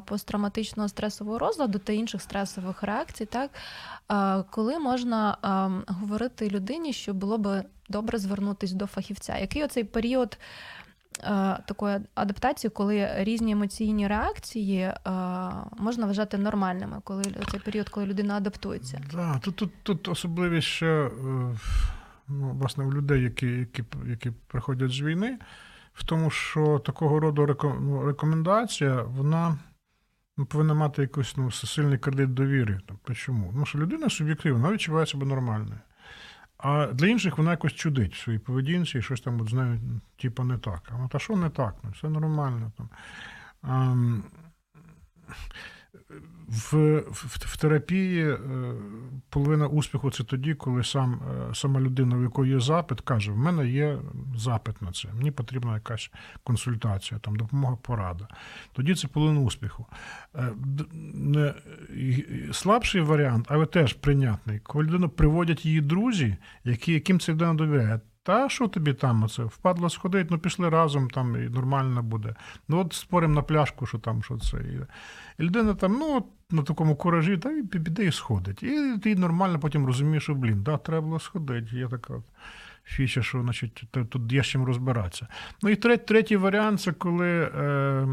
посттравматичного 0.06 0.88
стресового 0.88 1.38
розладу 1.38 1.78
та 1.78 1.92
інших 1.92 2.22
стресових 2.22 2.82
реакцій, 2.82 3.26
так 3.26 3.50
коли 4.50 4.78
можна 4.78 5.36
говорити 5.86 6.48
людині, 6.48 6.92
що 6.92 7.14
було 7.14 7.38
би 7.38 7.64
добре 7.88 8.18
звернутися 8.18 8.74
до 8.74 8.86
фахівця. 8.86 9.38
Який 9.38 9.64
оцей 9.64 9.84
період 9.84 10.38
такої 11.66 12.00
адаптації, 12.14 12.70
коли 12.70 13.08
різні 13.16 13.52
емоційні 13.52 14.08
реакції 14.08 14.92
можна 15.78 16.06
вважати 16.06 16.38
нормальними, 16.38 17.00
коли 17.04 17.24
цей 17.50 17.60
період, 17.60 17.88
коли 17.88 18.06
людина 18.06 18.36
адаптується? 18.36 19.00
Да, 19.12 19.38
тут, 19.38 19.56
тут, 19.56 19.70
тут 19.82 20.08
особливість 20.08 20.68
ще 20.68 20.86
е, 20.86 21.10
ну, 22.28 22.50
власне, 22.60 22.84
у 22.84 22.92
людей, 22.92 23.22
які, 23.22 23.46
які, 23.46 23.84
які 24.06 24.30
приходять 24.46 24.90
з 24.90 25.00
війни, 25.00 25.38
в 25.94 26.04
тому, 26.04 26.30
що 26.30 26.78
такого 26.78 27.20
роду 27.20 27.56
ну, 27.80 28.06
рекомендація, 28.06 29.02
вона 29.02 29.58
ну, 30.36 30.46
повинна 30.46 30.74
мати 30.74 31.02
якийсь 31.02 31.36
ну, 31.36 31.50
сильний 31.50 31.98
кредит 31.98 32.34
довіри. 32.34 32.80
Тобто, 32.86 33.14
чому? 33.14 33.52
Тому 33.52 33.66
що 33.66 33.78
людина 33.78 34.10
суб'єктивна, 34.10 34.58
вона 34.58 34.74
відчуває 34.74 35.06
себе 35.06 35.26
нормальною. 35.26 35.80
А 36.58 36.86
для 36.86 37.06
інших 37.06 37.38
вона 37.38 37.50
якось 37.50 37.72
чудить 37.72 38.14
в 38.14 38.22
своїй 38.22 38.38
поведінці 38.38 38.98
і 38.98 39.02
щось 39.02 39.20
там 39.20 39.40
от 39.40 39.48
з 39.48 39.52
нею, 39.52 39.80
типу, 40.16 40.44
не 40.44 40.58
так. 40.58 40.92
А 41.04 41.08
та 41.08 41.18
що 41.18 41.36
не 41.36 41.50
так? 41.50 41.74
Ну, 41.82 41.90
все 41.90 42.08
нормально. 42.08 42.72
Там. 43.62 44.24
В, 46.48 46.98
в, 46.98 47.26
в 47.40 47.56
терапії 47.56 48.30
е, 48.30 48.38
половина 49.30 49.66
успіху 49.66 50.10
це 50.10 50.24
тоді, 50.24 50.54
коли 50.54 50.84
сам, 50.84 51.20
е, 51.50 51.54
сама 51.54 51.80
людина, 51.80 52.16
у 52.16 52.22
якої 52.22 52.52
є 52.52 52.60
запит, 52.60 53.00
каже: 53.00 53.32
в 53.32 53.36
мене 53.36 53.68
є 53.68 53.98
запит 54.36 54.82
на 54.82 54.92
це, 54.92 55.08
мені 55.14 55.30
потрібна 55.30 55.74
якась 55.74 56.10
консультація, 56.44 57.20
там, 57.20 57.36
допомога, 57.36 57.76
порада. 57.76 58.28
Тоді 58.72 58.94
це 58.94 59.08
половина 59.08 59.40
успіху. 59.40 59.86
Е, 60.34 61.54
слабший 62.52 63.00
варіант, 63.00 63.46
але 63.48 63.66
теж 63.66 63.92
прийнятний, 63.92 64.58
коли 64.58 64.84
людину 64.84 65.08
приводять 65.08 65.64
її 65.64 65.80
друзі, 65.80 66.36
які, 66.64 66.92
яким 66.92 67.20
ця 67.20 67.32
людина 67.32 67.54
довіряє. 67.54 68.00
Та 68.24 68.48
що 68.48 68.68
тобі 68.68 68.92
там 68.92 69.22
оце? 69.22 69.44
Впадло 69.44 69.90
сходить, 69.90 70.30
ну 70.30 70.38
пішли 70.38 70.68
разом, 70.68 71.10
там 71.10 71.44
і 71.44 71.48
нормально 71.48 72.02
буде. 72.02 72.34
Ну 72.68 72.78
от 72.78 72.92
споримо 72.92 73.34
на 73.34 73.42
пляшку, 73.42 73.86
що 73.86 73.98
там, 73.98 74.22
що 74.22 74.38
це. 74.38 74.56
І, 74.56 74.80
і 75.38 75.46
людина 75.46 75.74
там, 75.74 75.92
ну, 75.92 76.16
от 76.16 76.24
на 76.50 76.62
такому 76.62 76.96
куражі, 76.96 77.38
та 77.38 77.50
й 77.50 77.62
піде 77.62 78.04
і 78.04 78.12
сходить. 78.12 78.62
І 78.62 78.98
ти 79.02 79.16
нормально 79.16 79.60
потім 79.60 79.86
розумієш, 79.86 80.22
що, 80.22 80.34
блін, 80.34 80.62
да, 80.62 80.78
треба 80.78 81.06
було 81.06 81.20
сходити. 81.20 81.76
Є 81.76 81.88
така 81.88 82.14
фіча, 82.84 83.22
що 83.22 83.42
значить, 83.42 83.84
тут 84.08 84.32
є 84.32 84.42
з 84.42 84.46
чим 84.46 84.64
розбиратися. 84.64 85.28
Ну 85.62 85.70
і 85.70 85.76
третій, 85.76 86.04
третій 86.04 86.36
варіант 86.36 86.80
це 86.80 86.92
коли 86.92 87.50
е, 87.54 88.08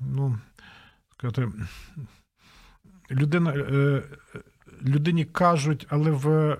ну, 0.00 0.38
сказати, 1.12 1.48
людина, 3.10 3.50
е, 3.54 4.02
людині 4.82 5.24
кажуть, 5.24 5.86
але 5.90 6.10
в 6.10 6.58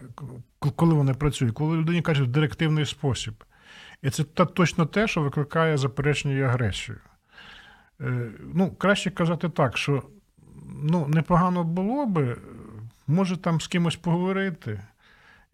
коли 0.70 0.94
вони 0.94 1.14
працюють, 1.14 1.54
коли 1.54 1.76
людині 1.76 2.02
кажуть 2.02 2.28
в 2.28 2.32
директивний 2.32 2.86
спосіб. 2.86 3.44
І 4.02 4.10
це 4.10 4.24
та, 4.24 4.44
точно 4.44 4.86
те, 4.86 5.08
що 5.08 5.22
викликає 5.22 5.76
заперечення 5.76 6.34
і 6.34 6.42
агресію. 6.42 6.98
Е, 8.00 8.30
ну, 8.54 8.70
краще 8.70 9.10
казати 9.10 9.48
так, 9.48 9.78
що 9.78 10.02
ну, 10.82 11.06
непогано 11.08 11.64
було 11.64 12.06
би, 12.06 12.36
може 13.06 13.36
там 13.36 13.60
з 13.60 13.66
кимось 13.66 13.96
поговорити, 13.96 14.80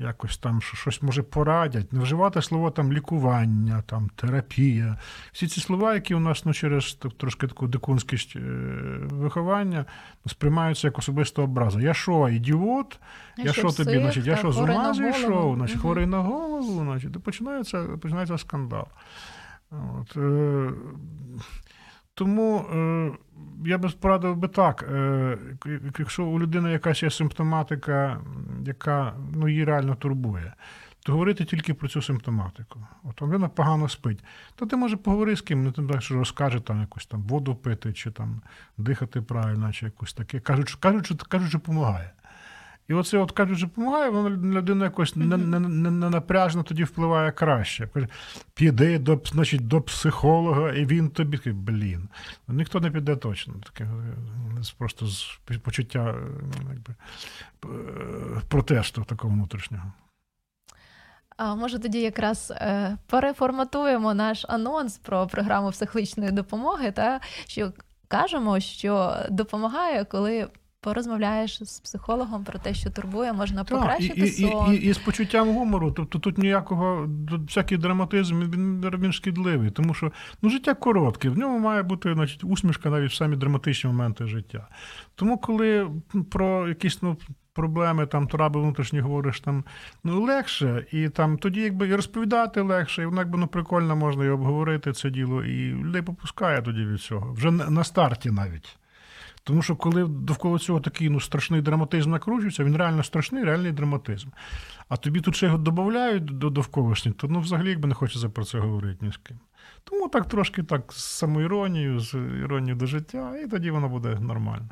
якось 0.02 0.38
там 0.38 0.62
що- 0.62 0.76
щось 0.76 1.02
може 1.02 1.22
порадять, 1.22 1.92
не 1.92 2.00
вживати 2.00 2.42
слово 2.42 2.70
там 2.70 2.92
лікування, 2.92 3.82
там 3.86 4.10
терапія. 4.16 4.98
Всі 5.32 5.48
ці 5.48 5.60
слова, 5.60 5.94
які 5.94 6.14
у 6.14 6.20
нас 6.20 6.44
ну, 6.44 6.54
через 6.54 6.94
так, 6.94 7.12
трошки 7.12 7.46
таку 7.46 7.66
дикунськість 7.66 8.36
е, 8.36 8.40
виховання 9.10 9.84
сприймаються 10.26 10.86
як 10.86 10.98
особиста 10.98 11.42
образа. 11.42 11.80
Я 11.80 11.94
що, 11.94 12.28
ідіот? 12.28 13.00
Я 13.36 13.52
що 13.52 13.62
тобі, 13.62 13.72
псих, 13.72 14.00
значить, 14.00 14.26
я 14.26 14.36
що 14.36 14.52
з 14.52 14.58
ума 14.58 14.94
зійшов, 14.94 15.56
значить, 15.56 15.80
хворий 15.80 16.06
на 16.06 16.18
голову, 16.18 16.82
значить, 16.84 17.16
і 17.16 17.18
починається, 17.18 17.82
починається 17.82 18.38
скандал. 18.38 18.86
От, 19.70 20.16
е, 20.16 20.70
тому 22.14 22.58
е, 22.58 23.10
я 23.64 23.78
би 23.78 23.88
порадив 23.88 24.36
би 24.36 24.48
так, 24.48 24.88
е, 24.92 25.38
якщо 25.98 26.24
у 26.24 26.40
людини 26.40 26.72
якась 26.72 27.02
є 27.02 27.10
симптоматика, 27.10 28.20
яка 28.66 29.14
ну, 29.32 29.48
її 29.48 29.64
реально 29.64 29.94
турбує, 29.94 30.54
то 31.04 31.12
говорити 31.12 31.44
тільки 31.44 31.74
про 31.74 31.88
цю 31.88 32.02
симптоматику. 32.02 32.86
От 33.04 33.22
людина 33.22 33.48
погано 33.48 33.88
спить, 33.88 34.24
то 34.54 34.66
ти 34.66 34.76
може 34.76 34.96
поговори 34.96 35.36
з 35.36 35.40
ким, 35.40 35.64
не 35.64 35.72
так, 35.72 36.02
що 36.02 36.14
розкаже 36.14 36.60
там 36.60 36.80
якусь 36.80 37.06
там 37.06 37.22
воду 37.22 37.54
пити, 37.54 37.92
чи 37.92 38.10
там 38.10 38.40
дихати 38.78 39.20
правильно, 39.20 39.72
чи 39.72 39.86
якось 39.86 40.12
таке. 40.12 40.40
Кажуть, 40.40 40.68
що, 40.68 40.78
кажуть, 40.78 41.06
що 41.48 41.58
допомагає. 41.58 42.10
І 42.88 42.94
оце, 42.94 43.18
от 43.18 43.32
кажуть, 43.32 43.58
що 43.58 43.66
допомагає, 43.66 44.10
воно 44.10 44.30
на 44.30 44.60
людину 44.60 44.84
якось 44.84 45.16
не, 45.16 45.36
не, 45.36 45.60
не, 45.60 45.90
не 45.90 46.10
напряжно 46.10 46.62
тоді 46.62 46.84
впливає 46.84 47.32
краще. 47.32 47.88
Піди 48.54 48.98
до, 48.98 49.20
значить, 49.24 49.68
до 49.68 49.80
психолога, 49.80 50.72
і 50.72 50.86
він 50.86 51.10
тобі 51.10 51.38
каже, 51.38 51.56
блін. 51.56 52.08
Ніхто 52.48 52.80
не 52.80 52.90
піде 52.90 53.16
точно. 53.16 53.54
Таке 53.64 53.84
е, 53.84 54.62
просто 54.78 55.06
з 55.06 55.38
почуття 55.62 56.00
е, 56.00 56.14
якби, 56.68 56.94
е, 57.64 58.40
протесту 58.48 59.04
такого 59.04 59.34
внутрішнього. 59.34 59.92
А 61.36 61.54
може 61.54 61.78
тоді 61.78 62.00
якраз 62.00 62.52
переформатуємо 63.06 64.14
наш 64.14 64.44
анонс 64.48 64.98
про 64.98 65.26
програму 65.26 65.70
психологічної 65.70 66.30
допомоги, 66.30 66.92
та 66.92 67.20
що 67.46 67.72
кажемо, 68.08 68.60
що 68.60 69.16
допомагає, 69.30 70.04
коли 70.04 70.48
порозмовляєш 70.82 71.64
з 71.64 71.80
психологом 71.80 72.44
про 72.44 72.58
те, 72.58 72.74
що 72.74 72.90
турбує, 72.90 73.32
можна 73.32 73.64
Так, 73.64 73.78
покращити 73.78 74.20
і, 74.20 74.28
сон. 74.28 74.72
і, 74.72 74.76
і, 74.76 74.78
і 74.78 74.92
з 74.92 74.98
почуттям 74.98 75.54
гумору. 75.54 75.92
Тобто 75.92 76.18
тут 76.18 76.38
ніякого 76.38 77.08
тут 77.28 77.42
всякий 77.48 77.78
драматизм 77.78 78.40
він, 78.40 78.90
він 78.98 79.12
шкідливий, 79.12 79.70
тому 79.70 79.94
що 79.94 80.12
ну, 80.42 80.50
життя 80.50 80.74
коротке, 80.74 81.28
в 81.28 81.38
ньому 81.38 81.58
має 81.58 81.82
бути 81.82 82.14
значить, 82.14 82.44
усмішка 82.44 82.90
навіть 82.90 83.10
в 83.10 83.14
самі 83.14 83.36
драматичні 83.36 83.90
моменти 83.90 84.26
життя. 84.26 84.68
Тому, 85.14 85.38
коли 85.38 85.90
про 86.30 86.68
якісь 86.68 87.02
ну, 87.02 87.16
проблеми, 87.52 88.06
там 88.06 88.26
траби 88.28 88.60
внутрішні 88.60 89.00
говориш, 89.00 89.40
там 89.40 89.64
ну 90.04 90.22
легше, 90.22 90.86
і 90.92 91.08
там 91.08 91.38
тоді 91.38 91.60
якби 91.60 91.88
і 91.88 91.94
розповідати 91.94 92.60
легше, 92.60 93.02
і 93.02 93.06
воно 93.06 93.20
якби 93.20 93.38
ну 93.38 93.46
прикольно 93.46 93.96
можна 93.96 94.24
і 94.24 94.28
обговорити 94.28 94.92
це 94.92 95.10
діло, 95.10 95.44
і 95.44 95.72
людей 95.72 96.02
попускає 96.02 96.62
тоді 96.62 96.84
від 96.84 97.00
цього. 97.00 97.32
Вже 97.32 97.50
на 97.50 97.84
старті 97.84 98.30
навіть. 98.30 98.78
Тому 99.44 99.62
що 99.62 99.76
коли 99.76 100.04
довкола 100.04 100.58
цього 100.58 100.80
такий 100.80 101.08
ну, 101.08 101.20
страшний 101.20 101.62
драматизм 101.62 102.10
накручується, 102.10 102.64
він 102.64 102.76
реально 102.76 103.02
страшний, 103.02 103.44
реальний 103.44 103.72
драматизм. 103.72 104.28
А 104.88 104.96
тобі 104.96 105.20
тут 105.20 105.36
ще 105.36 105.46
його 105.46 105.58
додають 105.58 106.24
до 106.24 106.50
довколишніх, 106.50 107.14
то 107.14 107.28
ну 107.28 107.40
взагалі 107.40 107.70
якби 107.70 107.88
не 107.88 107.94
хочеться 107.94 108.28
про 108.28 108.44
це 108.44 108.58
говорити 108.58 109.06
ні 109.06 109.12
з 109.12 109.16
ким. 109.16 109.38
Тому 109.84 110.08
так 110.08 110.28
трошки 110.28 110.62
так 110.62 110.92
з 110.92 111.04
самоіронією, 111.04 112.00
з 112.00 112.14
іронією 112.14 112.76
до 112.76 112.86
життя, 112.86 113.36
і 113.44 113.46
тоді 113.46 113.70
воно 113.70 113.88
буде 113.88 114.18
нормально. 114.20 114.68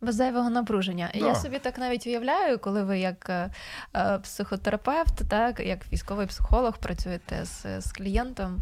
Без 0.00 0.14
зайвого 0.14 0.50
напруження. 0.50 1.10
Да. 1.14 1.26
Я 1.26 1.34
собі 1.34 1.58
так 1.58 1.78
навіть 1.78 2.06
уявляю, 2.06 2.58
коли 2.58 2.84
ви 2.84 2.98
як 2.98 3.30
е, 3.30 3.50
е, 3.96 4.18
психотерапевт, 4.18 5.28
так 5.30 5.60
як 5.60 5.92
військовий 5.92 6.26
психолог 6.26 6.78
працюєте 6.78 7.44
з, 7.44 7.80
з 7.80 7.92
клієнтом. 7.92 8.60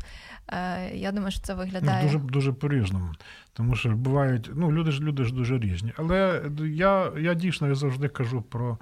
Е, 0.52 0.90
я 0.96 1.12
думаю, 1.12 1.30
що 1.30 1.40
це 1.40 1.52
Ну, 1.52 1.58
виглядає 1.58 2.02
дуже 2.02 2.18
дуже 2.18 2.52
по-різному. 2.52 3.12
Тому 3.52 3.74
що 3.76 3.88
бувають, 3.88 4.50
ну, 4.54 4.72
люди 4.72 4.90
ж 4.90 5.02
люди 5.02 5.24
ж 5.24 5.34
дуже 5.34 5.58
різні. 5.58 5.92
Але 5.96 6.42
я, 6.60 7.12
я 7.18 7.34
дійсно 7.34 7.68
я 7.68 7.74
завжди 7.74 8.08
кажу 8.08 8.42
про. 8.42 8.78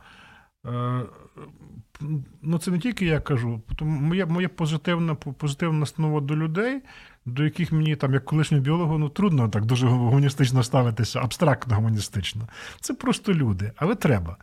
Е, 0.66 1.03
ну, 2.43 2.59
це 2.59 2.71
не 2.71 2.79
тільки 2.79 3.07
я 3.07 3.21
кажу, 3.21 3.62
тому 3.77 4.01
моє, 4.01 4.27
моє 4.27 4.49
позитивне, 4.49 5.14
позитивне 5.14 5.79
настанова 5.79 6.21
до 6.21 6.37
людей, 6.37 6.83
до 7.29 7.45
яких 7.45 7.72
мені, 7.72 7.97
там, 7.97 8.14
як 8.14 8.24
колишньому 8.24 8.64
біологу, 8.64 8.99
ну 8.99 9.09
трудно 9.09 9.49
так 9.49 9.64
дуже 9.64 9.87
гуманістично 9.87 10.62
ставитися, 10.62 11.20
абстрактно 11.20 11.76
гуманістично. 11.76 12.49
Це 12.81 12.95
просто 12.95 13.35
люди, 13.35 13.72
але 13.76 13.95
треба. 13.95 14.37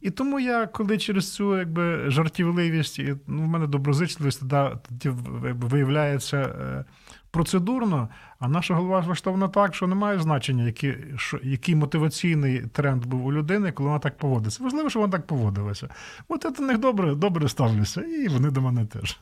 І 0.00 0.10
тому 0.10 0.40
я, 0.40 0.66
коли 0.66 0.98
через 0.98 1.34
цю 1.34 1.58
якби, 1.58 2.10
жартівливість, 2.10 3.00
ну, 3.26 3.42
в 3.42 3.46
мене 3.46 3.66
доброзичливість 3.66 4.42
тоді 4.88 5.08
виявляється. 5.52 6.36
Е, 6.36 6.84
процедурно, 7.30 8.08
а 8.38 8.48
наша 8.48 8.74
голова 8.74 9.00
влаштована 9.00 9.48
так, 9.48 9.74
що 9.74 9.86
немає 9.86 10.18
значення, 10.18 10.64
який, 10.64 10.96
що, 11.16 11.40
який 11.42 11.74
мотиваційний 11.74 12.66
тренд 12.72 13.06
був 13.06 13.26
у 13.26 13.32
людини, 13.32 13.72
коли 13.72 13.88
вона 13.88 13.98
так 13.98 14.18
поводиться. 14.18 14.64
Важливо, 14.64 14.90
що 14.90 15.00
вона 15.00 15.12
так 15.12 15.26
поводилася. 15.26 15.88
От 16.28 16.44
я 16.44 16.50
до 16.50 16.62
них 16.62 16.78
добре, 16.78 17.14
добре 17.14 17.48
ставлюся, 17.48 18.00
і 18.00 18.28
вони 18.28 18.50
до 18.50 18.60
мене 18.60 18.86
теж. 18.86 19.18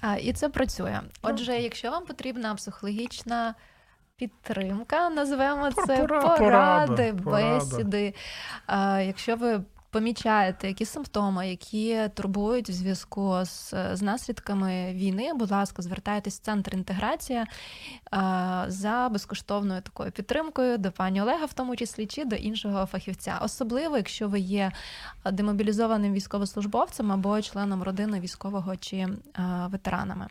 А, 0.00 0.16
і 0.16 0.32
це 0.32 0.48
працює. 0.48 1.00
Отже, 1.22 1.60
якщо 1.60 1.90
вам 1.90 2.04
потрібна 2.04 2.54
психологічна 2.54 3.54
підтримка, 4.16 5.10
називаємо 5.10 5.70
це 5.72 5.96
поради, 5.96 6.38
поради, 6.38 7.12
бесіди. 7.12 8.14
А, 8.66 9.00
якщо 9.00 9.36
ви 9.36 9.60
помічаєте 9.90 10.68
якісь 10.68 10.90
симптоми, 10.90 11.48
які 11.48 12.00
турбують 12.14 12.68
в 12.68 12.72
зв'язку 12.72 13.38
з, 13.44 13.74
з 13.92 14.02
наслідками 14.02 14.92
війни, 14.94 15.34
будь 15.34 15.50
ласка, 15.50 15.82
звертайтесь 15.82 16.38
в 16.38 16.42
центр 16.42 16.74
інтеграція 16.74 17.46
а, 18.10 18.64
за 18.68 19.08
безкоштовною 19.12 19.82
такою 19.82 20.10
підтримкою 20.10 20.78
до 20.78 20.92
пані 20.92 21.22
Олега, 21.22 21.44
в 21.44 21.52
тому 21.52 21.76
числі 21.76 22.06
чи 22.06 22.24
до 22.24 22.36
іншого 22.36 22.86
фахівця. 22.86 23.38
Особливо, 23.42 23.96
якщо 23.96 24.28
ви 24.28 24.40
є 24.40 24.72
демобілізованим 25.32 26.12
військовослужбовцем 26.12 27.12
або 27.12 27.42
членом 27.42 27.82
родини 27.82 28.20
військового 28.20 28.76
чи 28.76 29.08
а, 29.34 29.66
ветеранами. 29.66 30.26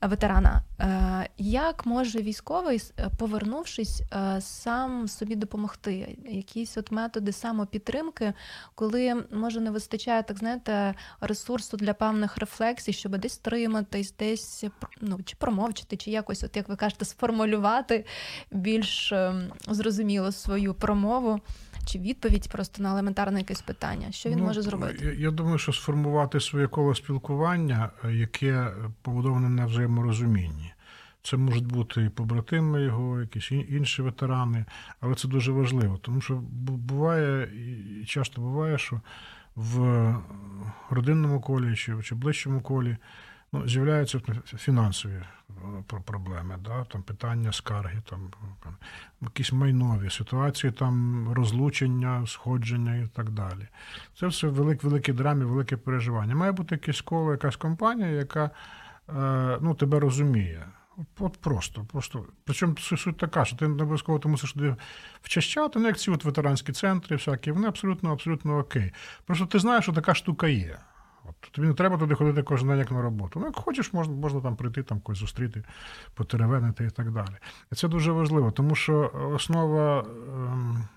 Ветерана, 0.00 0.62
Е, 0.80 1.28
як 1.38 1.86
може 1.86 2.18
військовий, 2.18 2.82
е, 2.98 3.10
повернувшись, 3.18 4.02
е, 4.12 4.40
сам 4.40 5.08
собі 5.08 5.34
допомогти? 5.34 6.16
Якісь 6.28 6.76
от 6.76 6.90
методи 6.90 7.32
самопідтримки, 7.32 8.32
коли 8.74 9.24
може 9.32 9.60
не 9.60 9.70
вистачає, 9.70 10.22
так 10.22 10.38
знаєте, 10.38 10.94
ресурсу 11.20 11.76
для 11.76 11.94
певних 11.94 12.36
рефлексій, 12.36 12.92
щоб 12.92 13.18
десь 13.18 13.38
триматись, 13.38 14.14
десь 14.18 14.64
ну, 15.00 15.18
чи 15.24 15.36
промовчити, 15.36 15.96
чи 15.96 16.10
якось, 16.10 16.44
от 16.44 16.56
як 16.56 16.68
ви 16.68 16.76
кажете, 16.76 17.04
сформулювати 17.04 18.04
більш 18.50 19.12
ем, 19.12 19.52
зрозуміло 19.68 20.32
свою 20.32 20.74
промову 20.74 21.40
чи 21.86 21.98
відповідь 21.98 22.48
просто 22.48 22.82
на 22.82 22.90
елементарне 22.90 23.38
якесь 23.38 23.62
питання. 23.62 24.12
Що 24.12 24.28
він 24.28 24.38
Ну, 24.38 24.44
може 24.44 24.62
зробити? 24.62 25.04
Я, 25.04 25.12
я 25.12 25.30
думаю, 25.30 25.58
що 25.58 25.72
сформувати 25.72 26.40
своє 26.40 26.66
коло 26.66 26.94
спілкування, 26.94 27.90
е, 28.04 28.12
яке 28.12 28.72
побудоване 29.02 29.48
на 29.48 29.66
взаєморозумінні. 29.66 30.72
Це 31.22 31.36
можуть 31.36 31.66
бути 31.66 32.04
і 32.04 32.08
побратими 32.08 32.82
його, 32.82 33.20
якісь 33.20 33.52
інші 33.52 34.02
ветерани, 34.02 34.64
але 35.00 35.14
це 35.14 35.28
дуже 35.28 35.52
важливо, 35.52 35.98
тому 35.98 36.20
що 36.20 36.34
буває, 36.62 37.48
і 38.02 38.04
часто 38.04 38.40
буває, 38.40 38.78
що 38.78 39.00
в 39.56 40.14
родинному 40.90 41.40
колі 41.40 41.76
чи, 41.76 41.94
чи 42.02 42.14
ближчому 42.14 42.60
колі 42.60 42.96
ну, 43.54 43.68
з'являються 43.68 44.20
фінансові 44.44 45.12
е, 45.12 46.00
проблеми, 46.04 46.58
да? 46.64 46.84
там 46.84 47.02
питання 47.02 47.52
скарги, 47.52 48.02
там, 48.10 48.30
якісь 49.20 49.52
майнові 49.52 50.10
ситуації, 50.10 50.72
там 50.72 51.28
розлучення, 51.32 52.26
сходження 52.26 52.96
і 52.96 53.08
так 53.16 53.30
далі. 53.30 53.68
Це 54.18 54.26
все 54.26 54.46
велик, 54.46 54.84
великі 54.84 55.12
драмі, 55.12 55.44
велике 55.44 55.76
переживання. 55.76 56.34
Має 56.34 56.52
бути 56.52 56.74
якесь 56.74 57.00
коло, 57.00 57.32
якась 57.32 57.56
компанія, 57.56 58.10
яка 58.10 58.50
е, 59.08 59.58
ну, 59.60 59.74
тебе 59.74 60.00
розуміє. 60.00 60.66
От, 61.18 61.36
просто, 61.36 61.86
просто. 61.92 62.24
Причому 62.44 62.76
суть 62.76 63.16
така, 63.16 63.44
що 63.44 63.56
ти 63.56 63.68
не 63.68 63.82
обов'язково 63.82 64.18
ти 64.18 64.28
мусиш 64.28 64.52
туди 64.52 64.76
вчащати, 65.22 65.78
ну 65.78 65.86
як 65.86 65.98
ці 65.98 66.10
от 66.10 66.24
ветеранські 66.24 66.72
центри, 66.72 67.16
всякі, 67.16 67.52
вони 67.52 67.68
абсолютно, 67.68 68.12
абсолютно 68.12 68.58
окей. 68.58 68.92
Просто 69.26 69.46
ти 69.46 69.58
знаєш, 69.58 69.84
що 69.84 69.92
така 69.92 70.14
штука 70.14 70.48
є. 70.48 70.78
От 71.46 71.52
тобі 71.52 71.68
не 71.68 71.74
треба 71.74 71.98
туди 71.98 72.14
ходити 72.14 72.42
кожен 72.42 72.68
день 72.68 72.78
як 72.78 72.90
на 72.90 73.02
роботу. 73.02 73.40
Ну, 73.40 73.46
як 73.46 73.56
хочеш, 73.56 73.92
можна, 73.92 74.14
можна 74.14 74.40
там 74.40 74.56
прийти, 74.56 74.82
там 74.82 75.00
когось 75.00 75.18
зустріти, 75.18 75.64
потеревенити 76.14 76.84
і 76.84 76.90
так 76.90 77.10
далі. 77.10 77.36
І 77.72 77.74
це 77.74 77.88
дуже 77.88 78.12
важливо, 78.12 78.50
тому 78.50 78.74
що 78.74 79.10
основа 79.34 80.00
ем, 80.00 80.88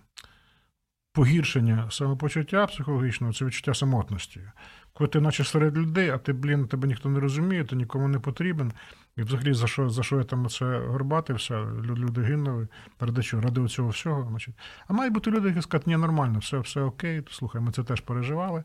погіршення 1.14 1.92
самопочуття 1.92 2.66
психологічного 2.66 3.34
це 3.34 3.46
відчуття 3.46 3.74
самотності. 3.74 4.42
Коли 4.94 5.08
ти 5.08 5.20
наче 5.20 5.44
серед 5.44 5.78
людей, 5.78 6.10
а 6.10 6.18
ти, 6.18 6.34
блін, 6.34 6.68
тебе 6.68 6.88
ніхто 6.88 7.10
не 7.10 7.20
розуміє, 7.20 7.64
ти 7.64 7.76
нікому 7.76 8.08
не 8.08 8.20
потрібен. 8.20 8.72
І 9.18 9.22
взагалі 9.22 9.54
за 9.54 9.68
що, 9.68 9.90
за 9.90 10.04
що 10.04 10.18
я 10.18 10.24
там 10.24 10.50
це 10.50 10.80
горбатився, 10.80 11.54
лю- 11.56 11.98
люди 11.98 12.22
гинули, 12.22 12.68
ради 13.00 13.24
чого? 13.24 13.44
Ради 13.44 13.68
цього 13.68 13.90
всього. 13.90 14.28
Значить. 14.30 14.56
А 14.88 14.94
мають 14.94 15.14
бути 15.14 15.32
люди, 15.32 15.48
які 15.48 15.62
скажуть, 15.62 15.88
ні, 15.88 15.98
нормально, 15.98 16.40
все, 16.40 16.60
все 16.60 16.82
окей, 16.82 17.24
слухай, 17.32 17.62
ми 17.62 17.72
це 17.72 17.84
теж 17.84 18.02
переживали. 18.02 18.64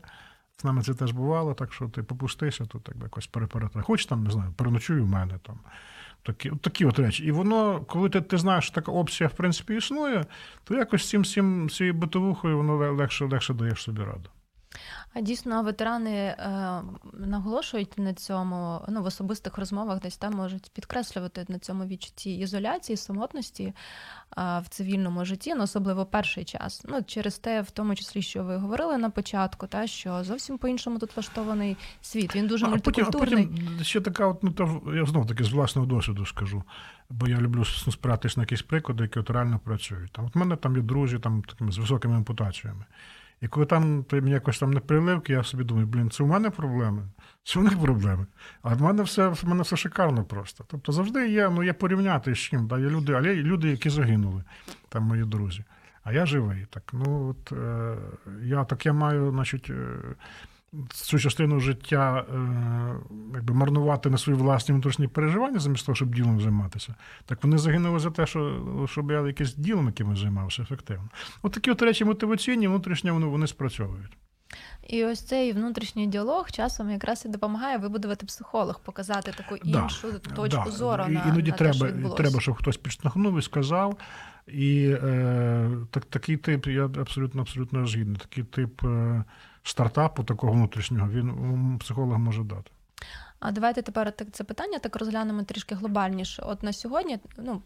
З 0.57 0.63
нами 0.63 0.83
це 0.83 0.93
теж 0.93 1.11
бувало, 1.11 1.53
так 1.53 1.73
що 1.73 1.89
ти 1.89 2.03
попустися, 2.03 2.65
тут 2.65 2.83
так 2.83 2.95
якось 3.03 3.27
переперети. 3.27 3.81
Хоч 3.81 4.05
там, 4.05 4.23
не 4.23 4.31
знаю, 4.31 4.53
переночуй 4.57 4.99
у 4.99 5.05
мене 5.05 5.37
там. 5.41 5.59
Такі, 6.23 6.49
от 6.49 6.61
такі 6.61 6.85
от 6.85 6.99
речі. 6.99 7.23
І 7.23 7.31
воно, 7.31 7.81
коли 7.81 8.09
ти, 8.09 8.21
ти 8.21 8.37
знаєш, 8.37 8.65
що 8.65 8.73
така 8.73 8.91
опція, 8.91 9.29
в 9.29 9.33
принципі, 9.33 9.75
існує, 9.75 10.25
то 10.63 10.75
якось 10.75 11.09
цим, 11.09 11.25
цим, 11.25 11.69
цією 11.69 11.93
битовухою 11.93 12.57
воно 12.57 12.93
легше, 12.93 13.25
легше 13.25 13.53
даєш 13.53 13.81
собі 13.81 14.03
раду. 14.03 14.29
А 15.13 15.21
дійсно 15.21 15.63
ветерани 15.63 16.11
е, 16.11 16.81
наголошують 17.13 17.97
на 17.97 18.13
цьому 18.13 18.81
ну, 18.89 19.03
в 19.03 19.05
особистих 19.05 19.57
розмовах, 19.57 19.99
десь 20.01 20.17
там 20.17 20.33
можуть 20.33 20.71
підкреслювати 20.73 21.45
на 21.47 21.59
цьому 21.59 21.85
відчутті 21.85 22.37
ізоляції, 22.37 22.97
самотності 22.97 23.63
е, 23.63 23.73
в 24.59 24.67
цивільному 24.69 25.25
житті, 25.25 25.55
ну, 25.55 25.63
особливо 25.63 26.05
перший 26.05 26.45
час. 26.45 26.83
Ну, 26.85 27.03
через 27.07 27.37
те, 27.37 27.61
в 27.61 27.71
тому 27.71 27.95
числі, 27.95 28.21
що 28.21 28.43
ви 28.43 28.57
говорили 28.57 28.97
на 28.97 29.09
початку, 29.09 29.67
та 29.67 29.87
що 29.87 30.23
зовсім 30.23 30.57
по-іншому 30.57 30.99
тут 30.99 31.15
влаштований 31.15 31.77
світ. 32.01 32.35
Він 32.35 32.47
дуже 32.47 32.65
а 32.65 32.69
потім, 32.69 32.81
а 32.85 33.05
мультикультурний. 33.05 33.47
потім 33.47 33.83
ще 33.83 34.01
така, 34.01 34.27
от, 34.27 34.43
ну, 34.43 34.51
то, 34.51 34.81
я 34.95 35.05
знов 35.05 35.27
таки 35.27 35.43
з 35.43 35.51
власного 35.51 35.87
досвіду 35.87 36.25
скажу, 36.25 36.63
бо 37.09 37.27
я 37.27 37.37
люблю 37.37 37.63
ну, 37.85 37.91
спиратись 37.91 38.37
на 38.37 38.43
якісь 38.43 38.61
приклади, 38.61 39.03
які 39.03 39.19
от 39.19 39.29
реально 39.29 39.59
працюють. 39.59 40.11
Там, 40.11 40.25
от 40.25 40.35
мене 40.35 40.55
там 40.55 40.75
є 40.75 40.81
друзі 40.81 41.19
там, 41.19 41.41
такими, 41.41 41.71
з 41.71 41.77
високими 41.77 42.15
ампутаціями. 42.15 42.85
І 43.43 43.47
коли 43.47 43.65
там 43.65 44.03
то 44.03 44.15
мені 44.15 44.31
якось 44.31 44.59
там 44.59 44.73
не 44.73 44.79
приливки, 44.79 45.33
я 45.33 45.43
собі 45.43 45.63
думаю, 45.63 45.87
блін, 45.87 46.09
це 46.09 46.23
в 46.23 46.27
мене 46.27 46.49
проблеми, 46.49 47.07
це 47.43 47.59
в 47.59 47.63
них 47.63 47.81
проблеми. 47.81 48.25
А 48.61 48.73
в 48.73 48.81
мене 48.81 49.03
все, 49.03 49.27
в 49.27 49.43
мене 49.45 49.63
все 49.63 49.75
шикарно 49.77 50.23
просто. 50.23 50.65
Тобто 50.67 50.91
завжди 50.91 51.29
є, 51.29 51.49
ну 51.49 51.63
є 51.63 51.73
порівняти 51.73 52.35
з 52.35 52.37
чим. 52.37 52.67
Да, 52.67 52.79
є 52.79 52.89
люди, 52.89 53.13
але 53.13 53.35
є 53.35 53.43
люди, 53.43 53.69
які 53.69 53.89
загинули, 53.89 54.43
там 54.89 55.03
мої 55.03 55.23
друзі. 55.23 55.63
А 56.03 56.13
я 56.13 56.25
живий. 56.25 56.65
Так, 56.69 56.83
ну 56.93 57.29
от 57.29 57.51
е, 57.51 57.95
я 58.43 58.63
так 58.63 58.85
я 58.85 58.93
маю, 58.93 59.31
значить, 59.31 59.69
е, 59.69 59.97
цю 60.89 61.19
частину 61.19 61.59
життя 61.59 62.25
е, 62.29 62.37
якби 63.33 63.53
марнувати 63.53 64.09
на 64.09 64.17
свої 64.17 64.39
власні 64.39 64.73
внутрішні 64.73 65.07
переживання, 65.07 65.59
замість 65.59 65.85
того, 65.85 65.95
щоб 65.95 66.15
ділом 66.15 66.41
займатися. 66.41 66.95
Так 67.25 67.43
вони 67.43 67.57
загинули 67.57 67.99
за 67.99 68.11
те, 68.11 68.25
що 68.25 68.61
щоб 68.89 69.11
я 69.11 69.27
якесь 69.27 69.55
ділом 69.55 69.85
якимось 69.85 70.19
займався 70.19 70.61
ефективно. 70.61 71.09
От 71.41 71.51
такі 71.51 71.71
от 71.71 71.81
речі 71.81 72.05
мотиваційні, 72.05 72.67
внутрішньо 72.67 73.13
вони, 73.13 73.25
вони 73.25 73.47
спрацьовують. 73.47 74.17
І 74.87 75.05
ось 75.05 75.21
цей 75.21 75.53
внутрішній 75.53 76.07
діалог 76.07 76.51
часом 76.51 76.89
якраз 76.89 77.25
і 77.25 77.29
допомагає 77.29 77.77
вибудувати 77.77 78.25
психолог, 78.25 78.79
показати 78.79 79.33
таку 79.37 79.55
Да, 79.65 79.83
іншу 79.83 80.19
точку 80.19 80.63
да. 80.65 80.71
зору. 80.71 81.03
І, 81.09 81.11
на, 81.11 81.25
іноді 81.27 81.51
на 81.51 81.57
треба, 81.57 81.91
те, 81.91 81.99
що 81.99 82.09
треба, 82.09 82.39
щоб 82.39 82.55
хтось 82.55 82.77
підштовхнув 82.77 83.39
і 83.39 83.41
сказав. 83.41 83.97
І 84.47 84.95
е, 85.03 85.69
так, 85.91 86.05
такий 86.05 86.37
тип, 86.37 86.67
я 86.67 86.85
абсолютно 86.85 87.41
абсолютно 87.41 87.87
згідний. 87.87 88.17
Такий 88.17 88.43
тип 88.43 88.83
е, 88.83 89.23
стартапу 89.63 90.23
такого 90.23 90.53
внутрішнього 90.53 91.09
він 91.09 91.77
психолог 91.79 92.17
може 92.17 92.43
дати. 92.43 92.71
А 93.39 93.51
давайте 93.51 93.81
тепер 93.81 94.11
так 94.11 94.27
це 94.31 94.43
питання 94.43 94.79
так 94.79 94.95
розглянемо 94.95 95.43
трішки 95.43 95.75
глобальніше. 95.75 96.41
От 96.41 96.63
на 96.63 96.73
сьогодні, 96.73 97.19
ну. 97.37 97.61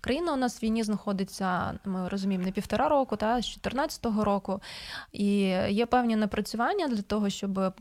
Країна 0.00 0.32
у 0.32 0.36
нас 0.36 0.62
в 0.62 0.64
війні 0.64 0.82
знаходиться, 0.82 1.78
ми 1.84 2.08
розуміємо, 2.08 2.44
не 2.44 2.52
півтора 2.52 2.88
року, 2.88 3.16
та 3.16 3.26
з 3.26 3.46
2014 3.46 4.06
року, 4.24 4.60
і 5.12 5.32
є 5.68 5.86
певні 5.86 6.16
напрацювання 6.16 6.88
для 6.88 7.02
того, 7.02 7.30
щоб 7.30 7.74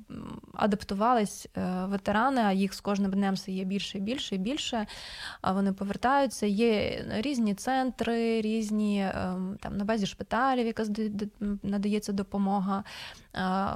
адаптувались 0.53 1.47
е, 1.57 1.85
ветерани, 1.85 2.41
а 2.41 2.51
їх 2.51 2.73
з 2.73 2.81
кожним 2.81 3.11
днем 3.11 3.33
все 3.33 3.51
є 3.51 3.63
більше 3.63 3.97
і 3.97 4.01
більше 4.01 4.35
і 4.35 4.37
більше. 4.37 4.87
Вони 5.43 5.73
повертаються. 5.73 6.45
Є 6.45 7.05
різні 7.09 7.55
центри, 7.55 8.41
різні 8.41 9.11
ем, 9.13 9.57
там 9.61 9.77
на 9.77 9.85
базі 9.85 10.05
шпиталів, 10.05 10.65
яка 10.65 10.85
надається 11.63 12.13
допомога, 12.13 12.83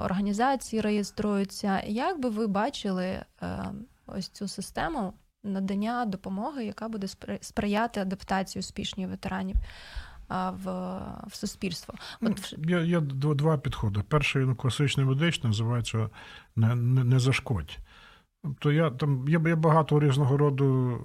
організації 0.03 0.81
реєструються. 0.81 1.81
Як 1.85 2.19
би 2.19 2.29
ви 2.29 2.47
бачили 2.47 3.05
е, 3.05 3.25
ось 4.05 4.27
цю 4.27 4.47
систему 4.47 5.13
надання 5.43 6.05
допомоги, 6.05 6.65
яка 6.65 6.87
буде 6.89 7.07
спри- 7.07 7.37
сприяти 7.41 7.99
адаптації 7.99 8.59
успішній 8.59 9.07
ветеранів 9.07 9.55
в, 10.29 10.63
в 11.27 11.35
суспільство? 11.35 11.95
От 12.21 12.55
Ну, 12.57 12.69
Є, 12.69 12.85
є 12.85 12.99
два 13.01 13.57
підходи. 13.57 14.03
Перший 14.07 14.45
ну, 14.45 14.55
класичний 14.55 15.05
медичний, 15.05 15.47
називається 15.47 16.09
не, 16.55 16.75
не, 16.75 17.03
не 17.03 17.19
зашкодь. 17.19 17.77
Тобто 18.43 18.71
я, 18.71 18.89
там, 18.89 19.29
є, 19.29 19.41
є 19.45 19.55
багато 19.55 19.99
різного 19.99 20.37
роду 20.37 20.97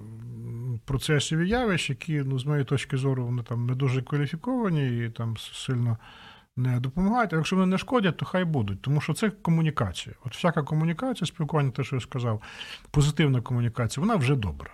процесів 0.85 1.39
і 1.39 1.49
явищ, 1.49 1.89
які, 1.89 2.23
ну, 2.25 2.39
з 2.39 2.45
моєї 2.45 2.65
точки 2.65 2.97
зору, 2.97 3.25
вони 3.25 3.43
там 3.43 3.65
не 3.65 3.75
дуже 3.75 4.01
кваліфіковані 4.01 5.05
і 5.05 5.09
там 5.09 5.37
сильно 5.37 5.97
не 6.59 6.79
допомагають. 6.79 7.33
А 7.33 7.35
якщо 7.35 7.55
вони 7.55 7.67
не 7.67 7.77
шкодять, 7.77 8.17
то 8.17 8.25
хай 8.25 8.45
будуть. 8.45 8.81
Тому 8.81 9.01
що 9.01 9.13
це 9.13 9.29
комунікація. 9.29 10.15
От 10.25 10.35
всяка 10.35 10.63
комунікація, 10.63 11.27
спілкування, 11.27 11.71
те, 11.71 11.83
що 11.83 11.95
я 11.95 12.01
сказав, 12.01 12.41
позитивна 12.91 13.41
комунікація, 13.41 14.05
вона 14.05 14.15
вже 14.15 14.35
добра. 14.35 14.71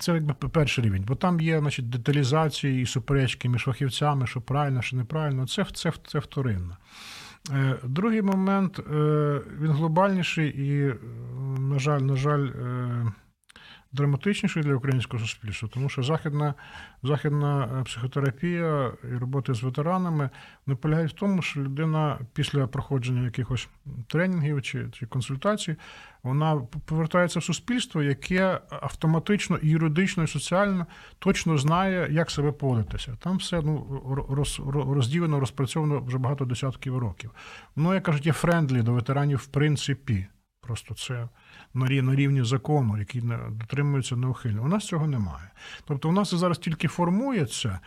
Це 0.00 0.12
якби 0.12 0.34
перший 0.34 0.84
рівень, 0.84 1.04
бо 1.08 1.14
там 1.14 1.40
є 1.40 1.58
значить, 1.58 1.90
деталізації 1.90 2.82
і 2.82 2.86
суперечки 2.86 3.48
між 3.48 3.62
фахівцями, 3.62 4.26
що 4.26 4.40
правильно, 4.40 4.82
що 4.82 4.96
неправильно. 4.96 5.46
Це, 5.46 5.66
це, 5.74 5.92
це 6.06 6.18
вторинно. 6.18 6.76
Е, 7.52 7.76
Другий 7.84 8.22
момент, 8.22 8.78
е, 8.78 8.82
він 9.60 9.70
глобальніший 9.70 10.48
і, 10.48 10.88
е, 10.88 10.96
на 11.58 11.78
жаль, 11.78 12.00
на 12.00 12.16
жаль, 12.16 12.48
е, 13.92 13.96
драматичніший 13.96 14.62
для 14.62 14.74
українського 14.74 15.22
суспільства, 15.22 15.68
тому 15.72 15.88
що 15.88 16.02
західна, 16.02 16.54
західна 17.02 17.78
е, 17.80 17.84
психотерапія 17.84 18.92
і 19.12 19.16
роботи 19.16 19.54
з 19.54 19.62
ветеранами 19.62 20.30
не 20.66 20.74
полягають 20.74 21.12
в 21.12 21.14
тому, 21.14 21.42
що 21.42 21.60
людина 21.60 22.18
після 22.34 22.66
проходження 22.66 23.24
якихось 23.24 23.68
тренінгів 24.06 24.62
чи, 24.62 24.86
чи 24.92 25.06
консультацій 25.06 25.76
вона 26.22 26.56
повертається 26.84 27.38
в 27.38 27.44
суспільство, 27.44 28.02
яке 28.02 28.60
автоматично 28.70 29.56
і 29.56 29.68
юридично, 29.68 30.22
і 30.22 30.26
соціально 30.26 30.86
точно 31.18 31.58
знає, 31.58 32.08
як 32.10 32.30
себе 32.30 32.52
поводитися. 32.52 33.16
Там 33.20 33.36
все 33.36 33.62
ну, 33.62 34.26
роз, 34.28 34.60
розділено, 34.66 35.40
розпрацьовано 35.40 36.00
вже 36.00 36.18
багато 36.18 36.44
десятків 36.44 36.98
років. 36.98 37.30
Воно, 37.76 37.94
як 37.94 38.02
кажуть, 38.02 38.26
є 38.26 38.32
friendly 38.32 38.82
до 38.82 38.92
ветеранів 38.92 39.38
в 39.38 39.46
принципі. 39.46 40.26
Просто 40.68 40.94
це 40.94 41.28
на 41.74 41.86
рі- 41.86 42.02
на 42.02 42.14
рівні 42.14 42.44
закону, 42.44 42.98
який 42.98 43.22
дотримується 43.50 44.16
неухильно. 44.16 44.62
У 44.62 44.68
нас 44.68 44.86
цього 44.86 45.06
немає. 45.06 45.50
Тобто, 45.84 46.08
у 46.08 46.12
нас 46.12 46.34
зараз 46.34 46.58
тільки 46.58 46.88
формується. 46.88 47.80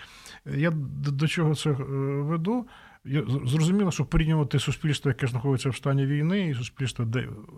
Я 0.46 0.72
до 0.96 1.28
чого 1.28 1.56
це 1.56 1.70
е, 1.70 1.74
веду? 2.22 2.68
Я 3.06 3.24
зрозуміло, 3.46 3.92
що 3.92 4.06
порівнювати 4.06 4.60
суспільство, 4.60 5.12
яке 5.12 5.28
знаходиться 5.28 5.70
в 5.70 5.76
стані 5.76 6.06
війни, 6.06 6.50
і 6.50 6.54
суспільство, 6.56 7.08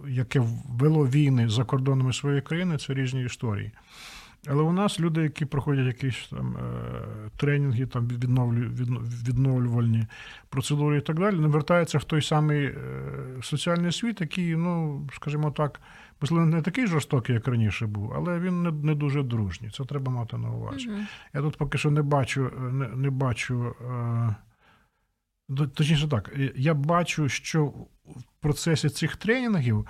яке 0.07 0.41
вело 0.69 1.07
війни 1.07 1.49
за 1.49 1.63
кордонами 1.63 2.13
своєї 2.13 2.41
країни, 2.41 2.77
це 2.77 2.93
різні 2.93 3.23
історії. 3.25 3.71
Але 4.47 4.63
у 4.63 4.71
нас 4.71 4.99
люди, 4.99 5.21
які 5.21 5.45
проходять 5.45 5.85
якісь 5.85 6.27
там 6.29 6.57
е, 6.57 7.29
тренінги, 7.37 7.85
там 7.85 8.07
відновлювальні 9.27 10.07
процедури 10.49 10.97
і 10.97 11.01
так 11.01 11.19
далі, 11.19 11.39
не 11.39 11.47
вертаються 11.47 11.97
в 11.97 12.03
той 12.03 12.21
самий 12.21 12.65
е, 12.65 12.75
соціальний 13.41 13.91
світ, 13.91 14.21
який, 14.21 14.55
ну, 14.55 15.07
скажімо 15.13 15.51
так, 15.51 15.81
можливо, 16.21 16.45
не 16.45 16.61
такий 16.61 16.87
жорстокий, 16.87 17.35
як 17.35 17.47
раніше 17.47 17.87
був, 17.87 18.13
але 18.15 18.39
він 18.39 18.63
не, 18.63 18.71
не 18.71 18.95
дуже 18.95 19.23
дружній. 19.23 19.69
Це 19.69 19.85
треба 19.85 20.11
мати 20.11 20.37
на 20.37 20.51
увазі. 20.51 20.89
Мгм. 20.89 21.07
Я 21.33 21.41
тут 21.41 21.57
поки 21.57 21.77
що 21.77 21.91
не 21.91 22.01
бачу, 22.01 22.51
не, 22.71 22.87
не 22.87 23.09
бачу. 23.09 23.75
Е, 23.81 24.35
точніше 25.73 26.07
так, 26.07 26.35
я 26.55 26.73
бачу, 26.73 27.29
що 27.29 27.65
в 27.65 27.87
процесі 28.39 28.89
цих 28.89 29.15
тренінгів, 29.15 29.87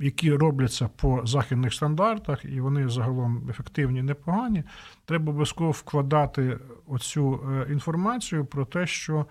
які 0.00 0.32
робляться 0.32 0.88
по 0.96 1.26
західних 1.26 1.74
стандартах, 1.74 2.44
і 2.44 2.60
вони 2.60 2.88
загалом 2.88 3.50
ефективні, 3.50 4.02
непогані, 4.02 4.64
треба 5.04 5.30
обов'язково 5.30 5.70
вкладати 5.70 6.58
оцю 6.86 7.40
е, 7.50 7.72
інформацію 7.72 8.44
про 8.44 8.64
те, 8.64 8.86
що 8.86 9.26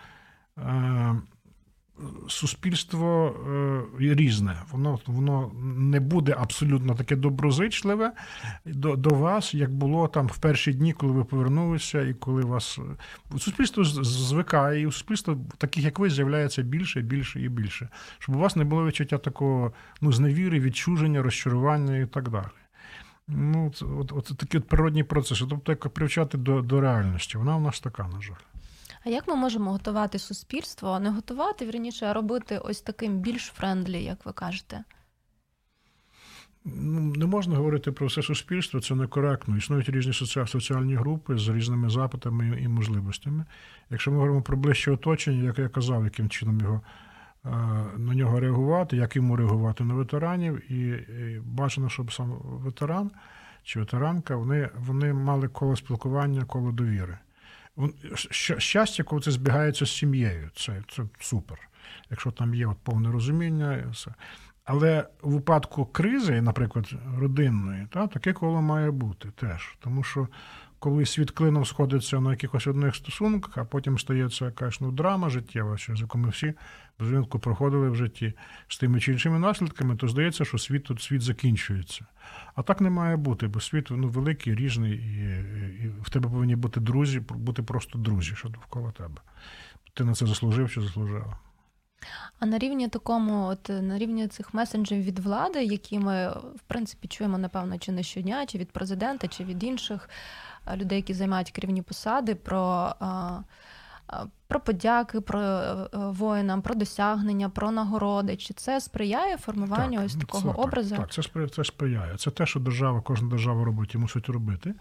е, 0.58 1.16
суспільство 2.28 3.36
е, 4.02 4.16
різне. 4.16 4.56
Воно 4.72 5.00
воно 5.06 5.52
не 5.64 6.00
буде 6.00 6.36
абсолютно 6.40 6.96
таке 6.96 7.16
доброзичливе 7.16 8.12
до, 8.66 8.96
до 8.96 9.10
вас, 9.10 9.54
як 9.54 9.74
було 9.74 10.08
там 10.08 10.28
в 10.28 10.38
перші 10.38 10.74
дні, 10.74 10.94
коли 10.94 11.14
ви 11.14 11.24
повернулися, 11.24 12.02
і 12.02 12.14
коли 12.14 12.42
вас 12.42 12.80
е, 13.34 13.40
суспільство 13.40 13.84
звикає, 14.04 14.82
і 14.82 14.88
у 14.88 14.92
суспільства 14.92 15.38
таких, 15.58 15.84
як 15.84 16.00
ви, 16.00 16.10
з'являється 16.10 16.62
більше, 16.62 17.02
більше 17.02 17.42
і 17.42 17.50
більше. 17.50 17.90
Щоб 18.20 18.36
у 18.36 18.40
вас 18.40 18.56
не 18.56 18.64
було 18.64 18.86
відчуття 18.86 19.18
такого 19.18 19.74
ну, 20.02 20.12
зневіри, 20.12 20.60
відчуження, 20.60 21.24
розчарування 21.24 21.98
і 21.98 22.06
так 22.06 22.30
далі. 22.30 22.46
Ну, 23.28 23.72
це, 23.76 23.86
от, 23.86 24.12
от 24.12 24.38
такі 24.38 24.58
от 24.58 24.68
природні 24.68 25.04
процеси. 25.04 25.46
Тобто, 25.50 25.72
як 25.72 25.90
привчати 25.90 26.38
до, 26.38 26.62
до 26.62 26.82
реальності. 26.82 27.38
Вона 27.38 27.58
у 27.58 27.60
нас 27.60 27.80
така, 27.80 28.08
на 28.08 28.22
жаль. 28.22 28.36
А 29.06 29.10
як 29.10 29.28
ми 29.28 29.36
можемо 29.36 29.72
готувати 29.72 30.20
суспільство, 30.20 31.00
не 31.00 31.10
готувати, 31.10 31.66
вірніше, 31.66 32.06
а 32.06 32.14
робити 32.14 32.58
ось 32.58 32.82
таким 32.82 33.20
більш 33.20 33.46
friendly, 33.46 34.04
як 34.04 34.26
ви 34.26 34.34
кажете? 34.34 34.84
Ну, 36.66 37.02
не 37.02 37.26
можна 37.26 37.56
говорити 37.56 37.92
про 37.92 38.08
все 38.08 38.22
суспільство, 38.22 38.82
це 38.82 38.96
некоректно. 38.96 39.58
Існують 39.58 39.90
різні 39.90 40.14
соціальні 40.48 40.96
групи 40.96 41.38
з 41.38 41.50
різними 41.50 41.90
запитами 41.90 42.60
і 42.62 42.68
можливостями. 42.68 43.46
Якщо 43.90 44.12
ми 44.12 44.18
говоримо 44.18 44.42
про 44.42 44.58
ближче 44.58 44.92
оточення, 44.92 45.44
як 45.44 45.60
я 45.60 45.70
казав, 45.70 46.04
яким 46.04 46.30
чином 46.30 46.62
його 46.62 46.82
е, 47.46 47.50
на 47.98 48.16
нього 48.16 48.40
реагувати, 48.40 48.98
як 48.98 49.16
йому 49.16 49.36
реагувати 49.36 49.84
на 49.84 49.94
ветеранів, 49.94 50.72
і, 50.72 51.06
бажано, 51.46 51.90
щоб 51.90 52.14
сам 52.14 52.32
ветеран 52.44 53.12
чи 53.64 53.80
ветеранка 53.80 54.36
вони, 54.36 54.70
вони 54.78 55.14
мали 55.14 55.48
коло 55.48 55.76
спілкування, 55.76 56.46
коло 56.46 56.72
довіри. 56.72 57.18
Щастя, 58.58 59.04
коли 59.04 59.22
це 59.22 59.32
збігається 59.32 59.86
з 59.86 59.92
сім'єю, 59.92 60.50
це, 60.56 60.84
це 60.96 61.04
супер. 61.20 61.70
Якщо 62.10 62.32
там 62.32 62.56
є 62.56 62.68
от 62.68 62.78
повне 62.84 63.12
розуміння, 63.12 63.84
все. 63.92 64.14
Але 64.66 65.08
в 65.22 65.32
випадку 65.32 65.86
кризи, 65.86 66.42
наприклад, 66.42 66.90
родинної, 67.18 67.88
та, 67.90 68.08
таке 68.08 68.34
коло 68.34 68.62
має 68.62 68.92
бути 68.92 69.32
теж. 69.36 69.78
Тому 69.80 70.04
що 70.04 70.28
коли 70.80 71.06
світ 71.06 71.32
клином 71.32 71.66
сходиться 71.66 72.20
на 72.20 72.32
якихось 72.32 72.68
одних 72.68 72.96
стосунках, 72.96 73.58
а 73.58 73.66
потім 73.66 74.00
стається 74.00 74.46
якась 74.46 74.82
ну, 74.82 74.92
драма 74.92 75.30
життєва, 75.30 75.78
через 75.78 76.02
яку 76.02 76.18
ми 76.18 76.30
всі 76.30 76.54
без 77.00 77.26
проходили 77.28 77.90
в 77.90 77.96
житті 77.96 78.34
з 78.68 78.78
тими 78.78 79.00
чи 79.00 79.12
іншими 79.12 79.40
наслідками, 79.40 79.96
то 79.96 80.08
здається, 80.08 80.46
що 80.46 80.58
світ 80.58 80.84
тут 80.84 81.02
світ 81.02 81.22
закінчується. 81.22 82.06
А 82.56 82.62
так 82.62 82.82
не 82.82 82.90
має 82.90 83.16
бути, 83.16 83.48
бо 83.48 83.60
світ 83.60 83.88
ну, 83.92 84.08
великий, 84.08 84.56
різний, 84.56 84.92
і, 84.92 85.84
і 85.84 85.92
в 86.02 86.10
тебе 86.10 86.30
повинні 86.30 86.56
бути 86.56 86.80
друзі, 86.80 87.20
бути 87.20 87.64
просто 87.64 88.00
друзі, 88.00 88.36
що 88.36 88.50
довкола 88.50 88.92
тебе. 88.92 89.22
Ти 89.94 90.04
на 90.04 90.14
це 90.14 90.26
заслужив 90.26 90.72
чи 90.72 90.82
заслужила. 90.82 91.38
А 92.40 92.46
на 92.46 92.58
рівні 92.58 92.88
такому, 92.88 93.46
от 93.46 93.70
на 93.70 93.98
рівні 93.98 94.28
цих 94.28 94.54
месенджів 94.54 95.04
від 95.04 95.20
влади, 95.20 95.64
які 95.64 96.00
ми 96.00 96.30
в 96.56 96.62
принципі 96.68 97.08
чуємо, 97.08 97.38
напевно, 97.38 97.78
чи 97.78 97.92
не 97.92 98.04
щодня, 98.04 98.46
чи 98.46 98.58
від 98.58 98.72
президента, 98.72 99.28
чи 99.28 99.44
від 99.44 99.64
інших 99.64 100.10
е, 100.68 100.78
людей, 100.78 100.98
які 100.98 101.14
займають 101.14 101.52
керівні 101.52 101.82
посади, 101.82 102.36
про, 102.36 102.94
е, 103.02 103.06
е, 103.06 103.44
про 104.48 104.60
подяки, 104.60 105.22
про 105.22 105.40
е, 105.40 105.88
воїнам, 105.94 106.62
про 106.62 106.76
досягнення, 106.76 107.50
про 107.50 107.72
нагороди. 107.72 108.36
Чи 108.36 108.54
це 108.54 108.82
сприяє 108.82 109.38
формуванню 109.38 110.06
ось 110.06 110.16
ну, 110.16 110.22
такого 110.22 110.54
це, 110.54 110.62
образу? 110.62 110.96
Так, 110.96 111.08
так 111.10 111.26
це, 111.26 111.48
це 111.48 111.64
сприяє. 111.64 112.16
Це 112.18 112.32
те, 112.32 112.46
що 112.46 112.60
держава, 112.60 113.02
кожна 113.02 113.30
держава 113.30 113.64
робить 113.64 113.96
і 113.96 113.98
мусить 113.98 114.30
робити. 114.30 114.74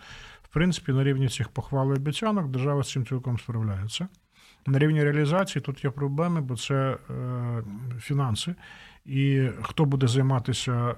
В 0.43 0.49
принципі, 0.49 0.93
на 0.93 1.05
рівні 1.05 1.28
цих 1.28 1.49
похвал 1.49 1.93
і 1.93 1.97
обіцянок 1.97 2.49
держава 2.49 2.83
з 2.83 2.91
цим 2.91 3.07
цілком 3.07 3.39
справляється. 3.39 4.09
На 4.66 4.78
рівні 4.78 5.05
реалізації 5.05 5.62
тут 5.62 5.85
є 5.85 5.91
проблеми, 5.91 6.41
бо 6.41 6.57
це 6.57 6.74
е, 7.11 7.62
фінанси. 8.01 8.55
І 9.05 9.49
хто 9.62 9.85
буде 9.85 10.07
займатися 10.07 10.72
е, 10.72 10.95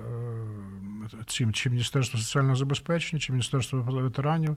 цим, 1.26 1.53
чи 1.53 1.70
Міністерство 1.70 2.18
соціального 2.18 2.57
забезпечення, 2.57 3.20
чи 3.20 3.32
Міністерство 3.32 3.82
ветеранів, 3.82 4.57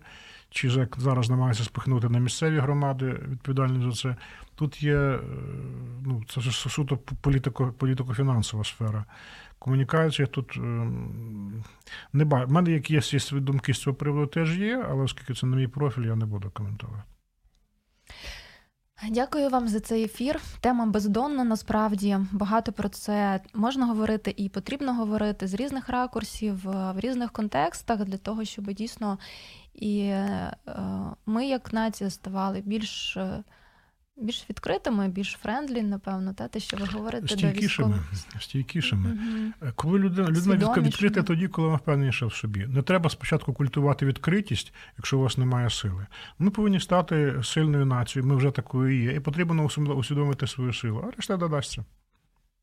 чи 0.49 0.67
як 0.67 0.95
зараз 0.99 1.29
намагається 1.29 1.63
спихнути 1.63 2.09
на 2.09 2.19
місцеві 2.19 2.59
громади 2.59 3.19
відповідальність 3.29 3.85
за 3.85 3.91
це. 4.09 4.15
Тут 4.55 4.83
є 4.83 4.97
е, 4.97 5.19
ну, 6.05 6.23
це 6.29 6.41
ж 6.41 6.51
суто 6.51 6.97
політико, 6.97 7.73
політико-фінансова 7.77 8.63
сфера. 8.63 9.05
Комунікація 9.59 10.27
тут 10.27 10.57
ем, 10.57 11.63
не 12.13 12.25
ба. 12.25 12.45
У 12.45 12.51
мене 12.51 12.71
які 12.71 12.93
є 12.93 13.19
думки 13.31 13.73
з 13.73 13.81
цього 13.81 13.95
приводу 13.95 14.27
теж 14.27 14.57
є, 14.57 14.85
але 14.89 15.03
оскільки 15.03 15.33
це 15.33 15.47
не 15.47 15.55
мій 15.55 15.67
профіль, 15.67 16.05
я 16.05 16.15
не 16.15 16.25
буду 16.25 16.49
коментувати. 16.49 17.03
Дякую 19.09 19.49
вам 19.49 19.67
за 19.67 19.79
цей 19.79 20.03
ефір. 20.03 20.39
Тема 20.59 20.85
бездонна. 20.85 21.43
Насправді 21.43 22.17
багато 22.31 22.71
про 22.71 22.89
це 22.89 23.39
можна 23.53 23.85
говорити 23.85 24.33
і 24.37 24.49
потрібно 24.49 24.93
говорити 24.93 25.47
з 25.47 25.53
різних 25.53 25.89
ракурсів, 25.89 26.69
е, 26.69 26.91
в 26.91 26.99
різних 26.99 27.31
контекстах 27.31 28.05
для 28.05 28.17
того, 28.17 28.45
щоб 28.45 28.65
дійсно 28.65 29.17
і 29.77 29.99
е, 29.99 30.53
ми, 31.25 31.47
як 31.47 31.73
нація, 31.73 32.09
ставали 32.09 32.61
більш. 32.65 33.17
е, 33.17 33.43
Більш 34.19 34.49
відкритими, 34.49 35.07
більш 35.07 35.37
friendly, 35.41 35.81
напевно, 35.81 36.33
та 36.33 36.47
те, 36.47 36.59
що 36.59 36.77
ви 36.77 36.85
говорите 36.85 37.21
до 37.21 37.27
Стійкішими. 37.27 37.87
військових. 38.11 38.43
Стійкішими. 38.43 39.17
Е, 39.63 39.71
Коли 39.75 39.99
людина, 39.99 40.27
людина 40.29 40.55
відкри- 40.55 40.81
відкрита 40.81 41.23
тоді, 41.23 41.47
коли 41.47 41.67
вона 41.67 41.77
впевненіша 41.77 42.25
в 42.25 42.33
собі. 42.33 42.67
Не 42.67 42.81
треба 42.81 43.09
спочатку 43.09 43.53
культивувати 43.53 44.05
відкритість, 44.05 44.73
якщо 44.97 45.17
у 45.17 45.21
вас 45.21 45.37
немає 45.37 45.69
сили. 45.69 46.07
Ми 46.39 46.49
повинні 46.51 46.79
стати 46.79 47.35
сильною 47.43 47.85
нацією, 47.85 48.29
ми 48.29 48.35
вже 48.35 48.51
такою 48.51 49.03
є, 49.03 49.11
і 49.11 49.19
потрібно 49.19 49.63
усвідомити 49.95 50.47
свою 50.47 50.73
силу, 50.73 51.05
а 51.07 51.11
решта 51.15 51.37
додасться. 51.37 51.85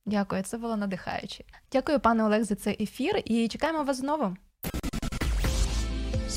Дякую, 0.07 0.43
це 0.43 0.59
було 0.59 0.77
надихаюче. 0.77 1.45
Дякую, 1.73 2.01
пане 2.01 2.25
Олег, 2.25 2.45
за 2.45 2.55
цей 2.55 2.83
ефір 2.83 3.23
і 3.25 3.49
чекаємо 3.49 3.85
вас 3.85 3.97
знову. 3.97 4.37